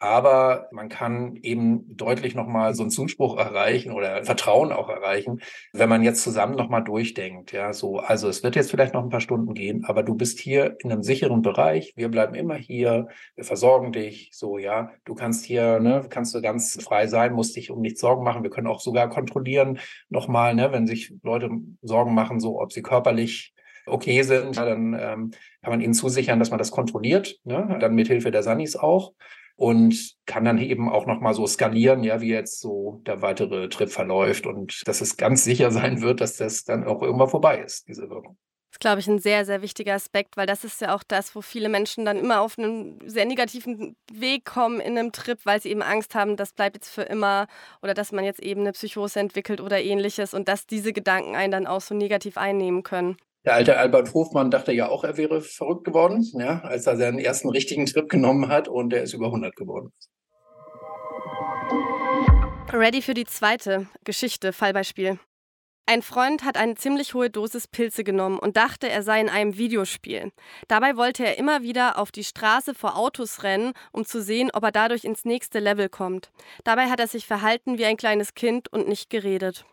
Aber 0.00 0.66
man 0.72 0.88
kann 0.88 1.36
eben 1.42 1.96
deutlich 1.96 2.34
nochmal 2.34 2.74
so 2.74 2.82
einen 2.82 2.90
Zuspruch 2.90 3.38
erreichen 3.38 3.92
oder 3.92 4.24
Vertrauen 4.24 4.72
auch 4.72 4.88
erreichen, 4.88 5.40
wenn 5.72 5.88
man 5.88 6.02
jetzt 6.02 6.24
zusammen 6.24 6.56
nochmal 6.56 6.82
durchdenkt. 6.82 7.52
Ja, 7.52 7.72
so, 7.72 7.98
also 7.98 8.28
es 8.28 8.42
wird 8.42 8.56
jetzt 8.56 8.72
vielleicht 8.72 8.94
noch 8.94 9.04
ein 9.04 9.10
paar 9.10 9.20
Stunden 9.20 9.54
gehen, 9.54 9.84
aber 9.84 10.02
du 10.02 10.16
bist 10.16 10.40
hier 10.40 10.74
in 10.80 10.90
einem 10.90 11.04
sicheren 11.04 11.40
Bereich. 11.40 11.92
Wir 11.94 12.08
bleiben 12.08 12.34
immer 12.34 12.56
hier. 12.56 13.06
Wir 13.36 13.44
versorgen 13.44 13.92
dich. 13.92 14.30
So, 14.32 14.58
ja, 14.58 14.90
du 15.04 15.14
kannst 15.14 15.44
hier, 15.44 15.78
ne, 15.78 16.04
kannst 16.10 16.34
du 16.34 16.42
ganz 16.42 16.82
frei 16.82 17.06
sein, 17.06 17.32
musst 17.32 17.54
dich 17.54 17.70
um 17.70 17.80
nichts 17.80 18.00
Sorgen 18.00 18.24
machen. 18.24 18.42
Wir 18.42 18.50
können 18.50 18.66
auch 18.66 18.80
sogar 18.80 19.08
kontrollieren 19.08 19.78
nochmal, 20.08 20.56
ne, 20.56 20.72
wenn 20.72 20.88
sich 20.88 21.14
Leute 21.22 21.48
Sorgen 21.80 22.12
machen, 22.12 22.40
so, 22.40 22.60
ob 22.60 22.72
sie 22.72 22.82
körperlich 22.82 23.54
okay 23.86 24.22
sind, 24.22 24.56
dann 24.56 24.94
ähm, 24.94 25.30
kann 25.62 25.70
man 25.70 25.80
ihnen 25.80 25.94
zusichern, 25.94 26.38
dass 26.38 26.50
man 26.50 26.58
das 26.58 26.70
kontrolliert, 26.70 27.38
ne? 27.44 27.76
dann 27.80 27.94
mithilfe 27.94 28.30
der 28.30 28.42
Sunnis 28.42 28.76
auch 28.76 29.12
und 29.56 30.16
kann 30.26 30.44
dann 30.44 30.58
eben 30.58 30.88
auch 30.88 31.06
nochmal 31.06 31.34
so 31.34 31.46
skalieren, 31.46 32.02
ja, 32.04 32.20
wie 32.20 32.30
jetzt 32.30 32.60
so 32.60 33.00
der 33.06 33.22
weitere 33.22 33.68
Trip 33.68 33.90
verläuft 33.90 34.46
und 34.46 34.82
dass 34.86 35.00
es 35.00 35.16
ganz 35.16 35.44
sicher 35.44 35.70
sein 35.70 36.00
wird, 36.00 36.20
dass 36.20 36.36
das 36.36 36.64
dann 36.64 36.84
auch 36.84 37.02
irgendwann 37.02 37.28
vorbei 37.28 37.58
ist, 37.58 37.88
diese 37.88 38.08
Wirkung. 38.08 38.36
Das 38.70 38.76
ist, 38.76 38.80
glaube 38.80 39.00
ich, 39.00 39.08
ein 39.08 39.18
sehr, 39.18 39.44
sehr 39.44 39.60
wichtiger 39.60 39.94
Aspekt, 39.94 40.38
weil 40.38 40.46
das 40.46 40.64
ist 40.64 40.80
ja 40.80 40.94
auch 40.94 41.02
das, 41.02 41.36
wo 41.36 41.42
viele 41.42 41.68
Menschen 41.68 42.06
dann 42.06 42.16
immer 42.16 42.40
auf 42.40 42.58
einen 42.58 43.06
sehr 43.06 43.26
negativen 43.26 43.96
Weg 44.10 44.46
kommen 44.46 44.80
in 44.80 44.96
einem 44.96 45.12
Trip, 45.12 45.38
weil 45.44 45.60
sie 45.60 45.68
eben 45.68 45.82
Angst 45.82 46.14
haben, 46.14 46.36
das 46.36 46.54
bleibt 46.54 46.76
jetzt 46.76 46.88
für 46.88 47.02
immer 47.02 47.48
oder 47.82 47.92
dass 47.92 48.12
man 48.12 48.24
jetzt 48.24 48.40
eben 48.40 48.62
eine 48.62 48.72
Psychose 48.72 49.20
entwickelt 49.20 49.60
oder 49.60 49.82
ähnliches 49.82 50.32
und 50.32 50.48
dass 50.48 50.66
diese 50.66 50.94
Gedanken 50.94 51.36
einen 51.36 51.52
dann 51.52 51.66
auch 51.66 51.82
so 51.82 51.94
negativ 51.94 52.38
einnehmen 52.38 52.82
können. 52.82 53.18
Der 53.44 53.54
alte 53.54 53.76
Albert 53.76 54.14
Hofmann 54.14 54.52
dachte 54.52 54.72
ja 54.72 54.88
auch, 54.88 55.02
er 55.02 55.16
wäre 55.16 55.40
verrückt 55.40 55.84
geworden, 55.84 56.24
ja, 56.34 56.60
als 56.60 56.86
er 56.86 56.96
seinen 56.96 57.18
ersten 57.18 57.48
richtigen 57.48 57.86
Trip 57.86 58.08
genommen 58.08 58.48
hat 58.48 58.68
und 58.68 58.92
er 58.92 59.02
ist 59.02 59.14
über 59.14 59.26
100 59.26 59.56
geworden. 59.56 59.92
Ready 62.72 63.02
für 63.02 63.14
die 63.14 63.26
zweite 63.26 63.88
Geschichte, 64.04 64.52
Fallbeispiel. 64.52 65.18
Ein 65.86 66.02
Freund 66.02 66.44
hat 66.44 66.56
eine 66.56 66.76
ziemlich 66.76 67.12
hohe 67.14 67.28
Dosis 67.28 67.66
Pilze 67.66 68.04
genommen 68.04 68.38
und 68.38 68.56
dachte, 68.56 68.88
er 68.88 69.02
sei 69.02 69.20
in 69.20 69.28
einem 69.28 69.58
Videospiel. 69.58 70.30
Dabei 70.68 70.96
wollte 70.96 71.26
er 71.26 71.36
immer 71.36 71.62
wieder 71.62 71.98
auf 71.98 72.12
die 72.12 72.22
Straße 72.22 72.74
vor 72.74 72.96
Autos 72.96 73.42
rennen, 73.42 73.72
um 73.90 74.04
zu 74.04 74.22
sehen, 74.22 74.50
ob 74.54 74.62
er 74.62 74.70
dadurch 74.70 75.04
ins 75.04 75.24
nächste 75.24 75.58
Level 75.58 75.88
kommt. 75.88 76.30
Dabei 76.62 76.86
hat 76.88 77.00
er 77.00 77.08
sich 77.08 77.26
verhalten 77.26 77.78
wie 77.78 77.84
ein 77.84 77.96
kleines 77.96 78.34
Kind 78.34 78.72
und 78.72 78.86
nicht 78.86 79.10
geredet. 79.10 79.64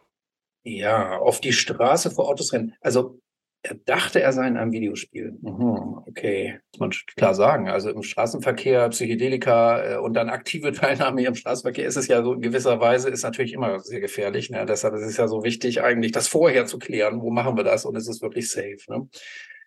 Ja, 0.63 1.19
auf 1.19 1.39
die 1.39 1.53
Straße 1.53 2.09
vor 2.09 2.27
Autos 2.27 2.51
rennen. 2.51 2.73
Also 2.81 3.19
er 3.61 3.75
dachte, 3.75 4.21
er 4.21 4.31
sei 4.31 4.47
in 4.47 4.57
einem 4.57 4.71
Videospiel. 4.71 5.37
Mhm, 5.41 6.03
okay, 6.07 6.59
muss 6.73 6.79
man 6.79 6.91
klar 7.15 7.35
sagen. 7.35 7.69
Also 7.69 7.89
im 7.89 8.03
Straßenverkehr, 8.03 8.87
Psychedelika 8.89 9.83
äh, 9.83 9.97
und 9.97 10.13
dann 10.13 10.29
aktive 10.29 10.71
Teilnahme 10.73 11.23
im 11.23 11.35
Straßenverkehr 11.35 11.85
ist 11.85 11.97
es 11.97 12.07
ja 12.07 12.23
so 12.23 12.33
in 12.33 12.41
gewisser 12.41 12.79
Weise, 12.79 13.09
ist 13.09 13.23
natürlich 13.23 13.53
immer 13.53 13.79
sehr 13.81 13.99
gefährlich. 13.99 14.49
Ne? 14.49 14.65
Deshalb 14.65 14.93
ist 14.95 15.03
es 15.03 15.17
ja 15.17 15.27
so 15.27 15.43
wichtig, 15.43 15.81
eigentlich 15.81 16.13
das 16.13 16.29
vorher 16.29 16.65
zu 16.65 16.79
klären. 16.79 17.21
Wo 17.21 17.31
machen 17.31 17.57
wir 17.57 17.65
das? 17.65 17.85
Und 17.85 17.95
ist 17.95 18.07
es 18.07 18.21
wirklich 18.21 18.49
safe? 18.49 18.79
Ne? 18.87 19.09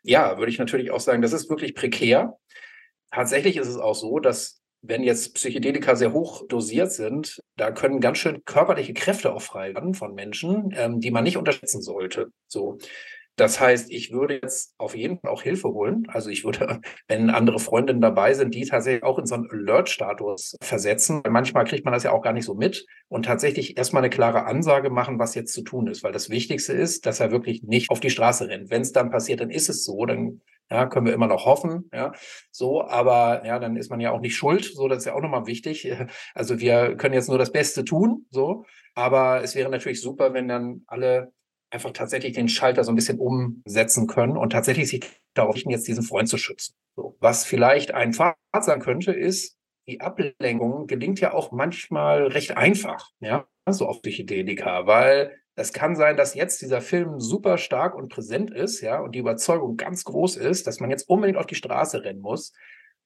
Ja, 0.03 0.39
würde 0.39 0.51
ich 0.51 0.59
natürlich 0.59 0.91
auch 0.91 1.01
sagen, 1.01 1.21
das 1.21 1.35
ist 1.35 1.51
wirklich 1.51 1.75
prekär. 1.75 2.39
Tatsächlich 3.11 3.59
ist 3.59 3.69
es 3.69 3.77
auch 3.77 3.95
so, 3.95 4.21
dass 4.21 4.63
wenn 4.81 5.05
jetzt 5.05 5.35
Psychedelika 5.35 5.95
sehr 5.95 6.13
hoch 6.13 6.47
dosiert 6.49 6.93
sind, 6.93 7.41
da 7.57 7.71
können 7.71 8.01
ganz 8.01 8.19
schön 8.19 8.45
körperliche 8.45 8.95
Kräfte 8.95 9.33
auch 9.33 9.43
frei 9.43 9.75
werden 9.75 9.95
von 9.95 10.15
Menschen, 10.15 10.75
ähm, 10.77 10.99
die 10.99 11.11
man 11.11 11.25
nicht 11.25 11.37
unterschätzen 11.37 11.83
sollte. 11.83 12.33
So. 12.49 12.79
Das 13.37 13.61
heißt, 13.61 13.91
ich 13.91 14.13
würde 14.13 14.35
jetzt 14.43 14.75
auf 14.79 14.95
jeden 14.95 15.19
Fall 15.19 15.31
auch 15.31 15.43
Hilfe 15.43 15.69
holen. 15.69 16.05
Also 16.09 16.29
ich 16.29 16.45
würde, 16.45 16.81
wenn 17.09 17.31
andere 17.31 17.59
Freundinnen 17.59 18.01
dabei 18.01 18.35
sind, 18.35 18.55
die 18.55 18.65
tatsächlich 18.67 19.03
auch 19.03 19.19
in 19.19 19.27
so 19.27 19.35
einen 19.35 19.51
Alert-Status 19.51 20.57
versetzen. 20.61 21.23
Manchmal 21.29 21.65
kriegt 21.65 21.85
man 21.85 21.95
das 21.95 22.03
ja 22.03 22.13
auch 22.13 22.23
gar 22.23 22.33
nicht 22.33 22.45
so 22.45 22.55
mit 22.55 22.87
und 23.09 23.25
tatsächlich 23.25 23.79
erstmal 23.79 24.03
eine 24.03 24.11
klare 24.11 24.45
Ansage 24.45 24.91
machen, 24.91 25.19
was 25.19 25.35
jetzt 25.35 25.55
zu 25.55 25.63
tun 25.63 25.87
ist. 25.87 26.03
Weil 26.03 26.13
das 26.13 26.29
Wichtigste 26.31 26.73
ist, 26.73 27.07
dass 27.07 27.21
er 27.21 27.31
wirklich 27.31 27.63
nicht 27.63 27.91
auf 27.91 28.01
die 28.01 28.11
Straße 28.11 28.49
rennt. 28.49 28.71
Wenn 28.71 28.83
es 28.83 28.93
dann 28.93 29.11
passiert, 29.11 29.41
dann 29.41 29.51
ist 29.51 29.69
es 29.69 29.85
so. 29.85 30.05
Dann 30.05 30.43
ja, 30.71 30.87
können 30.87 31.07
wir 31.07 31.13
immer 31.13 31.27
noch 31.27 31.45
hoffen, 31.45 31.91
ja, 31.93 32.13
so, 32.51 32.83
aber 32.83 33.45
ja, 33.45 33.59
dann 33.59 33.77
ist 33.77 33.91
man 33.91 34.01
ja 34.01 34.11
auch 34.11 34.21
nicht 34.21 34.37
schuld, 34.37 34.65
so, 34.65 34.89
das 34.89 34.99
ist 34.99 35.05
ja 35.05 35.15
auch 35.15 35.21
nochmal 35.21 35.47
wichtig. 35.47 35.93
Also 36.35 36.61
wir 36.61 36.97
können 36.97 37.15
jetzt 37.15 37.29
nur 37.29 37.37
das 37.37 37.53
Beste 37.53 37.85
tun, 37.85 38.25
so, 38.31 38.65
aber 38.95 39.43
es 39.43 39.55
wäre 39.55 39.69
natürlich 39.69 40.01
super, 40.01 40.33
wenn 40.33 40.49
dann 40.49 40.83
alle 40.87 41.33
einfach 41.73 41.93
tatsächlich 41.93 42.35
den 42.35 42.49
Schalter 42.49 42.85
so 42.85 42.93
ein 42.93 42.97
bisschen 42.97 43.19
umsetzen 43.19 44.07
können 44.07 44.37
und 44.37 44.51
tatsächlich 44.51 44.89
sich 44.89 45.05
darauf 45.35 45.55
richten, 45.55 45.71
jetzt 45.71 45.89
diesen 45.89 46.05
Freund 46.05 46.29
zu 46.29 46.37
schützen. 46.37 46.75
So. 46.95 47.17
Was 47.21 47.45
vielleicht 47.45 47.95
ein 47.95 48.13
Pfad 48.13 48.37
sein 48.61 48.81
könnte, 48.81 49.13
ist, 49.13 49.57
die 49.89 50.01
Ablenkung 50.01 50.87
gelingt 50.87 51.21
ja 51.21 51.33
auch 51.33 51.51
manchmal 51.51 52.27
recht 52.27 52.57
einfach, 52.57 53.11
ja, 53.21 53.47
so 53.69 53.87
auf 53.87 54.03
Psychedelika, 54.03 54.87
weil 54.87 55.37
es 55.55 55.73
kann 55.73 55.97
sein, 55.97 56.17
dass 56.17 56.35
jetzt 56.35 56.63
dieser 56.63 56.81
Film 56.81 57.21
super 57.21 57.59
stark 57.59 57.95
und 57.95 58.09
präsent 58.09 58.51
ist, 58.51 58.81
ja, 58.81 59.01
und 59.01 59.15
die 59.15 59.19
Überzeugung 59.19 59.77
ganz 59.77 60.05
groß 60.05 60.37
ist, 60.37 60.67
dass 60.67 60.81
man 60.81 60.91
jetzt 60.91 61.09
unbedingt 61.09 61.39
auf 61.39 61.47
die 61.47 61.55
Straße 61.55 62.05
rennen 62.05 62.21
muss. 62.21 62.53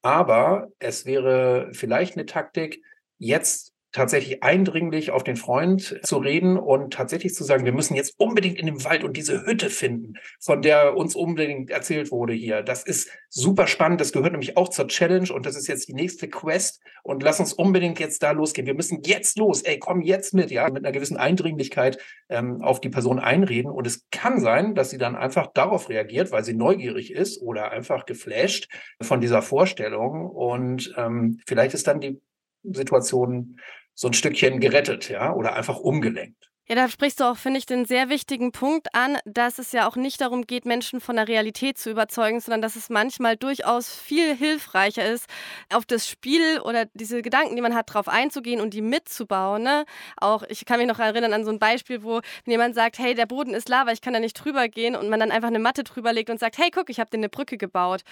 Aber 0.02 0.68
es 0.78 1.06
wäre 1.06 1.70
vielleicht 1.72 2.16
eine 2.16 2.26
Taktik, 2.26 2.82
jetzt 3.18 3.72
tatsächlich 3.96 4.42
eindringlich 4.42 5.10
auf 5.10 5.24
den 5.24 5.36
Freund 5.36 5.98
zu 6.02 6.18
reden 6.18 6.58
und 6.58 6.92
tatsächlich 6.92 7.34
zu 7.34 7.44
sagen, 7.44 7.64
wir 7.64 7.72
müssen 7.72 7.94
jetzt 7.94 8.14
unbedingt 8.18 8.58
in 8.58 8.66
den 8.66 8.84
Wald 8.84 9.04
und 9.04 9.16
diese 9.16 9.46
Hütte 9.46 9.70
finden, 9.70 10.18
von 10.38 10.60
der 10.60 10.98
uns 10.98 11.16
unbedingt 11.16 11.70
erzählt 11.70 12.10
wurde 12.10 12.34
hier. 12.34 12.62
Das 12.62 12.84
ist 12.84 13.08
super 13.30 13.66
spannend. 13.66 14.02
Das 14.02 14.12
gehört 14.12 14.32
nämlich 14.32 14.58
auch 14.58 14.68
zur 14.68 14.86
Challenge 14.88 15.32
und 15.32 15.46
das 15.46 15.56
ist 15.56 15.66
jetzt 15.66 15.88
die 15.88 15.94
nächste 15.94 16.28
Quest 16.28 16.82
und 17.04 17.22
lass 17.22 17.40
uns 17.40 17.54
unbedingt 17.54 17.98
jetzt 17.98 18.22
da 18.22 18.32
losgehen. 18.32 18.66
Wir 18.66 18.74
müssen 18.74 19.00
jetzt 19.02 19.38
los. 19.38 19.62
Ey, 19.62 19.78
komm 19.78 20.02
jetzt 20.02 20.34
mit, 20.34 20.50
ja, 20.50 20.68
mit 20.68 20.84
einer 20.84 20.92
gewissen 20.92 21.16
Eindringlichkeit 21.16 21.96
ähm, 22.28 22.60
auf 22.60 22.82
die 22.82 22.90
Person 22.90 23.18
einreden. 23.18 23.70
Und 23.70 23.86
es 23.86 24.06
kann 24.10 24.40
sein, 24.40 24.74
dass 24.74 24.90
sie 24.90 24.98
dann 24.98 25.16
einfach 25.16 25.46
darauf 25.54 25.88
reagiert, 25.88 26.32
weil 26.32 26.44
sie 26.44 26.54
neugierig 26.54 27.14
ist 27.14 27.40
oder 27.40 27.70
einfach 27.70 28.04
geflasht 28.04 28.68
von 29.00 29.22
dieser 29.22 29.40
Vorstellung. 29.40 30.26
Und 30.26 30.92
ähm, 30.98 31.40
vielleicht 31.46 31.72
ist 31.72 31.86
dann 31.86 32.00
die 32.00 32.20
Situation 32.62 33.56
so 33.96 34.08
ein 34.08 34.14
Stückchen 34.14 34.60
gerettet, 34.60 35.08
ja, 35.10 35.32
oder 35.34 35.54
einfach 35.56 35.78
umgelenkt. 35.78 36.50
Ja, 36.68 36.74
da 36.74 36.88
sprichst 36.88 37.20
du 37.20 37.24
auch, 37.24 37.36
finde 37.36 37.58
ich, 37.58 37.66
den 37.66 37.84
sehr 37.84 38.08
wichtigen 38.08 38.50
Punkt 38.50 38.92
an, 38.92 39.18
dass 39.24 39.60
es 39.60 39.70
ja 39.70 39.88
auch 39.88 39.94
nicht 39.94 40.20
darum 40.20 40.48
geht, 40.48 40.64
Menschen 40.64 41.00
von 41.00 41.14
der 41.14 41.28
Realität 41.28 41.78
zu 41.78 41.90
überzeugen, 41.90 42.40
sondern 42.40 42.60
dass 42.60 42.74
es 42.74 42.90
manchmal 42.90 43.36
durchaus 43.36 43.94
viel 43.94 44.34
hilfreicher 44.34 45.08
ist, 45.08 45.26
auf 45.72 45.84
das 45.86 46.08
Spiel 46.08 46.58
oder 46.58 46.86
diese 46.94 47.22
Gedanken, 47.22 47.54
die 47.54 47.62
man 47.62 47.76
hat, 47.76 47.94
drauf 47.94 48.08
einzugehen 48.08 48.60
und 48.60 48.74
die 48.74 48.82
mitzubauen. 48.82 49.62
Ne? 49.62 49.84
Auch, 50.16 50.42
ich 50.48 50.64
kann 50.64 50.78
mich 50.78 50.88
noch 50.88 50.98
erinnern 50.98 51.32
an 51.34 51.44
so 51.44 51.52
ein 51.52 51.60
Beispiel, 51.60 52.02
wo 52.02 52.20
jemand 52.46 52.74
sagt, 52.74 52.98
hey, 52.98 53.14
der 53.14 53.26
Boden 53.26 53.54
ist 53.54 53.68
Lava, 53.68 53.92
ich 53.92 54.00
kann 54.00 54.14
da 54.14 54.18
nicht 54.18 54.34
drüber 54.34 54.66
gehen 54.66 54.96
und 54.96 55.08
man 55.08 55.20
dann 55.20 55.30
einfach 55.30 55.50
eine 55.50 55.60
Matte 55.60 55.84
drüber 55.84 56.12
legt 56.12 56.30
und 56.30 56.40
sagt, 56.40 56.58
hey, 56.58 56.70
guck, 56.74 56.90
ich 56.90 56.98
habe 56.98 57.10
dir 57.10 57.18
eine 57.18 57.28
Brücke 57.28 57.58
gebaut. 57.58 58.02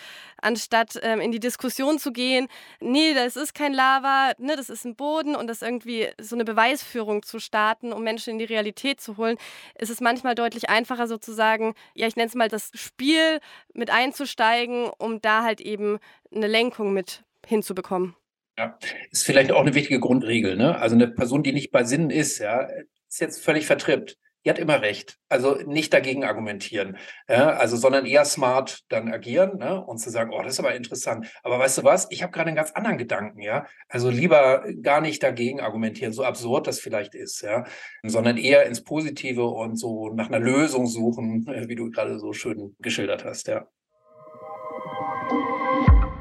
Anstatt 0.41 0.97
ähm, 1.03 1.21
in 1.21 1.33
die 1.33 1.41
Diskussion 1.41 1.99
zu 1.99 2.13
gehen, 2.13 2.47
nee, 2.79 3.15
das 3.15 3.35
ist 3.35 3.53
kein 3.53 3.73
Lava, 3.73 4.31
ne, 4.39 4.55
das 4.55 4.71
ist 4.71 4.85
ein 4.85 4.95
Boden 4.95 5.35
und 5.35 5.49
das 5.49 5.61
irgendwie 5.61 6.07
so 6.21 6.37
eine 6.37 6.45
Beweisführung 6.45 7.25
zu 7.25 7.41
starten, 7.41 7.93
um 7.93 8.05
Menschen 8.05 8.31
in 8.31 8.39
die 8.39 8.44
die 8.47 8.53
Realität 8.53 9.01
zu 9.01 9.17
holen, 9.17 9.37
ist 9.79 9.91
es 9.91 10.01
manchmal 10.01 10.35
deutlich 10.35 10.69
einfacher 10.69 11.07
sozusagen, 11.07 11.75
ja, 11.95 12.07
ich 12.07 12.17
nenne 12.17 12.29
es 12.29 12.35
mal 12.35 12.49
das 12.49 12.71
Spiel 12.75 13.41
mit 13.73 13.91
einzusteigen, 13.91 14.89
um 14.99 15.21
da 15.21 15.43
halt 15.43 15.61
eben 15.61 15.99
eine 16.35 16.47
Lenkung 16.47 16.93
mit 16.93 17.25
hinzubekommen. 17.47 18.17
Ja, 18.59 18.79
ist 19.11 19.25
vielleicht 19.25 19.51
auch 19.53 19.61
eine 19.61 19.75
wichtige 19.75 20.01
Grundregel. 20.01 20.57
Ne? 20.57 20.79
Also 20.79 20.95
eine 20.95 21.09
Person, 21.09 21.43
die 21.43 21.53
nicht 21.53 21.73
bei 21.73 21.85
Sinnen 21.85 22.11
ist, 22.11 22.39
ja, 22.39 22.69
ist 23.09 23.21
jetzt 23.21 23.43
völlig 23.43 23.67
vertrippt 23.67 24.17
die 24.45 24.51
hat 24.51 24.59
immer 24.59 24.83
recht. 24.83 25.19
Also 25.29 25.55
nicht 25.67 25.93
dagegen 25.93 26.25
argumentieren, 26.25 26.99
ja, 27.29 27.51
also 27.51 27.77
sondern 27.77 28.07
eher 28.07 28.25
smart 28.25 28.81
dann 28.89 29.13
agieren 29.13 29.59
ne, 29.59 29.83
und 29.85 29.99
zu 29.99 30.11
sagen, 30.11 30.31
oh, 30.33 30.43
das 30.43 30.55
ist 30.55 30.61
aber 30.61 30.75
interessant. 30.75 31.27
Aber 31.43 31.59
weißt 31.59 31.79
du 31.79 31.85
was? 31.85 32.07
Ich 32.11 32.23
habe 32.23 32.33
gerade 32.33 32.49
einen 32.49 32.57
ganz 32.57 32.73
anderen 32.73 32.99
Gedanken, 32.99 33.41
ja. 33.41 33.67
Also 33.89 34.11
lieber 34.11 34.65
gar 34.83 35.01
nicht 35.01 35.23
dagegen 35.23 35.61
argumentieren, 35.61 36.13
so 36.13 36.25
absurd 36.25 36.67
das 36.67 36.81
vielleicht 36.81 37.15
ist, 37.15 37.43
ja, 37.43 37.65
sondern 38.03 38.37
eher 38.37 38.67
ins 38.67 38.85
Positive 38.85 39.45
und 39.45 39.77
so 39.77 40.11
nach 40.11 40.29
einer 40.29 40.41
Lösung 40.41 40.87
suchen, 40.87 41.47
wie 41.47 41.75
du 41.75 41.91
gerade 41.91 42.19
so 42.19 42.33
schön 42.33 42.77
geschildert 42.81 43.25
hast, 43.25 43.49
ja. 43.49 43.67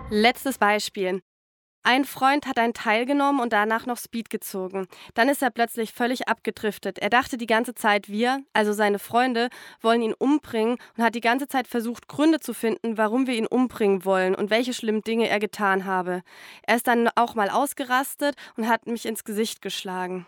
Letztes 0.09 0.57
Beispiel. 0.57 1.21
Ein 1.85 2.05
Freund 2.05 2.47
hat 2.47 2.57
einen 2.57 2.73
Teil 2.73 3.05
genommen 3.05 3.41
und 3.41 3.51
danach 3.51 3.85
noch 3.85 3.97
Speed 3.97 4.29
gezogen. 4.29 4.87
Dann 5.13 5.27
ist 5.27 5.41
er 5.41 5.49
plötzlich 5.49 5.91
völlig 5.91 6.29
abgedriftet. 6.29 6.97
Er 6.99 7.09
dachte 7.09 7.37
die 7.37 7.45
ganze 7.45 7.75
Zeit, 7.75 8.07
wir, 8.07 8.41
also 8.53 8.71
seine 8.71 8.99
Freunde, 8.99 9.49
wollen 9.81 10.01
ihn 10.01 10.13
umbringen 10.13 10.77
und 10.97 11.03
hat 11.03 11.13
die 11.13 11.21
ganze 11.21 11.47
Zeit 11.47 11.67
versucht, 11.67 12.07
Gründe 12.07 12.39
zu 12.39 12.53
finden, 12.53 12.97
warum 12.97 13.27
wir 13.27 13.35
ihn 13.35 13.47
umbringen 13.47 14.05
wollen 14.05 14.33
und 14.33 14.49
welche 14.49 14.73
schlimmen 14.73 15.01
Dinge 15.01 15.27
er 15.27 15.39
getan 15.39 15.83
habe. 15.83 16.23
Er 16.65 16.77
ist 16.77 16.87
dann 16.87 17.09
auch 17.15 17.35
mal 17.35 17.49
ausgerastet 17.49 18.35
und 18.55 18.69
hat 18.69 18.87
mich 18.87 19.05
ins 19.05 19.25
Gesicht 19.25 19.61
geschlagen. 19.61 20.25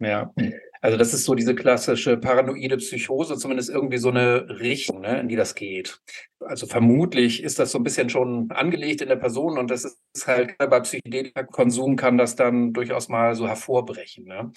Ja, 0.00 0.30
also 0.80 0.96
das 0.96 1.14
ist 1.14 1.24
so 1.24 1.34
diese 1.34 1.54
klassische 1.54 2.16
paranoide 2.16 2.76
Psychose, 2.76 3.36
zumindest 3.36 3.70
irgendwie 3.70 3.98
so 3.98 4.10
eine 4.10 4.48
Richtung, 4.60 5.00
ne, 5.00 5.20
in 5.20 5.28
die 5.28 5.36
das 5.36 5.54
geht. 5.54 6.00
Also 6.40 6.66
vermutlich 6.66 7.42
ist 7.42 7.58
das 7.58 7.72
so 7.72 7.78
ein 7.78 7.84
bisschen 7.84 8.10
schon 8.10 8.50
angelegt 8.50 9.00
in 9.00 9.08
der 9.08 9.16
Person 9.16 9.58
und 9.58 9.70
das 9.70 9.84
ist 9.84 10.26
halt 10.26 10.56
bei 10.58 10.80
Psychedelika-Konsum 10.80 11.96
kann 11.96 12.18
das 12.18 12.36
dann 12.36 12.72
durchaus 12.72 13.08
mal 13.08 13.34
so 13.34 13.48
hervorbrechen. 13.48 14.24
Ne? 14.24 14.52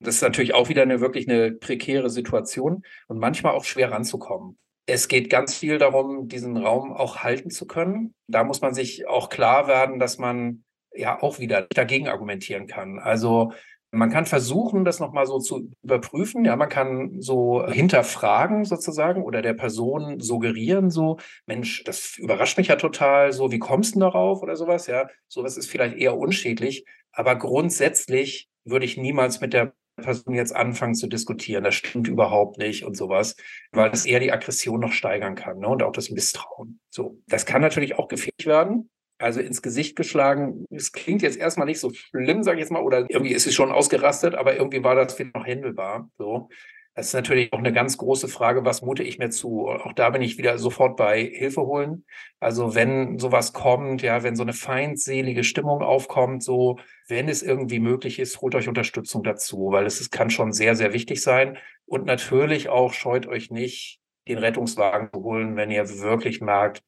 Das 0.00 0.16
ist 0.16 0.22
natürlich 0.22 0.54
auch 0.54 0.68
wieder 0.68 0.82
eine 0.82 1.00
wirklich 1.00 1.28
eine 1.28 1.52
prekäre 1.52 2.10
Situation 2.10 2.82
und 3.08 3.18
manchmal 3.18 3.54
auch 3.54 3.64
schwer 3.64 3.90
ranzukommen. 3.90 4.58
Es 4.86 5.06
geht 5.06 5.30
ganz 5.30 5.54
viel 5.56 5.78
darum, 5.78 6.28
diesen 6.28 6.56
Raum 6.56 6.92
auch 6.92 7.18
halten 7.18 7.50
zu 7.50 7.66
können. 7.66 8.14
Da 8.26 8.42
muss 8.42 8.60
man 8.60 8.74
sich 8.74 9.06
auch 9.06 9.28
klar 9.28 9.68
werden, 9.68 10.00
dass 10.00 10.18
man 10.18 10.64
ja 10.92 11.22
auch 11.22 11.38
wieder 11.38 11.66
dagegen 11.70 12.08
argumentieren 12.08 12.66
kann. 12.66 12.98
Also 12.98 13.52
Man 13.94 14.08
kann 14.08 14.24
versuchen, 14.24 14.86
das 14.86 15.00
nochmal 15.00 15.26
so 15.26 15.38
zu 15.38 15.70
überprüfen. 15.82 16.46
Ja, 16.46 16.56
man 16.56 16.70
kann 16.70 17.20
so 17.20 17.66
hinterfragen 17.68 18.64
sozusagen 18.64 19.22
oder 19.22 19.42
der 19.42 19.52
Person 19.52 20.18
suggerieren 20.18 20.88
so, 20.90 21.18
Mensch, 21.44 21.84
das 21.84 22.16
überrascht 22.16 22.56
mich 22.56 22.68
ja 22.68 22.76
total, 22.76 23.32
so, 23.32 23.52
wie 23.52 23.58
kommst 23.58 23.94
du 23.94 24.00
darauf 24.00 24.42
oder 24.42 24.56
sowas? 24.56 24.86
Ja, 24.86 25.08
sowas 25.28 25.58
ist 25.58 25.70
vielleicht 25.70 25.96
eher 25.98 26.16
unschädlich. 26.16 26.86
Aber 27.12 27.36
grundsätzlich 27.36 28.48
würde 28.64 28.86
ich 28.86 28.96
niemals 28.96 29.42
mit 29.42 29.52
der 29.52 29.74
Person 29.96 30.34
jetzt 30.34 30.56
anfangen 30.56 30.94
zu 30.94 31.06
diskutieren. 31.06 31.62
Das 31.62 31.74
stimmt 31.74 32.08
überhaupt 32.08 32.56
nicht 32.56 32.84
und 32.84 32.96
sowas, 32.96 33.36
weil 33.72 33.90
das 33.90 34.06
eher 34.06 34.20
die 34.20 34.32
Aggression 34.32 34.80
noch 34.80 34.92
steigern 34.92 35.34
kann 35.34 35.58
ne? 35.58 35.68
und 35.68 35.82
auch 35.82 35.92
das 35.92 36.08
Misstrauen. 36.08 36.80
So, 36.88 37.18
das 37.26 37.44
kann 37.44 37.60
natürlich 37.60 37.98
auch 37.98 38.08
gefährlich 38.08 38.46
werden 38.46 38.88
also 39.22 39.40
ins 39.40 39.62
Gesicht 39.62 39.96
geschlagen. 39.96 40.66
Es 40.70 40.92
klingt 40.92 41.22
jetzt 41.22 41.38
erstmal 41.38 41.66
nicht 41.66 41.80
so 41.80 41.90
schlimm, 41.92 42.42
sage 42.42 42.58
ich 42.58 42.62
jetzt 42.62 42.72
mal, 42.72 42.82
oder 42.82 43.06
irgendwie 43.08 43.32
ist 43.32 43.46
es 43.46 43.54
schon 43.54 43.72
ausgerastet, 43.72 44.34
aber 44.34 44.56
irgendwie 44.56 44.82
war 44.82 44.94
das 44.94 45.18
noch 45.34 45.46
händelbar. 45.46 46.10
So. 46.18 46.48
Das 46.94 47.06
ist 47.06 47.14
natürlich 47.14 47.50
auch 47.54 47.58
eine 47.58 47.72
ganz 47.72 47.96
große 47.96 48.28
Frage, 48.28 48.66
was 48.66 48.82
mute 48.82 49.02
ich 49.02 49.18
mir 49.18 49.30
zu? 49.30 49.66
Auch 49.68 49.94
da 49.94 50.10
bin 50.10 50.20
ich 50.20 50.36
wieder 50.36 50.58
sofort 50.58 50.98
bei 50.98 51.24
Hilfe 51.24 51.62
holen. 51.62 52.04
Also 52.38 52.74
wenn 52.74 53.18
sowas 53.18 53.54
kommt, 53.54 54.02
ja, 54.02 54.22
wenn 54.22 54.36
so 54.36 54.42
eine 54.42 54.52
feindselige 54.52 55.42
Stimmung 55.42 55.80
aufkommt, 55.80 56.42
so, 56.42 56.78
wenn 57.08 57.30
es 57.30 57.42
irgendwie 57.42 57.78
möglich 57.78 58.18
ist, 58.18 58.42
holt 58.42 58.54
euch 58.54 58.68
Unterstützung 58.68 59.22
dazu, 59.22 59.70
weil 59.70 59.86
es, 59.86 60.00
es 60.02 60.10
kann 60.10 60.28
schon 60.28 60.52
sehr, 60.52 60.74
sehr 60.74 60.92
wichtig 60.92 61.22
sein. 61.22 61.56
Und 61.86 62.04
natürlich 62.04 62.68
auch 62.68 62.92
scheut 62.92 63.26
euch 63.26 63.50
nicht, 63.50 63.98
den 64.28 64.38
Rettungswagen 64.38 65.08
zu 65.12 65.22
holen, 65.22 65.56
wenn 65.56 65.70
ihr 65.70 65.88
wirklich 66.00 66.42
merkt, 66.42 66.82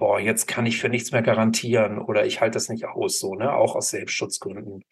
boah, 0.00 0.18
jetzt 0.18 0.48
kann 0.48 0.66
ich 0.66 0.80
für 0.80 0.88
nichts 0.88 1.12
mehr 1.12 1.22
garantieren 1.22 1.98
oder 1.98 2.26
ich 2.26 2.40
halte 2.40 2.54
das 2.54 2.70
nicht 2.70 2.86
aus, 2.86 3.20
so, 3.20 3.34
ne, 3.34 3.54
auch 3.54 3.76
aus 3.76 3.90
Selbstschutzgründen. 3.90 4.82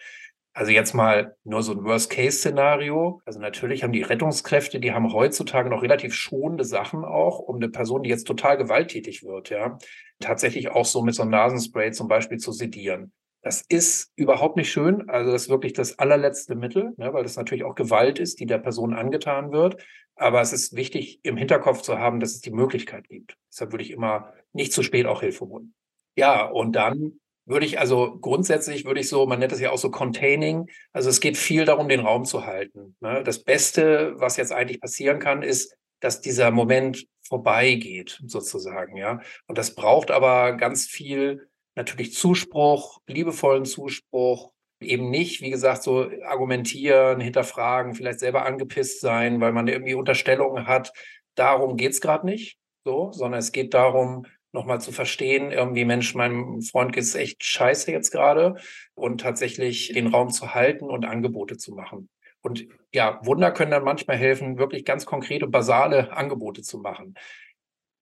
Also 0.52 0.70
jetzt 0.70 0.92
mal 0.92 1.36
nur 1.44 1.62
so 1.62 1.72
ein 1.72 1.84
Worst-Case-Szenario. 1.84 3.22
Also 3.24 3.40
natürlich 3.40 3.84
haben 3.84 3.92
die 3.92 4.02
Rettungskräfte, 4.02 4.80
die 4.80 4.92
haben 4.92 5.12
heutzutage 5.12 5.70
noch 5.70 5.82
relativ 5.82 6.14
schonende 6.14 6.64
Sachen 6.64 7.04
auch, 7.04 7.38
um 7.38 7.56
eine 7.56 7.68
Person, 7.68 8.02
die 8.02 8.11
jetzt 8.11 8.26
total 8.26 8.59
gewalttätig 8.59 9.24
wird, 9.24 9.50
ja, 9.50 9.78
tatsächlich 10.20 10.68
auch 10.70 10.84
so 10.84 11.02
mit 11.02 11.14
so 11.14 11.22
einem 11.22 11.30
Nasenspray 11.30 11.92
zum 11.92 12.09
Beispiel 12.09 12.38
zu 12.38 12.52
sedieren. 12.52 13.12
Das 13.40 13.64
ist 13.68 14.12
überhaupt 14.16 14.56
nicht 14.56 14.70
schön. 14.70 15.09
Also 15.09 15.32
das 15.32 15.42
ist 15.44 15.48
wirklich 15.48 15.72
das 15.72 15.98
allerletzte 15.98 16.54
Mittel, 16.54 16.92
ne, 16.96 17.14
weil 17.14 17.22
das 17.22 17.36
natürlich 17.36 17.64
auch 17.64 17.76
Gewalt 17.76 18.18
ist, 18.18 18.40
die 18.40 18.46
der 18.46 18.59
Person 18.59 18.92
angetan 18.92 19.52
wird. 19.52 19.82
Aber 20.19 20.41
es 20.41 20.53
ist 20.53 20.75
wichtig, 20.75 21.21
im 21.23 21.37
Hinterkopf 21.37 21.83
zu 21.83 21.99
haben, 21.99 22.21
dass 22.21 22.33
es 22.33 22.41
die 22.41 22.51
Möglichkeit 22.51 23.09
gibt. 23.09 23.37
Deshalb 23.51 23.73
würde 23.73 23.85
ich 23.85 23.91
immer 23.91 24.33
nicht 24.53 24.73
zu 24.73 24.83
spät 24.83 25.07
auch 25.07 25.21
Hilfe 25.21 25.47
holen. 25.47 25.75
Ja, 26.16 26.45
und 26.45 26.73
dann 26.73 27.21
würde 27.47 27.64
ich 27.64 27.79
also 27.79 28.19
grundsätzlich 28.21 28.85
würde 28.85 29.01
ich 29.01 29.09
so, 29.09 29.27
man 29.27 29.39
nennt 29.39 29.53
das 29.53 29.61
ja 29.61 29.71
auch 29.71 29.79
so 29.79 29.91
Containing. 29.91 30.69
Also 30.93 31.09
es 31.09 31.21
geht 31.21 31.37
viel 31.37 31.64
darum, 31.64 31.89
den 31.89 32.01
Raum 32.01 32.25
zu 32.25 32.45
halten. 32.45 32.97
Ne? 33.01 33.23
Das 33.25 33.43
Beste, 33.43 34.14
was 34.16 34.37
jetzt 34.37 34.53
eigentlich 34.53 34.81
passieren 34.81 35.19
kann, 35.19 35.43
ist, 35.43 35.75
dass 36.01 36.21
dieser 36.21 36.51
Moment 36.51 37.07
vorbeigeht, 37.23 38.21
sozusagen, 38.27 38.97
ja. 38.97 39.21
Und 39.47 39.59
das 39.59 39.75
braucht 39.75 40.11
aber 40.11 40.53
ganz 40.53 40.87
viel 40.87 41.49
natürlich 41.75 42.14
Zuspruch, 42.14 43.01
liebevollen 43.07 43.64
Zuspruch, 43.64 44.53
eben 44.81 45.11
nicht, 45.11 45.41
wie 45.41 45.51
gesagt, 45.51 45.83
so 45.83 46.11
argumentieren, 46.24 47.20
hinterfragen, 47.20 47.95
vielleicht 47.95 48.20
selber 48.20 48.45
angepisst 48.45 49.01
sein, 49.01 49.41
weil 49.41 49.53
man 49.53 49.68
irgendwie 49.68 49.95
Unterstellungen 49.95 50.66
hat. 50.66 50.93
Darum 51.35 51.76
geht's 51.76 52.01
gerade 52.01 52.26
nicht, 52.26 52.59
so, 52.85 53.12
sondern 53.12 53.41
es 53.41 53.53
geht 53.53 53.74
darum, 53.74 54.26
nochmal 54.53 54.81
zu 54.81 54.93
verstehen, 54.93 55.53
irgendwie, 55.53 55.85
Mensch, 55.85 56.14
meinem 56.14 56.62
Freund 56.62 56.93
geht's 56.93 57.14
echt 57.14 57.45
scheiße 57.45 57.93
jetzt 57.93 58.11
gerade 58.11 58.57
und 58.95 59.20
tatsächlich 59.20 59.93
den 59.93 60.09
Raum 60.09 60.31
zu 60.31 60.55
halten 60.55 60.87
und 60.87 61.05
Angebote 61.05 61.59
zu 61.59 61.74
machen. 61.74 62.09
Und 62.41 62.66
ja, 62.93 63.20
Wunder 63.24 63.51
können 63.51 63.72
dann 63.72 63.85
manchmal 63.85 64.16
helfen, 64.16 64.59
wirklich 64.59 64.85
ganz 64.85 65.05
konkrete, 65.05 65.47
basale 65.47 66.12
Angebote 66.16 66.62
zu 66.62 66.79
machen. 66.79 67.14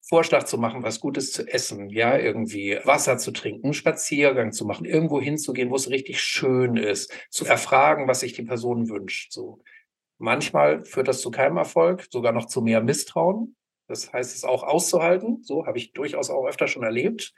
Vorschlag 0.09 0.44
zu 0.44 0.59
machen, 0.59 0.82
was 0.82 1.00
Gutes 1.00 1.32
zu 1.32 1.46
essen, 1.46 1.88
ja, 1.90 2.16
irgendwie 2.16 2.78
Wasser 2.84 3.18
zu 3.18 3.32
trinken, 3.32 3.72
Spaziergang 3.72 4.52
zu 4.52 4.64
machen, 4.64 4.84
irgendwo 4.84 5.20
hinzugehen, 5.20 5.70
wo 5.70 5.76
es 5.76 5.90
richtig 5.90 6.20
schön 6.20 6.76
ist, 6.76 7.12
zu 7.30 7.44
erfragen, 7.44 8.07
was 8.07 8.20
sich 8.20 8.32
die 8.32 8.44
Person 8.44 8.88
wünscht, 8.88 9.32
so. 9.32 9.61
Manchmal 10.18 10.84
führt 10.84 11.09
das 11.09 11.20
zu 11.20 11.30
keinem 11.30 11.59
Erfolg, 11.59 12.07
sogar 12.11 12.32
noch 12.32 12.46
zu 12.46 12.62
mehr 12.62 12.80
Misstrauen. 12.80 13.57
Das 13.86 14.12
heißt, 14.12 14.34
es 14.34 14.44
auch 14.44 14.62
auszuhalten. 14.62 15.42
So 15.42 15.66
habe 15.66 15.78
ich 15.78 15.92
durchaus 15.92 16.30
auch 16.30 16.46
öfter 16.46 16.68
schon 16.68 16.82
erlebt. 16.82 17.34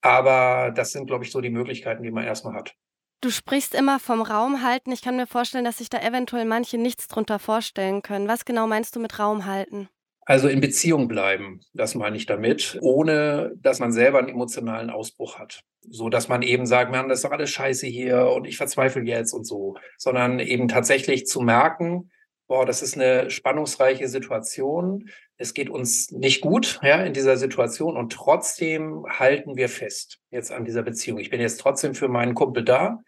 Aber 0.00 0.70
das 0.70 0.92
sind, 0.92 1.06
glaube 1.06 1.24
ich, 1.24 1.32
so 1.32 1.40
die 1.40 1.50
Möglichkeiten, 1.50 2.02
die 2.02 2.10
man 2.10 2.24
erstmal 2.24 2.54
hat. 2.54 2.74
Du 3.20 3.30
sprichst 3.30 3.74
immer 3.74 3.98
vom 3.98 4.22
Raum 4.22 4.62
halten. 4.62 4.92
Ich 4.92 5.02
kann 5.02 5.16
mir 5.16 5.26
vorstellen, 5.26 5.64
dass 5.64 5.78
sich 5.78 5.88
da 5.88 6.00
eventuell 6.00 6.44
manche 6.44 6.78
nichts 6.78 7.08
drunter 7.08 7.38
vorstellen 7.38 8.02
können. 8.02 8.28
Was 8.28 8.44
genau 8.44 8.66
meinst 8.66 8.94
du 8.94 9.00
mit 9.00 9.18
Raum 9.18 9.44
halten? 9.44 9.88
Also 10.28 10.48
in 10.48 10.60
Beziehung 10.60 11.08
bleiben, 11.08 11.60
das 11.72 11.94
meine 11.94 12.18
ich 12.18 12.26
damit, 12.26 12.76
ohne 12.82 13.52
dass 13.62 13.78
man 13.78 13.92
selber 13.92 14.18
einen 14.18 14.28
emotionalen 14.28 14.90
Ausbruch 14.90 15.38
hat. 15.38 15.62
So 15.88 16.10
dass 16.10 16.28
man 16.28 16.42
eben 16.42 16.66
sagt, 16.66 16.90
man, 16.90 17.08
das 17.08 17.20
ist 17.20 17.24
doch 17.24 17.30
alles 17.30 17.48
scheiße 17.48 17.86
hier 17.86 18.26
und 18.26 18.44
ich 18.44 18.58
verzweifle 18.58 19.00
jetzt 19.04 19.32
und 19.32 19.44
so. 19.44 19.78
Sondern 19.96 20.38
eben 20.38 20.68
tatsächlich 20.68 21.24
zu 21.24 21.40
merken, 21.40 22.10
boah, 22.46 22.66
das 22.66 22.82
ist 22.82 22.94
eine 22.94 23.30
spannungsreiche 23.30 24.06
Situation. 24.06 25.08
Es 25.38 25.54
geht 25.54 25.70
uns 25.70 26.10
nicht 26.10 26.42
gut, 26.42 26.78
ja, 26.82 27.02
in 27.02 27.14
dieser 27.14 27.38
Situation 27.38 27.96
und 27.96 28.12
trotzdem 28.12 29.06
halten 29.08 29.56
wir 29.56 29.70
fest 29.70 30.18
jetzt 30.30 30.52
an 30.52 30.66
dieser 30.66 30.82
Beziehung. 30.82 31.20
Ich 31.20 31.30
bin 31.30 31.40
jetzt 31.40 31.58
trotzdem 31.58 31.94
für 31.94 32.08
meinen 32.08 32.34
Kumpel 32.34 32.64
da 32.64 33.00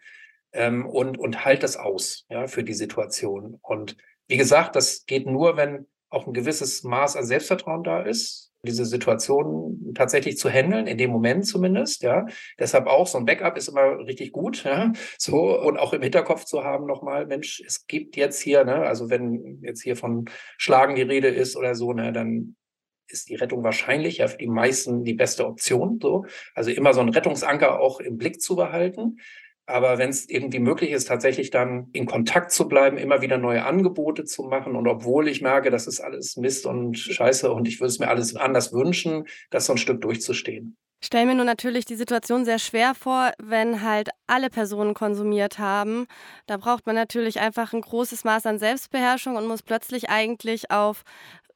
ähm, 0.53 0.87
und, 0.87 1.19
und 1.19 1.45
halt 1.45 1.61
das 1.61 1.77
aus, 1.77 2.25
ja, 2.29 2.47
für 2.47 2.63
die 2.63 2.73
Situation. 2.73 3.59
Und 3.61 3.95
wie 4.27 4.37
gesagt, 4.37 4.75
das 4.75 5.05
geht 5.05 5.27
nur, 5.27 5.55
wenn 5.55 5.85
auch 6.11 6.27
ein 6.27 6.33
gewisses 6.33 6.83
Maß 6.83 7.15
an 7.15 7.25
Selbstvertrauen 7.25 7.83
da 7.83 8.01
ist, 8.01 8.51
diese 8.63 8.85
Situation 8.85 9.91
tatsächlich 9.95 10.37
zu 10.37 10.49
handeln, 10.49 10.85
in 10.85 10.97
dem 10.97 11.09
Moment 11.09 11.47
zumindest, 11.47 12.03
ja. 12.03 12.27
Deshalb 12.59 12.85
auch 12.85 13.07
so 13.07 13.17
ein 13.17 13.25
Backup 13.25 13.57
ist 13.57 13.69
immer 13.69 13.97
richtig 14.05 14.31
gut, 14.31 14.63
ja. 14.63 14.93
So, 15.17 15.59
und 15.59 15.79
auch 15.79 15.93
im 15.93 16.03
Hinterkopf 16.03 16.45
zu 16.45 16.63
haben 16.63 16.85
nochmal, 16.85 17.25
Mensch, 17.25 17.63
es 17.65 17.87
gibt 17.87 18.17
jetzt 18.17 18.39
hier, 18.39 18.63
ne, 18.63 18.85
also 18.85 19.09
wenn 19.09 19.59
jetzt 19.63 19.81
hier 19.81 19.95
von 19.95 20.25
Schlagen 20.57 20.95
die 20.95 21.01
Rede 21.01 21.29
ist 21.29 21.55
oder 21.55 21.73
so, 21.73 21.93
ne, 21.93 22.13
dann 22.13 22.55
ist 23.07 23.29
die 23.29 23.35
Rettung 23.35 23.63
wahrscheinlich 23.63 24.19
ja 24.19 24.27
für 24.27 24.37
die 24.37 24.47
meisten 24.47 25.03
die 25.03 25.13
beste 25.13 25.45
Option, 25.47 25.99
so. 26.01 26.25
Also 26.53 26.71
immer 26.71 26.93
so 26.93 27.01
ein 27.01 27.09
Rettungsanker 27.09 27.79
auch 27.79 27.99
im 27.99 28.17
Blick 28.17 28.41
zu 28.41 28.55
behalten. 28.55 29.17
Aber 29.65 29.97
wenn 29.97 30.09
es 30.09 30.29
irgendwie 30.29 30.59
möglich 30.59 30.91
ist, 30.91 31.07
tatsächlich 31.07 31.49
dann 31.49 31.89
in 31.93 32.05
Kontakt 32.05 32.51
zu 32.51 32.67
bleiben, 32.67 32.97
immer 32.97 33.21
wieder 33.21 33.37
neue 33.37 33.63
Angebote 33.63 34.25
zu 34.25 34.43
machen 34.43 34.75
und 34.75 34.87
obwohl 34.87 35.27
ich 35.27 35.41
merke, 35.41 35.69
das 35.69 35.87
ist 35.87 36.01
alles 36.01 36.35
Mist 36.37 36.65
und 36.65 36.97
Scheiße 36.97 37.51
und 37.51 37.67
ich 37.67 37.79
würde 37.79 37.91
es 37.91 37.99
mir 37.99 38.09
alles 38.09 38.35
anders 38.35 38.73
wünschen, 38.73 39.25
das 39.49 39.67
so 39.67 39.73
ein 39.73 39.77
Stück 39.77 40.01
durchzustehen. 40.01 40.77
Ich 41.03 41.07
stelle 41.07 41.25
mir 41.25 41.33
nur 41.33 41.45
natürlich 41.45 41.85
die 41.85 41.95
Situation 41.95 42.45
sehr 42.45 42.59
schwer 42.59 42.93
vor, 42.93 43.31
wenn 43.39 43.81
halt 43.81 44.09
alle 44.27 44.51
Personen 44.51 44.93
konsumiert 44.93 45.57
haben. 45.57 46.05
Da 46.45 46.57
braucht 46.57 46.85
man 46.85 46.95
natürlich 46.95 47.39
einfach 47.39 47.73
ein 47.73 47.81
großes 47.81 48.23
Maß 48.23 48.45
an 48.45 48.59
Selbstbeherrschung 48.59 49.35
und 49.35 49.47
muss 49.47 49.63
plötzlich 49.63 50.11
eigentlich 50.11 50.69
auf 50.69 51.01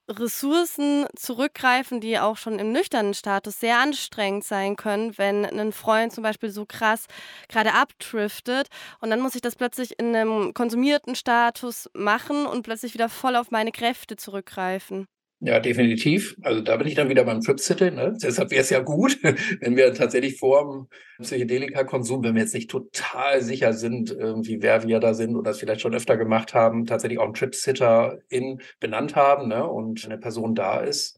Ressourcen 0.07 1.07
zurückgreifen, 1.15 1.99
die 1.99 2.19
auch 2.19 2.37
schon 2.37 2.59
im 2.59 2.71
nüchternen 2.71 3.13
Status 3.15 3.59
sehr 3.59 3.79
anstrengend 3.79 4.43
sein 4.43 4.75
können, 4.75 5.17
wenn 5.17 5.45
ein 5.45 5.71
Freund 5.71 6.13
zum 6.13 6.23
Beispiel 6.23 6.51
so 6.51 6.65
krass 6.65 7.05
gerade 7.49 7.73
abdriftet 7.73 8.67
und 9.01 9.09
dann 9.09 9.19
muss 9.19 9.35
ich 9.35 9.41
das 9.41 9.55
plötzlich 9.55 9.97
in 9.99 10.15
einem 10.15 10.53
konsumierten 10.53 11.15
Status 11.15 11.89
machen 11.93 12.45
und 12.45 12.63
plötzlich 12.63 12.93
wieder 12.93 13.09
voll 13.09 13.35
auf 13.35 13.49
meine 13.51 13.71
Kräfte 13.71 14.15
zurückgreifen. 14.15 15.07
Ja, 15.45 15.59
definitiv. 15.59 16.35
Also 16.41 16.61
da 16.61 16.75
bin 16.75 16.87
ich 16.87 16.95
dann 16.95 17.07
wieder 17.09 17.23
beim 17.23 17.39
Tripsitte. 17.39 17.91
Ne? 17.91 18.17
Deshalb 18.19 18.49
wäre 18.49 18.61
es 18.61 18.71
ja 18.71 18.79
gut, 18.79 19.19
wenn 19.61 19.75
wir 19.75 19.93
tatsächlich 19.93 20.39
vor 20.39 20.87
dem 21.19 21.23
Psychedelika-Konsum, 21.23 22.23
wenn 22.23 22.33
wir 22.33 22.41
jetzt 22.41 22.55
nicht 22.55 22.71
total 22.71 23.43
sicher 23.43 23.73
sind, 23.73 24.09
irgendwie 24.09 24.63
wer 24.63 24.87
wir 24.87 24.99
da 24.99 25.13
sind 25.13 25.35
oder 25.35 25.51
das 25.51 25.59
vielleicht 25.59 25.81
schon 25.81 25.93
öfter 25.93 26.17
gemacht 26.17 26.55
haben, 26.55 26.87
tatsächlich 26.87 27.19
auch 27.19 27.25
einen 27.25 27.35
Tripsitter 27.35 28.17
in 28.27 28.59
benannt 28.79 29.15
haben 29.15 29.47
ne? 29.49 29.67
und 29.67 30.03
eine 30.05 30.17
Person 30.17 30.55
da 30.55 30.79
ist. 30.79 31.15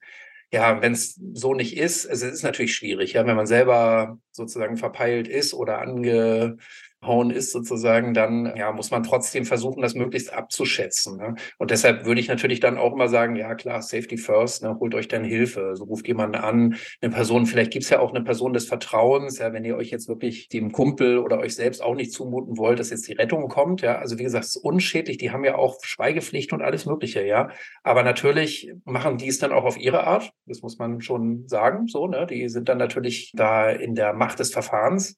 Ja, 0.52 0.82
wenn 0.82 0.92
es 0.92 1.20
so 1.34 1.54
nicht 1.54 1.78
ist, 1.78 2.06
also 2.06 2.26
es 2.26 2.34
ist 2.34 2.44
natürlich 2.44 2.76
schwierig, 2.76 3.14
ja, 3.14 3.26
wenn 3.26 3.36
man 3.36 3.48
selber 3.48 4.18
sozusagen 4.32 4.78
verpeilt 4.78 5.28
ist 5.28 5.54
oder 5.54 5.80
ange 5.80 6.58
hauen 7.04 7.30
ist 7.30 7.52
sozusagen, 7.52 8.14
dann 8.14 8.54
ja, 8.56 8.72
muss 8.72 8.90
man 8.90 9.04
trotzdem 9.04 9.46
versuchen, 9.46 9.82
das 9.82 9.94
möglichst 9.94 10.34
abzuschätzen. 10.34 11.18
Ne? 11.18 11.36
Und 11.58 11.72
deshalb 11.72 12.06
würde 12.06 12.20
ich 12.20 12.28
natürlich 12.28 12.60
dann 12.60 12.78
auch 12.78 12.94
immer 12.94 13.08
sagen, 13.08 13.36
ja 13.36 13.54
klar, 13.56 13.82
Safety 13.82 14.18
First, 14.18 14.64
ne, 14.64 14.78
holt 14.80 14.96
euch 14.96 15.08
dann 15.08 15.24
Hilfe. 15.24 15.62
So 15.62 15.68
also 15.68 15.84
ruft 15.86 16.08
jemanden 16.08 16.36
an, 16.36 16.76
eine 17.02 17.12
Person, 17.12 17.46
vielleicht 17.46 17.72
gibt 17.72 17.84
es 17.84 17.90
ja 17.90 18.00
auch 18.00 18.14
eine 18.14 18.24
Person 18.24 18.54
des 18.54 18.68
Vertrauens, 18.68 19.38
ja, 19.38 19.54
wenn 19.54 19.64
ihr 19.64 19.78
euch 19.78 19.92
jetzt 19.92 20.08
wirklich 20.08 20.50
dem 20.50 20.72
Kumpel 20.72 21.20
oder 21.20 21.40
euch 21.40 21.56
selbst 21.56 21.84
auch 21.84 21.96
nicht 21.96 22.12
zumuten 22.12 22.58
wollt, 22.58 22.80
dass 22.80 22.90
jetzt 22.90 23.08
die 23.08 23.14
Rettung 23.14 23.48
kommt, 23.48 23.82
ja. 23.82 24.00
Also 24.00 24.18
wie 24.18 24.24
gesagt, 24.24 24.46
es 24.46 24.56
ist 24.56 24.64
unschädlich, 24.64 25.18
die 25.18 25.32
haben 25.32 25.44
ja 25.44 25.56
auch 25.56 25.78
Schweigepflicht 25.84 26.52
und 26.52 26.62
alles 26.62 26.86
Mögliche, 26.86 27.24
ja. 27.26 27.50
Aber 27.84 28.04
natürlich 28.04 28.72
machen 28.86 29.18
die 29.18 29.28
es 29.28 29.38
dann 29.38 29.52
auch 29.52 29.66
auf 29.66 29.78
ihre 29.78 30.06
Art, 30.06 30.32
das 30.46 30.62
muss 30.62 30.80
man 30.80 31.02
schon 31.02 31.48
sagen, 31.48 31.88
so, 31.88 32.08
ne? 32.08 32.26
Die 32.28 32.50
sind 32.50 32.70
dann 32.70 32.80
natürlich 32.80 33.32
da 33.36 33.70
in 33.70 33.94
der 33.94 34.14
Macht 34.14 34.40
des 34.40 34.52
Verfahrens. 34.52 35.16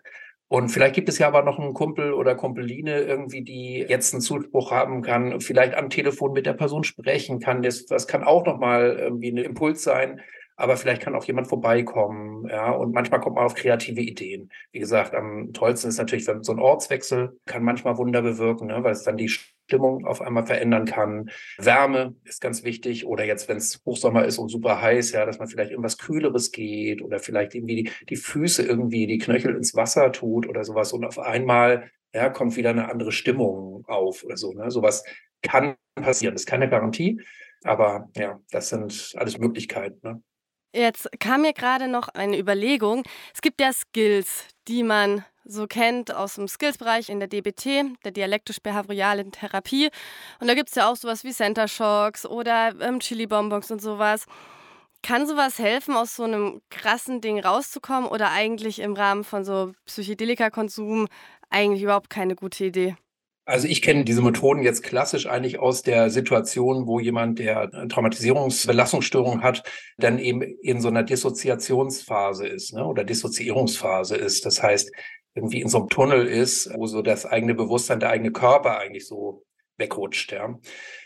Und 0.50 0.70
vielleicht 0.70 0.96
gibt 0.96 1.10
es 1.10 1.20
ja 1.20 1.28
aber 1.28 1.44
noch 1.44 1.60
einen 1.60 1.76
Kumpel 1.76 2.12
oder 2.12 2.34
Kumpeline 2.34 3.02
irgendwie, 3.02 3.44
die 3.44 3.86
jetzt 3.88 4.14
einen 4.14 4.22
Zuspruch 4.22 4.72
haben 4.72 5.04
kann, 5.04 5.40
vielleicht 5.42 5.76
am 5.76 5.92
Telefon 5.92 6.34
mit 6.34 6.48
der 6.48 6.54
Person 6.54 6.84
sprechen 6.84 7.40
kann. 7.40 7.62
Das, 7.62 7.86
das 7.86 8.08
kann 8.08 8.24
auch 8.24 8.46
nochmal 8.46 8.98
irgendwie 9.00 9.32
ein 9.32 9.38
Impuls 9.38 9.84
sein. 9.84 10.22
Aber 10.56 10.76
vielleicht 10.76 11.04
kann 11.04 11.16
auch 11.16 11.24
jemand 11.24 11.48
vorbeikommen, 11.48 12.48
ja. 12.50 12.72
Und 12.72 12.94
manchmal 12.94 13.22
kommt 13.22 13.36
man 13.36 13.46
auf 13.46 13.54
kreative 13.56 14.02
Ideen. 14.02 14.52
Wie 14.72 14.80
gesagt, 14.80 15.14
am 15.16 15.54
tollsten 15.54 15.88
ist 15.88 16.00
natürlich, 16.00 16.28
wenn 16.28 16.44
so 16.44 16.52
ein 16.52 16.60
Ortswechsel 16.60 17.40
kann 17.46 17.64
manchmal 17.64 17.98
Wunder 17.98 18.22
bewirken, 18.22 18.68
ne, 18.68 18.84
weil 18.84 18.92
es 18.92 19.04
dann 19.04 19.16
die 19.18 19.30
Stimmung 19.70 20.06
auf 20.08 20.20
einmal 20.22 20.48
verändern 20.48 20.86
kann. 20.86 21.30
Wärme 21.60 22.16
ist 22.24 22.42
ganz 22.42 22.64
wichtig. 22.64 23.06
Oder 23.06 23.24
jetzt, 23.24 23.48
wenn 23.48 23.58
es 23.58 23.82
Hochsommer 23.86 24.26
ist 24.26 24.40
und 24.40 24.50
super 24.50 24.82
heiß, 24.82 25.12
ja, 25.12 25.26
dass 25.28 25.38
man 25.38 25.48
vielleicht 25.48 25.70
irgendwas 25.70 26.00
Kühleres 26.00 26.52
geht 26.52 27.04
oder 27.04 27.20
vielleicht 27.20 27.54
irgendwie 27.54 27.84
die, 27.84 27.92
die 28.10 28.16
Füße 28.16 28.64
irgendwie, 28.64 29.06
die 29.06 29.20
Knöchel 29.20 29.56
ins 29.56 29.76
Wasser 29.76 30.12
tut 30.12 30.48
oder 30.48 30.64
sowas. 30.64 30.92
Und 30.92 31.06
auf 31.06 31.20
einmal 31.20 31.92
ja, 32.14 32.30
kommt 32.30 32.56
wieder 32.56 32.72
eine 32.72 32.90
andere 32.90 33.12
Stimmung 33.12 33.86
auf 33.88 34.24
oder 34.24 34.38
so. 34.38 34.54
Ne? 34.54 34.72
Sowas 34.72 35.04
kann 35.44 35.76
passieren. 35.94 36.34
Das 36.34 36.42
ist 36.42 36.48
keine 36.48 36.68
Garantie. 36.68 37.22
Aber 37.64 38.10
ja, 38.18 38.40
das 38.50 38.70
sind 38.70 39.14
alles 39.18 39.38
Möglichkeiten. 39.38 40.00
Ne? 40.02 40.24
Jetzt 40.74 41.10
kam 41.20 41.42
mir 41.42 41.54
gerade 41.54 41.88
noch 41.88 42.08
eine 42.10 42.40
Überlegung. 42.40 43.04
Es 43.36 43.42
gibt 43.42 43.62
ja 43.62 43.72
Skills, 43.72 44.46
die 44.68 44.82
man 44.82 45.26
so 45.50 45.68
kennt 45.68 46.14
aus 46.14 46.36
dem 46.36 46.48
Skills-Bereich 46.48 47.10
in 47.10 47.20
der 47.20 47.28
DBT, 47.28 47.98
der 48.06 48.12
dialektisch-behavioralen 48.12 49.32
Therapie. 49.32 49.90
Und 50.40 50.48
da 50.48 50.54
gibt 50.54 50.70
es 50.70 50.76
ja 50.76 50.90
auch 50.90 50.96
sowas 50.96 51.24
wie 51.24 51.32
Center 51.32 51.68
Shocks 51.68 52.26
oder 52.26 52.74
ähm, 52.80 53.00
Chili-Bonbons 53.00 53.72
und 53.72 53.82
sowas. 53.82 54.26
Kann 55.02 55.28
sowas 55.28 55.60
helfen, 55.60 55.96
aus 55.96 56.16
so 56.16 56.24
einem 56.24 56.62
krassen 56.70 57.22
Ding 57.22 57.40
rauszukommen 57.40 58.10
oder 58.10 58.32
eigentlich 58.32 58.80
im 58.80 58.94
Rahmen 58.94 59.24
von 59.24 59.44
so 59.44 59.74
Psychedelika-Konsum 59.86 61.08
eigentlich 61.50 61.84
überhaupt 61.84 62.10
keine 62.10 62.36
gute 62.36 62.66
Idee? 62.66 62.96
Also 63.50 63.68
ich 63.68 63.82
kenne 63.82 64.04
diese 64.04 64.22
Methoden 64.22 64.62
jetzt 64.62 64.84
klassisch 64.84 65.26
eigentlich 65.26 65.58
aus 65.58 65.82
der 65.82 66.12
Situation, 66.12 66.86
wo 66.86 67.00
jemand, 67.00 67.40
der 67.40 67.72
Traumatisierungsbelastungsstörung 67.90 69.42
hat, 69.42 69.64
dann 69.98 70.20
eben 70.20 70.44
in 70.44 70.82
so 70.82 70.88
einer 70.88 71.02
Dissoziationsphase 71.02 72.46
ist 72.46 72.74
ne, 72.74 72.86
oder 72.86 73.04
Dissoziierungsphase 73.04 74.16
ist. 74.18 74.46
Das 74.46 74.62
heißt, 74.62 74.92
irgendwie 75.40 75.62
in 75.62 75.70
so 75.70 75.80
einem 75.80 75.90
Tunnel 75.90 76.28
ist, 76.28 76.70
wo 76.76 76.86
so 76.86 77.02
das 77.02 77.26
eigene 77.26 77.56
Bewusstsein, 77.56 78.00
der 78.00 78.10
eigene 78.10 78.32
Körper 78.32 78.78
eigentlich 78.78 79.08
so 79.08 79.46
wegrutscht, 79.78 80.32
ja. 80.32 80.60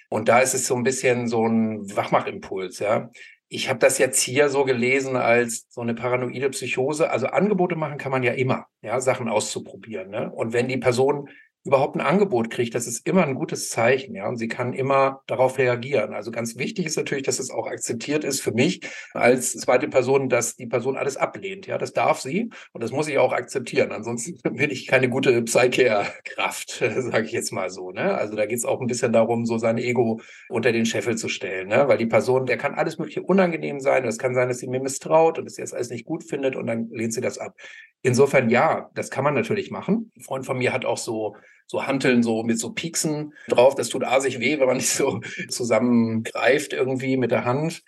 Und 0.10 0.28
da 0.30 0.40
ist 0.40 0.54
es 0.54 0.68
so 0.68 0.76
ein 0.76 0.84
bisschen 0.84 1.28
so 1.28 1.46
ein 1.48 1.96
Wachmachimpuls, 1.96 2.80
ja. 2.80 3.10
Ich 3.48 3.70
habe 3.70 3.80
das 3.80 4.00
jetzt 4.00 4.20
hier 4.22 4.50
so 4.50 4.64
gelesen 4.64 5.16
als 5.16 5.68
so 5.70 5.82
eine 5.82 5.94
paranoide 5.94 6.50
Psychose. 6.50 7.12
Also 7.12 7.28
Angebote 7.28 7.76
machen 7.76 8.00
kann 8.00 8.12
man 8.12 8.24
ja 8.24 8.34
immer, 8.34 8.66
ja, 8.82 9.00
Sachen 9.00 9.30
auszuprobieren. 9.30 10.10
Ne? 10.10 10.32
Und 10.32 10.54
wenn 10.54 10.68
die 10.68 10.78
Person 10.78 11.30
überhaupt 11.66 11.95
ein 11.95 12.01
Angebot 12.01 12.49
kriegt, 12.49 12.76
das 12.76 12.88
ist 12.88 13.07
immer 13.07 13.24
ein 13.24 13.36
gutes 13.36 13.70
Zeichen, 13.70 14.16
ja. 14.16 14.28
Und 14.28 14.38
sie 14.38 14.49
kann 14.49 14.74
immer 14.74 15.22
darauf 15.28 15.57
reagieren. 15.57 16.14
Also 16.14 16.32
ganz 16.32 16.57
wichtig 16.57 16.86
ist 16.86 16.97
natürlich, 16.97 17.24
dass 17.24 17.39
es 17.39 17.51
auch 17.51 17.68
akzeptiert 17.68 18.24
ist 18.26 18.41
für 18.41 18.51
mich 18.51 18.82
als 19.14 19.53
zweite 19.53 19.88
Person, 19.88 20.28
dass 20.28 20.55
die 20.55 20.68
Person 20.68 20.97
alles 20.97 21.16
ablehnt. 21.16 21.66
Ja, 21.66 21.78
das 21.78 21.93
darf 21.93 22.20
sie 22.20 22.49
und 22.74 22.84
das 22.84 22.91
muss 22.91 23.07
ich 23.07 23.18
auch 23.18 23.32
akzeptieren. 23.32 23.91
Ansonsten 23.91 24.39
bin 24.55 24.72
ich 24.72 24.88
keine 24.88 25.09
gute 25.09 25.41
Psyche-Kraft, 25.41 26.84
sage 26.97 27.26
ich 27.26 27.32
jetzt 27.32 27.53
mal 27.53 27.70
so. 27.70 27.91
Ne? 27.91 28.14
Also 28.14 28.36
da 28.36 28.45
geht 28.45 28.57
es 28.57 28.66
auch 28.66 28.82
ein 28.82 28.88
bisschen 28.88 29.14
darum, 29.14 29.45
so 29.45 29.57
sein 29.57 29.78
Ego 29.78 30.20
unter 30.49 30.74
den 30.74 30.86
Scheffel 30.86 31.16
zu 31.16 31.30
stellen, 31.30 31.70
ne? 31.70 31.88
weil 31.88 31.97
die 31.97 32.07
Person, 32.07 32.45
der 32.45 32.57
kann 32.57 32.76
alles 32.76 32.97
mögliche 32.97 33.24
unangenehm 33.24 33.80
sein. 33.80 34.05
Es 34.05 34.18
kann 34.18 34.36
sein, 34.36 34.49
dass 34.49 34.59
sie 34.59 34.68
mir 34.68 34.82
misstraut 34.82 35.39
und 35.39 35.45
dass 35.45 35.55
sie 35.55 35.61
das 35.61 35.74
alles 35.74 35.89
nicht 35.89 36.05
gut 36.05 36.24
findet 36.24 36.57
und 36.57 36.68
dann 36.68 36.89
lehnt 36.89 37.14
sie 37.14 37.22
das 37.22 37.38
ab. 37.38 37.55
Insofern 38.01 38.49
ja, 38.49 38.89
das 38.95 39.09
kann 39.09 39.24
man 39.24 39.34
natürlich 39.34 39.72
machen. 39.72 40.11
Ein 40.18 40.22
Freund 40.22 40.45
von 40.45 40.57
mir 40.57 40.74
hat 40.74 40.84
auch 40.84 40.97
so 40.97 41.38
so 41.74 41.88
Hanteln 41.88 42.22
so 42.22 42.44
mit 42.44 42.60
so 42.60 42.72
Pieksen 42.72 43.34
drauf. 43.48 43.74
Das 43.74 43.90
tut 43.90 44.04
asig 44.04 44.40
weh, 44.40 44.60
wenn 44.60 44.68
man 44.68 44.78
nicht 44.78 44.90
so 44.90 45.22
zusammengreift 45.50 46.72
irgendwie 46.72 47.18
mit 47.18 47.32
der 47.32 47.46
Hand. 47.46 47.84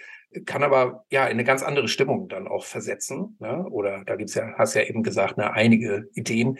Kann 0.45 0.63
aber 0.63 1.05
ja 1.11 1.25
in 1.25 1.33
eine 1.33 1.43
ganz 1.43 1.61
andere 1.61 1.87
Stimmung 1.87 2.27
dann 2.27 2.47
auch 2.47 2.65
versetzen. 2.65 3.37
Ne? 3.39 3.63
Oder 3.69 4.03
da 4.03 4.15
gibt's 4.15 4.33
ja, 4.33 4.55
hast 4.57 4.73
ja 4.73 4.81
eben 4.81 5.03
gesagt, 5.03 5.37
ne, 5.37 5.53
einige 5.53 6.09
Ideen. 6.15 6.57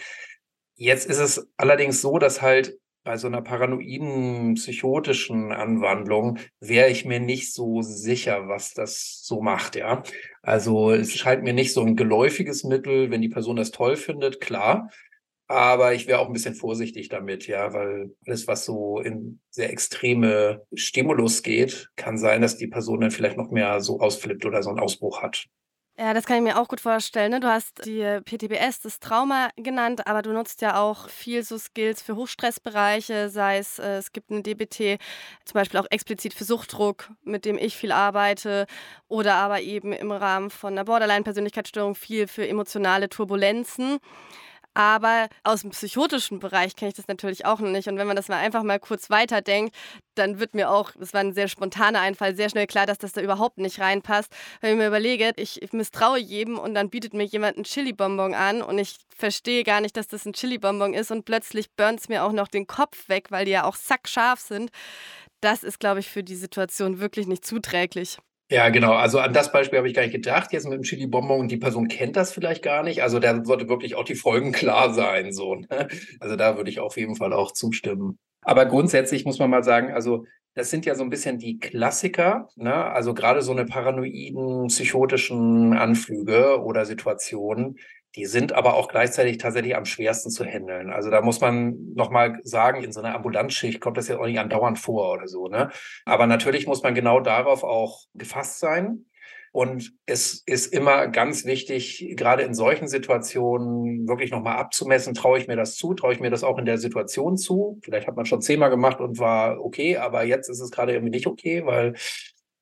Jetzt 0.76 1.10
ist 1.10 1.18
es 1.18 1.50
allerdings 1.58 2.00
so, 2.00 2.20
dass 2.20 2.44
halt 2.44 2.78
bei 3.04 3.18
so 3.18 3.26
einer 3.26 3.42
paranoiden, 3.42 4.54
psychotischen 4.54 5.52
Anwandlung 5.52 6.38
wäre 6.60 6.90
ich 6.90 7.06
mir 7.06 7.20
nicht 7.20 7.54
so 7.54 7.82
sicher, 7.82 8.48
was 8.48 8.74
das 8.74 9.22
so 9.24 9.42
macht, 9.42 9.76
ja. 9.76 10.04
Also 10.44 10.92
es 10.92 11.14
scheint 11.14 11.44
mir 11.44 11.54
nicht 11.54 11.74
so 11.74 11.82
ein 11.82 11.96
geläufiges 11.96 12.64
Mittel, 12.64 13.10
wenn 13.10 13.22
die 13.22 13.30
Person 13.30 13.56
das 13.56 13.72
toll 13.72 13.96
findet, 13.96 14.42
klar. 14.42 14.90
Aber 15.48 15.94
ich 15.94 16.08
wäre 16.08 16.20
auch 16.20 16.28
ein 16.28 16.34
bisschen 16.34 16.56
vorsichtig 16.56 17.10
damit, 17.10 17.48
ja, 17.48 17.72
weil 17.74 18.16
alles, 18.26 18.48
was 18.48 18.66
so 18.66 19.00
in 19.00 19.40
sehr 19.52 19.70
extreme 19.72 20.66
Stimulus 20.74 21.44
geht, 21.44 21.90
kann 21.96 22.18
sein, 22.18 22.42
dass 22.42 22.58
die 22.58 22.68
Person 22.68 23.02
dann 23.02 23.12
vielleicht 23.12 23.38
noch 23.38 23.52
mehr 23.52 23.80
so 23.80 24.00
ausflippt 24.00 24.46
oder 24.46 24.64
so 24.64 24.72
einen 24.72 24.80
Ausbruch 24.80 25.22
hat. 25.22 25.46
Ja, 25.98 26.14
das 26.14 26.26
kann 26.26 26.38
ich 26.38 26.44
mir 26.44 26.60
auch 26.60 26.68
gut 26.68 26.82
vorstellen. 26.82 27.32
Ne? 27.32 27.40
Du 27.40 27.48
hast 27.48 27.86
die 27.86 28.02
PTBS, 28.26 28.82
das 28.82 29.00
Trauma 29.00 29.48
genannt, 29.56 30.08
aber 30.08 30.24
du 30.24 30.34
nutzt 30.34 30.62
ja 30.62 30.78
auch 30.82 31.08
viel 31.08 31.42
so 31.42 31.58
Skills 31.58 32.02
für 32.02 32.18
Hochstressbereiche, 32.18 33.30
sei 33.30 33.60
es, 33.60 33.80
äh, 33.80 33.98
es 33.98 34.12
gibt 34.12 34.30
eine 34.30 34.42
DBT, 34.42 35.00
zum 35.46 35.54
Beispiel 35.54 35.80
auch 35.80 35.88
explizit 35.90 36.34
für 36.34 36.44
Suchtdruck, 36.44 37.12
mit 37.24 37.46
dem 37.46 37.58
ich 37.58 37.78
viel 37.78 37.94
arbeite, 37.94 38.66
oder 39.08 39.36
aber 39.36 39.62
eben 39.62 39.94
im 39.94 40.12
Rahmen 40.12 40.50
von 40.50 40.74
einer 40.74 40.84
Borderline-Persönlichkeitsstörung 40.84 41.96
viel 41.96 42.28
für 42.28 42.46
emotionale 42.46 43.08
Turbulenzen. 43.08 44.00
Aber 44.76 45.30
aus 45.44 45.62
dem 45.62 45.70
psychotischen 45.72 46.40
Bereich 46.40 46.76
kenne 46.76 46.90
ich 46.90 46.96
das 46.96 47.08
natürlich 47.08 47.46
auch 47.46 47.60
noch 47.60 47.70
nicht. 47.70 47.88
Und 47.88 47.98
wenn 47.98 48.08
man 48.08 48.18
das 48.18 48.28
mal 48.28 48.38
einfach 48.38 48.62
mal 48.62 48.78
kurz 48.78 49.10
weiterdenkt, 49.10 49.74
dann 50.16 50.40
wird 50.40 50.54
mir 50.54 50.70
auch, 50.70 50.92
das 51.00 51.14
war 51.14 51.22
ein 51.22 51.34
sehr 51.34 51.48
spontaner 51.48 52.02
Einfall, 52.02 52.36
sehr 52.36 52.50
schnell 52.50 52.68
klar, 52.68 52.86
dass 52.86 52.98
das 52.98 53.14
da 53.14 53.22
überhaupt 53.22 53.58
nicht 53.58 53.80
reinpasst. 53.80 54.32
Wenn 54.60 54.74
ich 54.74 54.78
mir 54.78 54.88
überlege, 54.88 55.32
ich, 55.38 55.62
ich 55.62 55.72
misstraue 55.72 56.20
jedem 56.20 56.60
und 56.60 56.76
dann 56.76 56.90
bietet 56.90 57.14
mir 57.14 57.24
jemand 57.24 57.56
einen 57.56 57.64
Chili-Bonbon 57.64 58.34
an 58.34 58.62
und 58.62 58.78
ich 58.78 58.98
verstehe 59.16 59.64
gar 59.64 59.80
nicht, 59.80 59.96
dass 59.96 60.08
das 60.08 60.26
ein 60.26 60.34
Chili-Bonbon 60.34 60.94
ist 60.94 61.10
und 61.10 61.24
plötzlich 61.24 61.72
burnt 61.72 62.02
es 62.02 62.10
mir 62.10 62.26
auch 62.26 62.34
noch 62.34 62.50
den 62.50 62.68
Kopf 62.68 63.08
weg, 63.08 63.32
weil 63.32 63.46
die 63.46 63.52
ja 63.52 63.64
auch 63.64 63.76
sackscharf 63.78 64.42
sind. 64.42 64.72
Das 65.40 65.64
ist, 65.64 65.80
glaube 65.80 66.02
ich, 66.02 66.10
für 66.10 66.24
die 66.24 66.36
Situation 66.36 67.00
wirklich 67.00 67.28
nicht 67.28 67.46
zuträglich. 67.46 68.18
Ja, 68.50 68.70
genau. 68.70 68.94
Also 68.94 69.20
an 69.20 69.34
das 69.34 69.52
Beispiel 69.52 69.80
habe 69.80 69.88
ich 69.88 69.96
gar 69.96 70.04
nicht 70.04 70.12
gedacht. 70.12 70.54
Jetzt 70.54 70.66
mit 70.66 70.74
dem 70.74 70.84
Chili-Bonbon 70.84 71.48
die 71.48 71.58
Person 71.58 71.88
kennt 71.88 72.16
das 72.16 72.32
vielleicht 72.32 72.64
gar 72.64 72.84
nicht. 72.84 73.02
Also 73.02 73.18
da 73.20 73.44
sollte 73.44 73.68
wirklich 73.70 73.96
auch 73.96 74.04
die 74.04 74.16
Folgen 74.16 74.52
klar 74.52 74.94
sein. 74.94 75.34
So, 75.34 75.56
ne? 75.56 75.88
Also 76.20 76.36
da 76.36 76.56
würde 76.56 76.70
ich 76.70 76.80
auf 76.80 76.96
jeden 76.98 77.16
Fall 77.16 77.34
auch 77.34 77.52
zustimmen. 77.54 78.20
Aber 78.42 78.68
grundsätzlich 78.68 79.26
muss 79.26 79.40
man 79.40 79.50
mal 79.50 79.64
sagen, 79.64 79.92
also 79.92 80.26
das 80.54 80.70
sind 80.70 80.86
ja 80.86 80.96
so 80.96 81.04
ein 81.04 81.10
bisschen 81.10 81.38
die 81.40 81.60
Klassiker, 81.60 82.48
ne? 82.56 82.74
also 82.74 83.14
gerade 83.14 83.42
so 83.42 83.52
eine 83.52 83.66
paranoiden, 83.66 84.68
psychotischen 84.68 85.74
Anflüge 85.74 86.62
oder 86.62 86.86
Situationen, 86.86 87.78
die 88.16 88.26
sind 88.26 88.54
aber 88.54 88.76
auch 88.76 88.88
gleichzeitig 88.88 89.38
tatsächlich 89.38 89.76
am 89.76 89.86
schwersten 89.86 90.30
zu 90.30 90.46
handeln. 90.46 90.90
Also 90.90 91.10
da 91.10 91.22
muss 91.22 91.42
man 91.42 91.94
nochmal 91.94 92.40
sagen, 92.44 92.84
in 92.84 92.92
so 92.92 93.02
einer 93.02 93.16
Ambulanzschicht 93.16 93.82
kommt 93.82 93.98
das 93.98 94.08
ja 94.08 94.18
auch 94.18 94.26
nicht 94.26 94.40
andauernd 94.40 94.80
vor 94.80 95.12
oder 95.14 95.28
so. 95.28 95.48
Ne? 95.48 95.70
Aber 96.06 96.26
natürlich 96.26 96.66
muss 96.68 96.82
man 96.84 96.96
genau 96.96 97.20
darauf 97.20 97.64
auch 97.64 98.06
gefasst 98.14 98.60
sein. 98.60 99.06
Und 99.52 99.94
es 100.06 100.44
ist 100.46 100.74
immer 100.74 101.08
ganz 101.08 101.46
wichtig, 101.46 102.14
gerade 102.18 102.44
in 102.44 102.54
solchen 102.54 102.90
Situationen 102.90 104.06
wirklich 104.06 104.30
nochmal 104.30 104.58
abzumessen, 104.58 105.14
traue 105.14 105.40
ich 105.40 105.48
mir 105.48 105.56
das 105.56 105.76
zu, 105.76 105.94
traue 105.94 106.12
ich 106.12 106.20
mir 106.20 106.30
das 106.30 106.44
auch 106.44 106.58
in 106.58 106.66
der 106.66 106.78
Situation 106.78 107.38
zu. 107.38 107.80
Vielleicht 107.82 108.06
hat 108.06 108.18
man 108.18 108.26
schon 108.26 108.42
zehnmal 108.42 108.70
gemacht 108.70 109.00
und 109.00 109.18
war 109.18 109.64
okay, 109.64 109.96
aber 109.96 110.26
jetzt 110.26 110.50
ist 110.50 110.60
es 110.60 110.72
gerade 110.72 110.92
irgendwie 110.92 111.12
nicht 111.12 111.26
okay, 111.26 111.66
weil, 111.66 111.94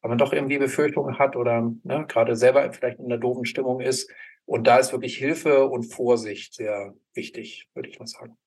weil 0.02 0.10
man 0.10 0.20
doch 0.20 0.34
irgendwie 0.34 0.60
Befürchtungen 0.60 1.18
hat 1.18 1.36
oder 1.36 1.68
ne, 1.84 2.06
gerade 2.08 2.36
selber 2.36 2.72
vielleicht 2.72 3.00
in 3.00 3.06
einer 3.06 3.18
doofen 3.18 3.46
Stimmung 3.46 3.82
ist. 3.82 4.08
Und 4.46 4.66
da 4.68 4.78
ist 4.78 4.92
wirklich 4.92 5.18
Hilfe 5.18 5.68
und 5.68 5.84
Vorsicht 5.84 6.54
sehr 6.54 6.94
wichtig, 7.14 7.70
würde 7.74 7.90
ich 7.90 8.00
mal 8.00 8.08
sagen. 8.08 8.38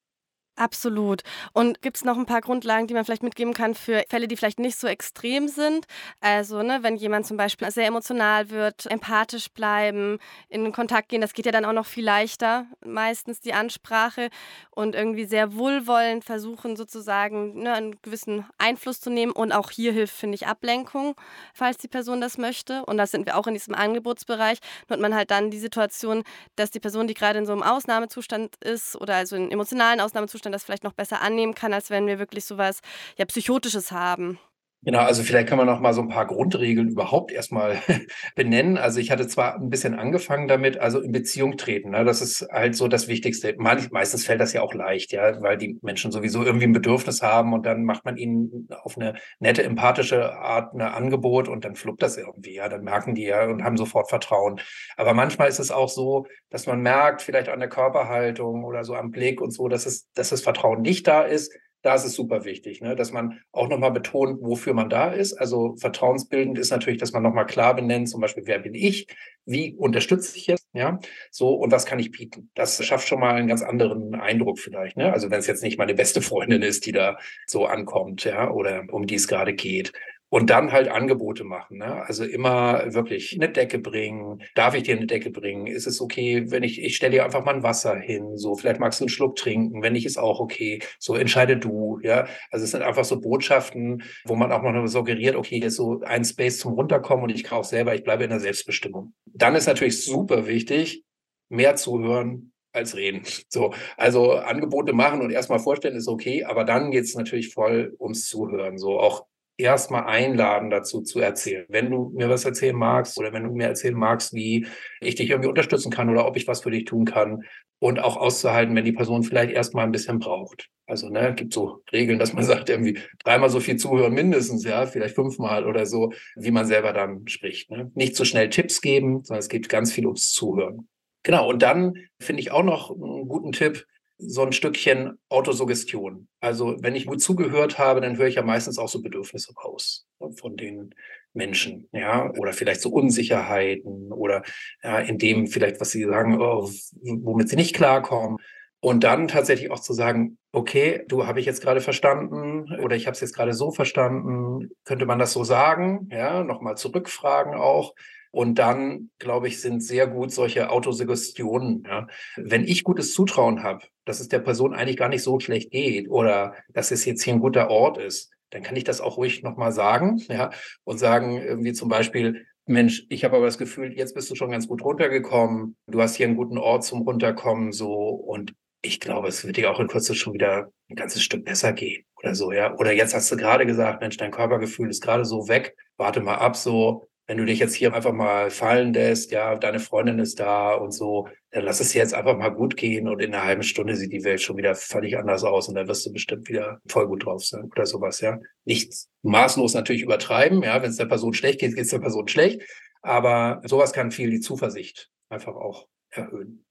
Absolut. 0.58 1.22
Und 1.52 1.82
gibt 1.82 1.98
es 1.98 2.04
noch 2.04 2.16
ein 2.16 2.24
paar 2.24 2.40
Grundlagen, 2.40 2.86
die 2.86 2.94
man 2.94 3.04
vielleicht 3.04 3.22
mitgeben 3.22 3.52
kann 3.52 3.74
für 3.74 4.04
Fälle, 4.08 4.26
die 4.26 4.38
vielleicht 4.38 4.58
nicht 4.58 4.78
so 4.78 4.86
extrem 4.86 5.48
sind? 5.48 5.84
Also, 6.20 6.62
ne, 6.62 6.78
wenn 6.80 6.96
jemand 6.96 7.26
zum 7.26 7.36
Beispiel 7.36 7.70
sehr 7.70 7.86
emotional 7.86 8.48
wird, 8.48 8.86
empathisch 8.86 9.50
bleiben, 9.50 10.18
in 10.48 10.72
Kontakt 10.72 11.10
gehen, 11.10 11.20
das 11.20 11.34
geht 11.34 11.44
ja 11.44 11.52
dann 11.52 11.66
auch 11.66 11.74
noch 11.74 11.84
viel 11.84 12.04
leichter, 12.04 12.64
meistens 12.82 13.40
die 13.40 13.52
Ansprache 13.52 14.30
und 14.70 14.94
irgendwie 14.94 15.26
sehr 15.26 15.54
wohlwollend 15.56 16.24
versuchen, 16.24 16.74
sozusagen 16.74 17.62
ne, 17.62 17.74
einen 17.74 18.00
gewissen 18.00 18.46
Einfluss 18.56 19.00
zu 19.00 19.10
nehmen. 19.10 19.32
Und 19.32 19.52
auch 19.52 19.70
hier 19.70 19.92
hilft, 19.92 20.16
finde 20.16 20.36
ich, 20.36 20.46
Ablenkung, 20.46 21.16
falls 21.52 21.76
die 21.76 21.88
Person 21.88 22.22
das 22.22 22.38
möchte. 22.38 22.82
Und 22.86 22.96
das 22.96 23.10
sind 23.10 23.26
wir 23.26 23.36
auch 23.36 23.46
in 23.46 23.52
diesem 23.52 23.74
Angebotsbereich. 23.74 24.60
Nur 24.88 24.96
hat 24.96 25.02
man 25.02 25.14
halt 25.14 25.30
dann 25.30 25.50
die 25.50 25.58
Situation, 25.58 26.22
dass 26.56 26.70
die 26.70 26.80
Person, 26.80 27.06
die 27.06 27.14
gerade 27.14 27.38
in 27.38 27.44
so 27.46 27.52
einem 27.52 27.62
Ausnahmezustand 27.62 28.56
ist 28.64 28.96
oder 28.96 29.16
also 29.16 29.36
in 29.36 29.50
emotionalen 29.50 30.00
Ausnahmezustand, 30.00 30.45
Zustand 30.46 30.54
das 30.54 30.64
vielleicht 30.64 30.84
noch 30.84 30.92
besser 30.92 31.20
annehmen 31.20 31.54
kann, 31.54 31.72
als 31.72 31.90
wenn 31.90 32.06
wir 32.06 32.18
wirklich 32.18 32.44
sowas 32.44 32.80
ja 33.16 33.24
psychotisches 33.24 33.90
haben. 33.90 34.38
Genau, 34.86 35.00
also 35.00 35.24
vielleicht 35.24 35.48
kann 35.48 35.58
man 35.58 35.66
noch 35.66 35.80
mal 35.80 35.92
so 35.92 36.00
ein 36.00 36.06
paar 36.06 36.28
Grundregeln 36.28 36.90
überhaupt 36.90 37.32
erstmal 37.32 37.82
benennen. 38.36 38.78
Also 38.78 39.00
ich 39.00 39.10
hatte 39.10 39.26
zwar 39.26 39.56
ein 39.56 39.68
bisschen 39.68 39.94
angefangen 39.94 40.46
damit, 40.46 40.78
also 40.78 41.00
in 41.00 41.10
Beziehung 41.10 41.56
treten. 41.56 41.90
Ne? 41.90 42.04
Das 42.04 42.22
ist 42.22 42.46
halt 42.52 42.76
so 42.76 42.86
das 42.86 43.08
Wichtigste. 43.08 43.52
meistens 43.58 44.24
fällt 44.24 44.40
das 44.40 44.52
ja 44.52 44.62
auch 44.62 44.74
leicht, 44.74 45.10
ja, 45.10 45.42
weil 45.42 45.56
die 45.56 45.76
Menschen 45.82 46.12
sowieso 46.12 46.44
irgendwie 46.44 46.66
ein 46.66 46.72
Bedürfnis 46.72 47.20
haben 47.20 47.52
und 47.52 47.66
dann 47.66 47.82
macht 47.82 48.04
man 48.04 48.16
ihnen 48.16 48.68
auf 48.84 48.96
eine 48.96 49.14
nette, 49.40 49.64
empathische 49.64 50.36
Art 50.36 50.72
ein 50.72 50.80
Angebot 50.80 51.48
und 51.48 51.64
dann 51.64 51.74
fluppt 51.74 52.02
das 52.02 52.16
irgendwie. 52.16 52.54
Ja, 52.54 52.68
dann 52.68 52.84
merken 52.84 53.16
die 53.16 53.24
ja 53.24 53.44
und 53.46 53.64
haben 53.64 53.76
sofort 53.76 54.08
Vertrauen. 54.08 54.60
Aber 54.96 55.14
manchmal 55.14 55.48
ist 55.48 55.58
es 55.58 55.72
auch 55.72 55.88
so, 55.88 56.28
dass 56.48 56.68
man 56.68 56.80
merkt, 56.80 57.22
vielleicht 57.22 57.48
an 57.48 57.58
der 57.58 57.68
Körperhaltung 57.68 58.62
oder 58.62 58.84
so 58.84 58.94
am 58.94 59.10
Blick 59.10 59.40
und 59.40 59.50
so, 59.50 59.66
dass 59.66 59.84
es, 59.84 60.12
dass 60.12 60.28
das 60.28 60.42
Vertrauen 60.42 60.82
nicht 60.82 61.08
da 61.08 61.22
ist 61.22 61.52
da 61.86 61.94
ist 61.94 62.04
es 62.04 62.14
super 62.14 62.44
wichtig, 62.44 62.80
ne, 62.80 62.96
dass 62.96 63.12
man 63.12 63.40
auch 63.52 63.68
nochmal 63.68 63.92
betont, 63.92 64.42
wofür 64.42 64.74
man 64.74 64.90
da 64.90 65.12
ist. 65.12 65.34
Also 65.34 65.76
vertrauensbildend 65.76 66.58
ist 66.58 66.70
natürlich, 66.70 66.98
dass 66.98 67.12
man 67.12 67.22
nochmal 67.22 67.46
klar 67.46 67.76
benennt, 67.76 68.08
zum 68.08 68.20
Beispiel, 68.20 68.42
wer 68.46 68.58
bin 68.58 68.74
ich, 68.74 69.06
wie 69.44 69.72
unterstütze 69.72 70.36
ich 70.36 70.48
jetzt, 70.48 70.66
ja, 70.72 70.98
so 71.30 71.54
und 71.54 71.70
was 71.70 71.86
kann 71.86 72.00
ich 72.00 72.10
bieten. 72.10 72.50
Das 72.56 72.84
schafft 72.84 73.06
schon 73.06 73.20
mal 73.20 73.36
einen 73.36 73.46
ganz 73.46 73.62
anderen 73.62 74.16
Eindruck 74.16 74.58
vielleicht, 74.58 74.96
ne? 74.96 75.12
Also 75.12 75.30
wenn 75.30 75.38
es 75.38 75.46
jetzt 75.46 75.62
nicht 75.62 75.78
meine 75.78 75.94
beste 75.94 76.20
Freundin 76.22 76.62
ist, 76.62 76.86
die 76.86 76.92
da 76.92 77.18
so 77.46 77.66
ankommt, 77.66 78.24
ja, 78.24 78.50
oder 78.50 78.84
um 78.90 79.06
die 79.06 79.14
es 79.14 79.28
gerade 79.28 79.54
geht. 79.54 79.92
Und 80.28 80.50
dann 80.50 80.72
halt 80.72 80.88
Angebote 80.88 81.44
machen. 81.44 81.78
Ne? 81.78 82.04
Also 82.04 82.24
immer 82.24 82.92
wirklich 82.92 83.34
eine 83.34 83.48
Decke 83.48 83.78
bringen. 83.78 84.42
Darf 84.54 84.74
ich 84.74 84.82
dir 84.82 84.96
eine 84.96 85.06
Decke 85.06 85.30
bringen? 85.30 85.68
Ist 85.68 85.86
es 85.86 86.00
okay, 86.00 86.50
wenn 86.50 86.64
ich, 86.64 86.82
ich 86.82 86.96
stelle 86.96 87.12
dir 87.12 87.24
einfach 87.24 87.44
mal 87.44 87.54
ein 87.54 87.62
Wasser 87.62 87.96
hin? 87.96 88.36
So, 88.36 88.56
vielleicht 88.56 88.80
magst 88.80 89.00
du 89.00 89.04
einen 89.04 89.08
Schluck 89.08 89.36
trinken. 89.36 89.82
Wenn 89.82 89.92
nicht, 89.92 90.04
ist 90.04 90.18
auch 90.18 90.40
okay. 90.40 90.80
So, 90.98 91.14
entscheide 91.14 91.56
du. 91.56 92.00
Ja, 92.02 92.26
also 92.50 92.64
es 92.64 92.72
sind 92.72 92.82
einfach 92.82 93.04
so 93.04 93.20
Botschaften, 93.20 94.02
wo 94.24 94.34
man 94.34 94.50
auch 94.50 94.62
mal 94.62 94.86
suggeriert, 94.88 95.36
okay, 95.36 95.58
hier 95.58 95.68
ist 95.68 95.76
so 95.76 96.00
ein 96.02 96.24
Space 96.24 96.58
zum 96.58 96.72
Runterkommen 96.72 97.24
und 97.24 97.30
ich 97.30 97.50
auch 97.52 97.64
selber, 97.64 97.94
ich 97.94 98.02
bleibe 98.02 98.24
in 98.24 98.30
der 98.30 98.40
Selbstbestimmung. 98.40 99.14
Dann 99.26 99.54
ist 99.54 99.66
natürlich 99.66 100.04
super 100.04 100.46
wichtig, 100.46 101.04
mehr 101.48 101.76
zuhören, 101.76 102.52
als 102.72 102.96
reden. 102.96 103.22
So, 103.48 103.72
also 103.96 104.32
Angebote 104.32 104.92
machen 104.92 105.22
und 105.22 105.30
erstmal 105.30 105.58
vorstellen 105.58 105.96
ist 105.96 106.08
okay, 106.08 106.44
aber 106.44 106.64
dann 106.64 106.90
geht 106.90 107.04
es 107.04 107.14
natürlich 107.14 107.52
voll 107.52 107.96
ums 107.98 108.28
Zuhören. 108.28 108.78
So 108.78 109.00
auch 109.00 109.26
erstmal 109.58 110.04
einladen 110.04 110.70
dazu 110.70 111.02
zu 111.02 111.20
erzählen. 111.20 111.64
Wenn 111.68 111.90
du 111.90 112.12
mir 112.14 112.28
was 112.28 112.44
erzählen 112.44 112.76
magst 112.76 113.18
oder 113.18 113.32
wenn 113.32 113.44
du 113.44 113.50
mir 113.50 113.66
erzählen 113.66 113.94
magst, 113.94 114.34
wie 114.34 114.66
ich 115.00 115.14
dich 115.14 115.30
irgendwie 115.30 115.48
unterstützen 115.48 115.90
kann 115.90 116.10
oder 116.10 116.26
ob 116.26 116.36
ich 116.36 116.46
was 116.46 116.62
für 116.62 116.70
dich 116.70 116.84
tun 116.84 117.04
kann 117.04 117.44
und 117.78 117.98
auch 117.98 118.16
auszuhalten, 118.16 118.74
wenn 118.74 118.84
die 118.84 118.92
Person 118.92 119.22
vielleicht 119.22 119.52
erstmal 119.52 119.84
ein 119.84 119.92
bisschen 119.92 120.18
braucht. 120.18 120.68
Also, 120.86 121.08
ne, 121.08 121.34
gibt 121.34 121.52
so 121.52 121.82
Regeln, 121.92 122.18
dass 122.18 122.32
man 122.32 122.44
sagt, 122.44 122.68
irgendwie 122.68 122.98
dreimal 123.24 123.50
so 123.50 123.60
viel 123.60 123.76
zuhören 123.76 124.14
mindestens, 124.14 124.64
ja, 124.64 124.86
vielleicht 124.86 125.14
fünfmal 125.14 125.66
oder 125.66 125.86
so, 125.86 126.12
wie 126.36 126.50
man 126.50 126.66
selber 126.66 126.92
dann 126.92 127.26
spricht. 127.26 127.70
Ne? 127.70 127.90
Nicht 127.94 128.16
so 128.16 128.24
schnell 128.24 128.50
Tipps 128.50 128.80
geben, 128.80 129.24
sondern 129.24 129.40
es 129.40 129.48
geht 129.48 129.68
ganz 129.68 129.92
viel 129.92 130.06
ums 130.06 130.32
Zuhören. 130.32 130.88
Genau. 131.22 131.48
Und 131.48 131.62
dann 131.62 131.94
finde 132.20 132.40
ich 132.40 132.52
auch 132.52 132.62
noch 132.62 132.90
einen 132.90 133.26
guten 133.26 133.52
Tipp, 133.52 133.84
so 134.18 134.42
ein 134.42 134.52
Stückchen 134.52 135.18
Autosuggestion. 135.28 136.28
Also 136.40 136.76
wenn 136.80 136.94
ich 136.94 137.06
gut 137.06 137.20
zugehört 137.20 137.78
habe, 137.78 138.00
dann 138.00 138.16
höre 138.16 138.28
ich 138.28 138.36
ja 138.36 138.42
meistens 138.42 138.78
auch 138.78 138.88
so 138.88 139.02
Bedürfnisse 139.02 139.54
raus 139.54 140.06
von 140.36 140.56
den 140.56 140.94
Menschen, 141.34 141.88
ja, 141.92 142.30
oder 142.38 142.52
vielleicht 142.52 142.80
so 142.80 142.90
Unsicherheiten 142.90 144.12
oder 144.12 144.42
ja, 144.82 145.00
in 145.00 145.18
dem 145.18 145.46
vielleicht, 145.46 145.80
was 145.80 145.90
sie 145.90 146.04
sagen, 146.04 146.40
oh, 146.40 146.70
womit 147.02 147.50
sie 147.50 147.56
nicht 147.56 147.76
klarkommen. 147.76 148.38
Und 148.80 149.04
dann 149.04 149.28
tatsächlich 149.28 149.70
auch 149.70 149.80
zu 149.80 149.92
sagen, 149.92 150.38
okay, 150.52 151.04
du 151.08 151.26
habe 151.26 151.40
ich 151.40 151.46
jetzt 151.46 151.62
gerade 151.62 151.80
verstanden 151.80 152.72
oder 152.82 152.96
ich 152.96 153.06
habe 153.06 153.14
es 153.14 153.20
jetzt 153.20 153.34
gerade 153.34 153.52
so 153.52 153.70
verstanden, 153.70 154.70
könnte 154.84 155.06
man 155.06 155.18
das 155.18 155.32
so 155.32 155.44
sagen, 155.44 156.08
ja, 156.10 156.42
nochmal 156.44 156.76
zurückfragen 156.76 157.54
auch. 157.54 157.94
Und 158.30 158.58
dann, 158.58 159.10
glaube 159.18 159.48
ich, 159.48 159.60
sind 159.60 159.82
sehr 159.82 160.06
gut 160.06 160.30
solche 160.32 160.70
Autosuggestionen. 160.70 161.84
Ja. 161.86 162.06
Wenn 162.36 162.64
ich 162.64 162.84
gutes 162.84 163.12
Zutrauen 163.14 163.62
habe, 163.62 163.84
dass 164.04 164.20
es 164.20 164.28
der 164.28 164.40
Person 164.40 164.74
eigentlich 164.74 164.96
gar 164.96 165.08
nicht 165.08 165.22
so 165.22 165.40
schlecht 165.40 165.70
geht 165.70 166.08
oder 166.08 166.54
dass 166.72 166.90
es 166.90 167.04
jetzt 167.04 167.22
hier 167.22 167.34
ein 167.34 167.40
guter 167.40 167.70
Ort 167.70 167.98
ist, 167.98 168.30
dann 168.50 168.62
kann 168.62 168.76
ich 168.76 168.84
das 168.84 169.00
auch 169.00 169.16
ruhig 169.16 169.42
nochmal 169.42 169.72
sagen, 169.72 170.22
ja, 170.28 170.50
und 170.84 170.98
sagen 170.98 171.38
irgendwie 171.38 171.72
zum 171.72 171.88
Beispiel, 171.88 172.46
Mensch, 172.64 173.06
ich 173.08 173.24
habe 173.24 173.36
aber 173.36 173.46
das 173.46 173.58
Gefühl, 173.58 173.92
jetzt 173.96 174.14
bist 174.14 174.30
du 174.30 174.34
schon 174.34 174.50
ganz 174.50 174.66
gut 174.66 174.82
runtergekommen, 174.82 175.76
du 175.86 176.00
hast 176.00 176.16
hier 176.16 176.26
einen 176.26 176.36
guten 176.36 176.58
Ort 176.58 176.84
zum 176.84 177.02
Runterkommen, 177.02 177.72
so, 177.72 177.92
und 177.92 178.54
ich 178.82 179.00
glaube, 179.00 179.28
es 179.28 179.44
wird 179.44 179.56
dir 179.56 179.70
auch 179.70 179.80
in 179.80 179.88
Kürze 179.88 180.14
schon 180.14 180.34
wieder 180.34 180.70
ein 180.88 180.96
ganzes 180.96 181.22
Stück 181.22 181.44
besser 181.44 181.72
gehen 181.72 182.04
oder 182.16 182.34
so, 182.34 182.52
ja. 182.52 182.74
Oder 182.76 182.92
jetzt 182.92 183.14
hast 183.14 183.30
du 183.30 183.36
gerade 183.36 183.66
gesagt, 183.66 184.00
Mensch, 184.00 184.16
dein 184.16 184.30
Körpergefühl 184.30 184.90
ist 184.90 185.02
gerade 185.02 185.24
so 185.24 185.48
weg, 185.48 185.76
warte 185.96 186.20
mal 186.20 186.36
ab, 186.36 186.56
so, 186.56 187.06
wenn 187.26 187.38
du 187.38 187.44
dich 187.44 187.58
jetzt 187.58 187.74
hier 187.74 187.92
einfach 187.92 188.12
mal 188.12 188.50
fallen 188.50 188.92
lässt, 188.92 189.32
ja, 189.32 189.56
deine 189.56 189.80
Freundin 189.80 190.18
ist 190.18 190.38
da 190.38 190.74
und 190.74 190.92
so, 190.92 191.28
dann 191.50 191.64
lass 191.64 191.80
es 191.80 191.94
jetzt 191.94 192.14
einfach 192.14 192.36
mal 192.36 192.50
gut 192.50 192.76
gehen 192.76 193.08
und 193.08 193.20
in 193.20 193.34
einer 193.34 193.44
halben 193.44 193.62
Stunde 193.62 193.96
sieht 193.96 194.12
die 194.12 194.24
Welt 194.24 194.40
schon 194.42 194.56
wieder 194.56 194.74
völlig 194.74 195.18
anders 195.18 195.42
aus 195.42 195.68
und 195.68 195.74
dann 195.74 195.88
wirst 195.88 196.06
du 196.06 196.12
bestimmt 196.12 196.48
wieder 196.48 196.80
voll 196.86 197.06
gut 197.08 197.24
drauf 197.24 197.44
sein 197.44 197.64
oder 197.64 197.86
sowas, 197.86 198.20
ja. 198.20 198.38
Nicht 198.64 198.92
maßlos 199.22 199.74
natürlich 199.74 200.02
übertreiben, 200.02 200.62
ja, 200.62 200.82
wenn 200.82 200.90
es 200.90 200.96
der 200.96 201.06
Person 201.06 201.34
schlecht 201.34 201.60
geht, 201.60 201.74
geht 201.74 201.84
es 201.84 201.90
der 201.90 201.98
Person 201.98 202.28
schlecht, 202.28 202.62
aber 203.02 203.62
sowas 203.64 203.92
kann 203.92 204.10
viel 204.10 204.30
die 204.30 204.40
Zuversicht 204.40 205.10
einfach 205.28 205.54
auch 205.54 205.86
erhöhen. 206.10 206.65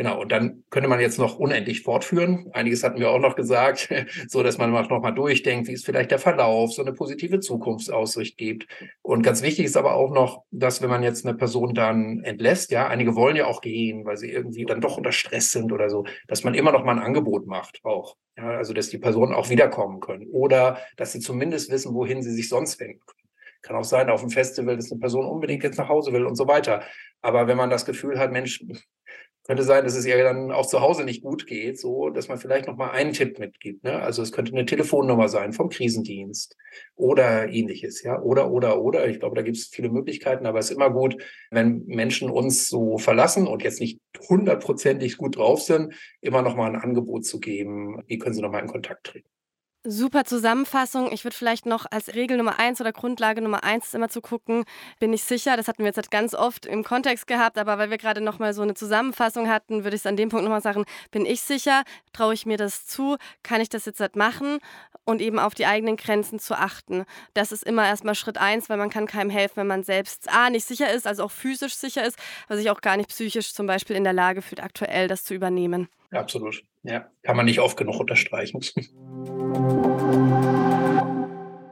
Genau, 0.00 0.18
und 0.18 0.32
dann 0.32 0.64
könnte 0.70 0.88
man 0.88 0.98
jetzt 0.98 1.18
noch 1.18 1.38
unendlich 1.38 1.82
fortführen. 1.82 2.48
Einiges 2.54 2.82
hatten 2.82 2.98
wir 2.98 3.10
auch 3.10 3.18
noch 3.18 3.36
gesagt, 3.36 3.90
so 4.28 4.42
dass 4.42 4.56
man 4.56 4.72
noch 4.72 5.02
mal 5.02 5.10
durchdenkt, 5.10 5.68
wie 5.68 5.74
ist 5.74 5.84
vielleicht 5.84 6.10
der 6.10 6.18
Verlauf, 6.18 6.72
so 6.72 6.80
eine 6.80 6.94
positive 6.94 7.40
Zukunftsaussicht 7.40 8.38
gibt. 8.38 8.66
Und 9.02 9.20
ganz 9.20 9.42
wichtig 9.42 9.66
ist 9.66 9.76
aber 9.76 9.92
auch 9.92 10.10
noch, 10.10 10.44
dass 10.52 10.80
wenn 10.80 10.88
man 10.88 11.02
jetzt 11.02 11.26
eine 11.26 11.36
Person 11.36 11.74
dann 11.74 12.24
entlässt, 12.24 12.70
ja, 12.70 12.88
einige 12.88 13.14
wollen 13.14 13.36
ja 13.36 13.44
auch 13.44 13.60
gehen, 13.60 14.06
weil 14.06 14.16
sie 14.16 14.30
irgendwie 14.30 14.64
dann 14.64 14.80
doch 14.80 14.96
unter 14.96 15.12
Stress 15.12 15.50
sind 15.50 15.70
oder 15.70 15.90
so, 15.90 16.06
dass 16.28 16.44
man 16.44 16.54
immer 16.54 16.72
noch 16.72 16.82
mal 16.82 16.92
ein 16.92 17.04
Angebot 17.04 17.46
macht 17.46 17.80
auch. 17.84 18.16
Ja, 18.38 18.52
also 18.52 18.72
dass 18.72 18.88
die 18.88 18.96
Personen 18.96 19.34
auch 19.34 19.50
wiederkommen 19.50 20.00
können 20.00 20.28
oder 20.30 20.78
dass 20.96 21.12
sie 21.12 21.20
zumindest 21.20 21.70
wissen, 21.70 21.94
wohin 21.94 22.22
sie 22.22 22.32
sich 22.32 22.48
sonst 22.48 22.80
wenden 22.80 23.00
können. 23.04 23.20
Kann 23.62 23.76
auch 23.76 23.84
sein, 23.84 24.08
auf 24.08 24.22
dem 24.22 24.30
Festival, 24.30 24.76
dass 24.76 24.90
eine 24.90 25.00
Person 25.00 25.26
unbedingt 25.26 25.62
jetzt 25.62 25.76
nach 25.76 25.90
Hause 25.90 26.14
will 26.14 26.24
und 26.24 26.36
so 26.36 26.48
weiter. 26.48 26.82
Aber 27.20 27.46
wenn 27.46 27.58
man 27.58 27.68
das 27.68 27.84
Gefühl 27.84 28.18
hat, 28.18 28.32
Mensch, 28.32 28.64
könnte 29.50 29.64
sein, 29.64 29.82
dass 29.82 29.96
es 29.96 30.06
ihr 30.06 30.22
dann 30.22 30.52
auch 30.52 30.66
zu 30.66 30.80
Hause 30.80 31.02
nicht 31.02 31.24
gut 31.24 31.48
geht, 31.48 31.76
so 31.76 32.08
dass 32.10 32.28
man 32.28 32.38
vielleicht 32.38 32.68
noch 32.68 32.76
mal 32.76 32.92
einen 32.92 33.12
Tipp 33.12 33.40
mitgibt. 33.40 33.82
Ne? 33.82 34.00
Also 34.00 34.22
es 34.22 34.30
könnte 34.30 34.52
eine 34.52 34.64
Telefonnummer 34.64 35.28
sein 35.28 35.52
vom 35.52 35.70
Krisendienst 35.70 36.56
oder 36.94 37.48
ähnliches, 37.48 38.04
ja, 38.04 38.22
oder 38.22 38.52
oder 38.52 38.80
oder. 38.80 39.08
Ich 39.08 39.18
glaube, 39.18 39.34
da 39.34 39.42
gibt 39.42 39.56
es 39.56 39.66
viele 39.66 39.88
Möglichkeiten, 39.88 40.46
aber 40.46 40.60
es 40.60 40.70
ist 40.70 40.76
immer 40.76 40.90
gut, 40.90 41.16
wenn 41.50 41.84
Menschen 41.86 42.30
uns 42.30 42.68
so 42.68 42.96
verlassen 42.96 43.48
und 43.48 43.64
jetzt 43.64 43.80
nicht 43.80 44.00
hundertprozentig 44.28 45.16
gut 45.16 45.36
drauf 45.36 45.60
sind, 45.62 45.94
immer 46.20 46.42
noch 46.42 46.54
mal 46.54 46.68
ein 46.68 46.80
Angebot 46.80 47.24
zu 47.24 47.40
geben. 47.40 48.00
Wie 48.06 48.18
können 48.18 48.36
sie 48.36 48.42
noch 48.42 48.52
mal 48.52 48.60
in 48.60 48.68
Kontakt 48.68 49.02
treten? 49.02 49.28
Super 49.82 50.26
Zusammenfassung. 50.26 51.10
Ich 51.10 51.24
würde 51.24 51.34
vielleicht 51.34 51.64
noch 51.64 51.86
als 51.90 52.14
Regel 52.14 52.36
Nummer 52.36 52.58
eins 52.58 52.82
oder 52.82 52.92
Grundlage 52.92 53.40
Nummer 53.40 53.64
eins 53.64 53.94
immer 53.94 54.10
zu 54.10 54.20
gucken, 54.20 54.64
bin 54.98 55.10
ich 55.14 55.22
sicher. 55.22 55.56
Das 55.56 55.68
hatten 55.68 55.78
wir 55.78 55.86
jetzt 55.86 55.96
halt 55.96 56.10
ganz 56.10 56.34
oft 56.34 56.66
im 56.66 56.84
Kontext 56.84 57.26
gehabt, 57.26 57.56
aber 57.56 57.78
weil 57.78 57.88
wir 57.88 57.96
gerade 57.96 58.20
noch 58.20 58.38
mal 58.38 58.52
so 58.52 58.60
eine 58.60 58.74
Zusammenfassung 58.74 59.48
hatten, 59.48 59.82
würde 59.84 59.96
ich 59.96 60.02
es 60.02 60.06
an 60.06 60.18
dem 60.18 60.28
Punkt 60.28 60.44
nochmal 60.44 60.60
sagen, 60.60 60.84
bin 61.12 61.24
ich 61.24 61.40
sicher, 61.40 61.84
traue 62.12 62.34
ich 62.34 62.44
mir 62.44 62.58
das 62.58 62.84
zu, 62.84 63.16
kann 63.42 63.62
ich 63.62 63.70
das 63.70 63.86
jetzt 63.86 64.00
halt 64.00 64.16
machen 64.16 64.58
und 65.04 65.22
eben 65.22 65.38
auf 65.38 65.54
die 65.54 65.64
eigenen 65.64 65.96
Grenzen 65.96 66.38
zu 66.40 66.58
achten. 66.58 67.06
Das 67.32 67.50
ist 67.50 67.64
immer 67.64 67.86
erstmal 67.86 68.14
Schritt 68.14 68.36
eins, 68.36 68.68
weil 68.68 68.76
man 68.76 68.90
kann 68.90 69.06
keinem 69.06 69.30
helfen, 69.30 69.56
wenn 69.56 69.66
man 69.66 69.82
selbst 69.82 70.30
A, 70.30 70.50
nicht 70.50 70.66
sicher 70.66 70.92
ist, 70.92 71.06
also 71.06 71.24
auch 71.24 71.32
physisch 71.32 71.74
sicher 71.74 72.04
ist, 72.04 72.18
aber 72.48 72.58
sich 72.58 72.68
auch 72.68 72.82
gar 72.82 72.98
nicht 72.98 73.08
psychisch 73.08 73.54
zum 73.54 73.66
Beispiel 73.66 73.96
in 73.96 74.04
der 74.04 74.12
Lage 74.12 74.42
fühlt, 74.42 74.62
aktuell 74.62 75.08
das 75.08 75.24
zu 75.24 75.32
übernehmen. 75.32 75.88
Absolut. 76.10 76.62
Ja, 76.82 77.08
kann 77.22 77.36
man 77.36 77.46
nicht 77.46 77.60
oft 77.60 77.76
genug 77.76 78.00
unterstreichen. 78.00 78.60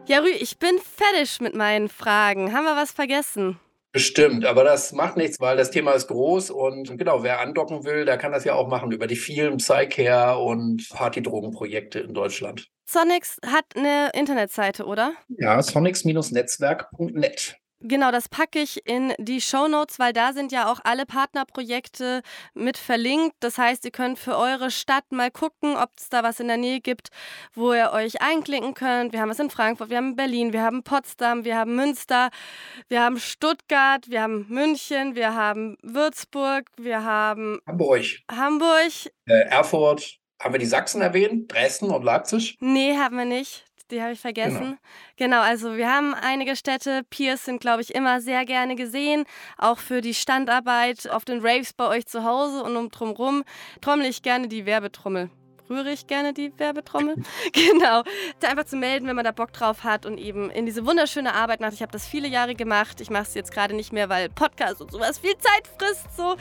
Ja, 0.07 0.20
Rü, 0.20 0.30
ich 0.30 0.59
bin 0.59 0.78
fertig 0.78 1.41
mit 1.41 1.55
meinen 1.55 1.89
Fragen. 1.89 2.53
Haben 2.53 2.64
wir 2.64 2.76
was 2.76 2.93
vergessen? 2.93 3.59
Bestimmt, 3.93 4.45
aber 4.45 4.64
das 4.64 4.93
macht 4.93 5.16
nichts, 5.16 5.41
weil 5.41 5.57
das 5.57 5.70
Thema 5.70 5.93
ist 5.93 6.09
groß 6.09 6.51
und 6.51 6.99
genau, 6.99 7.22
wer 7.22 7.41
andocken 7.41 7.84
will, 7.84 8.05
der 8.05 8.18
kann 8.18 8.32
das 8.32 8.45
ja 8.45 8.55
auch 8.55 8.68
machen 8.68 8.93
über 8.93 9.07
die 9.07 9.16
vielen 9.16 9.57
Psycare 9.57 10.39
und 10.39 10.89
Partydrogenprojekte 10.91 12.01
in 12.01 12.12
Deutschland. 12.12 12.68
Sonics 12.86 13.39
hat 13.45 13.64
eine 13.74 14.11
Internetseite, 14.14 14.84
oder? 14.84 15.14
Ja, 15.28 15.61
sonics-netzwerk.net. 15.62 17.57
Genau, 17.81 18.11
das 18.11 18.29
packe 18.29 18.59
ich 18.59 18.85
in 18.87 19.14
die 19.18 19.41
Show 19.41 19.68
Notes, 19.68 20.01
weil 20.01 20.12
da 20.12 20.33
sind 20.33 20.51
ja 20.51 20.70
auch 20.70 20.81
alle 20.83 21.07
Partnerprojekte 21.07 22.22
mit 22.55 22.76
verlinkt. 22.76 23.37
Das 23.39 23.57
heißt, 23.57 23.85
ihr 23.85 23.93
könnt 23.93 24.18
für 24.18 24.37
eure 24.37 24.72
Stadt 24.72 25.05
mal 25.11 25.31
gucken, 25.31 25.76
ob 25.76 25.91
es 25.97 26.09
da 26.09 26.24
was 26.24 26.41
in 26.41 26.49
der 26.49 26.57
Nähe 26.57 26.81
gibt, 26.81 27.09
wo 27.55 27.72
ihr 27.72 27.93
euch 27.93 28.20
einklinken 28.20 28.74
könnt. 28.74 29.12
Wir 29.12 29.20
haben 29.20 29.31
es 29.31 29.39
in 29.39 29.51
Frankfurt, 29.51 29.91
wir 29.91 29.97
haben 29.99 30.16
Berlin, 30.16 30.53
wir 30.53 30.62
haben 30.62 30.83
Potsdam, 30.83 31.45
wir 31.45 31.57
haben 31.57 31.76
Münster, 31.76 32.31
wir 32.89 33.03
haben 33.03 33.20
Stuttgart, 33.20 34.11
wir 34.11 34.22
haben 34.22 34.47
München, 34.49 35.14
wir 35.14 35.35
haben 35.35 35.76
Würzburg, 35.83 36.66
wir 36.76 37.05
haben 37.05 37.61
Hamburg. 37.66 38.05
Hamburg. 38.29 38.93
Äh, 39.26 39.49
Erfurt. 39.51 40.18
Haben 40.41 40.55
wir 40.55 40.61
die 40.61 40.66
Sachsen 40.66 41.01
erwähnt? 41.01 41.53
Dresden 41.53 41.91
und 41.91 42.05
Leipzig? 42.05 42.57
Nee, 42.61 42.97
haben 42.97 43.16
wir 43.16 43.24
nicht. 43.24 43.67
Die 43.91 44.03
habe 44.03 44.12
ich 44.12 44.20
vergessen. 44.20 44.78
Genau. 45.16 45.36
genau, 45.36 45.41
also 45.41 45.76
wir 45.76 45.93
haben 45.93 46.14
einige 46.14 46.57
Städte. 46.57 47.03
Peers 47.11 47.45
sind, 47.45 47.61
glaube 47.61 47.82
ich, 47.82 47.95
immer 47.95 48.20
sehr 48.20 48.45
gerne 48.45 48.76
gesehen. 48.76 49.24
Auch 49.57 49.78
für 49.78 50.01
die 50.01 50.14
Standarbeit 50.14 51.09
auf 51.11 51.24
den 51.24 51.41
Raves 51.41 51.72
bei 51.72 51.86
euch 51.89 52.07
zu 52.07 52.24
Hause 52.24 52.62
und 52.62 52.76
um 52.76 52.91
drumherum 52.91 53.45
trommel 53.80 54.07
ich 54.07 54.22
gerne 54.22 54.49
die 54.49 54.66
Werbetrommel 54.66 55.30
rühre 55.70 55.91
ich 55.91 56.07
gerne 56.07 56.32
die 56.32 56.53
Werbetrommel. 56.59 57.16
genau. 57.53 58.03
Da 58.41 58.49
einfach 58.49 58.64
zu 58.64 58.76
melden, 58.76 59.07
wenn 59.07 59.16
man 59.16 59.24
da 59.24 59.32
Bock 59.32 59.53
drauf 59.53 59.84
hat 59.84 60.07
und 60.07 60.18
eben 60.18 60.51
in 60.51 60.66
diese 60.66 60.86
wunderschöne 60.86 61.34
Arbeit 61.34 61.61
macht. 61.61 61.72
Ich 61.72 61.82
habe 61.82 61.93
das 61.93 62.07
viele 62.07 62.28
Jahre 62.28 62.55
gemacht. 62.55 63.01
Ich 63.01 63.11
mache 63.11 63.24
es 63.24 63.34
jetzt 63.34 63.53
gerade 63.53 63.74
nicht 63.74 63.93
mehr, 63.93 64.09
weil 64.09 64.28
Podcast 64.28 64.80
und 64.80 64.91
sowas 64.91 65.18
viel 65.18 65.36
Zeit 65.39 65.68
frisst. 65.78 66.16
So. 66.16 66.36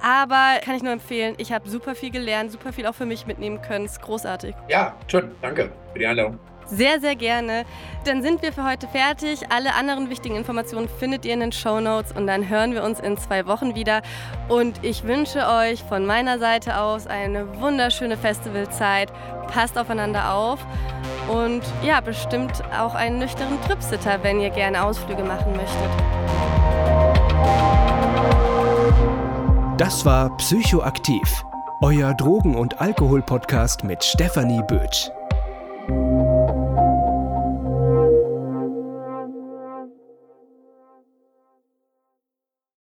Aber 0.00 0.58
kann 0.62 0.76
ich 0.76 0.82
nur 0.82 0.92
empfehlen. 0.92 1.34
Ich 1.38 1.52
habe 1.52 1.68
super 1.68 1.94
viel 1.94 2.10
gelernt, 2.10 2.52
super 2.52 2.72
viel 2.72 2.86
auch 2.86 2.94
für 2.94 3.06
mich 3.06 3.26
mitnehmen 3.26 3.60
können. 3.62 3.84
Ist 3.84 4.00
großartig. 4.02 4.54
Ja, 4.68 4.96
schön. 5.06 5.30
Danke 5.40 5.72
für 5.92 5.98
die 5.98 6.06
Einladung. 6.06 6.51
Sehr, 6.74 7.00
sehr 7.00 7.16
gerne. 7.16 7.64
Dann 8.04 8.22
sind 8.22 8.40
wir 8.40 8.50
für 8.50 8.64
heute 8.64 8.88
fertig. 8.88 9.40
Alle 9.50 9.74
anderen 9.74 10.08
wichtigen 10.08 10.36
Informationen 10.36 10.88
findet 10.88 11.26
ihr 11.26 11.34
in 11.34 11.40
den 11.40 11.52
Show 11.52 11.80
Notes 11.80 12.12
und 12.12 12.26
dann 12.26 12.48
hören 12.48 12.72
wir 12.72 12.82
uns 12.82 12.98
in 12.98 13.18
zwei 13.18 13.46
Wochen 13.46 13.74
wieder. 13.74 14.00
Und 14.48 14.82
ich 14.82 15.04
wünsche 15.04 15.46
euch 15.46 15.82
von 15.84 16.06
meiner 16.06 16.38
Seite 16.38 16.78
aus 16.78 17.06
eine 17.06 17.60
wunderschöne 17.60 18.16
Festivalzeit. 18.16 19.12
Passt 19.48 19.76
aufeinander 19.76 20.32
auf 20.32 20.60
und 21.28 21.60
ja, 21.84 22.00
bestimmt 22.00 22.62
auch 22.78 22.94
einen 22.94 23.18
nüchternen 23.18 23.60
Tripsitter, 23.66 24.22
wenn 24.22 24.40
ihr 24.40 24.50
gerne 24.50 24.82
Ausflüge 24.82 25.24
machen 25.24 25.52
möchtet. 25.54 25.90
Das 29.76 30.06
war 30.06 30.34
Psychoaktiv, 30.38 31.44
euer 31.82 32.14
Drogen- 32.14 32.56
und 32.56 32.80
Alkohol-Podcast 32.80 33.84
mit 33.84 34.02
Stefanie 34.02 34.62
Bötsch. 34.66 35.10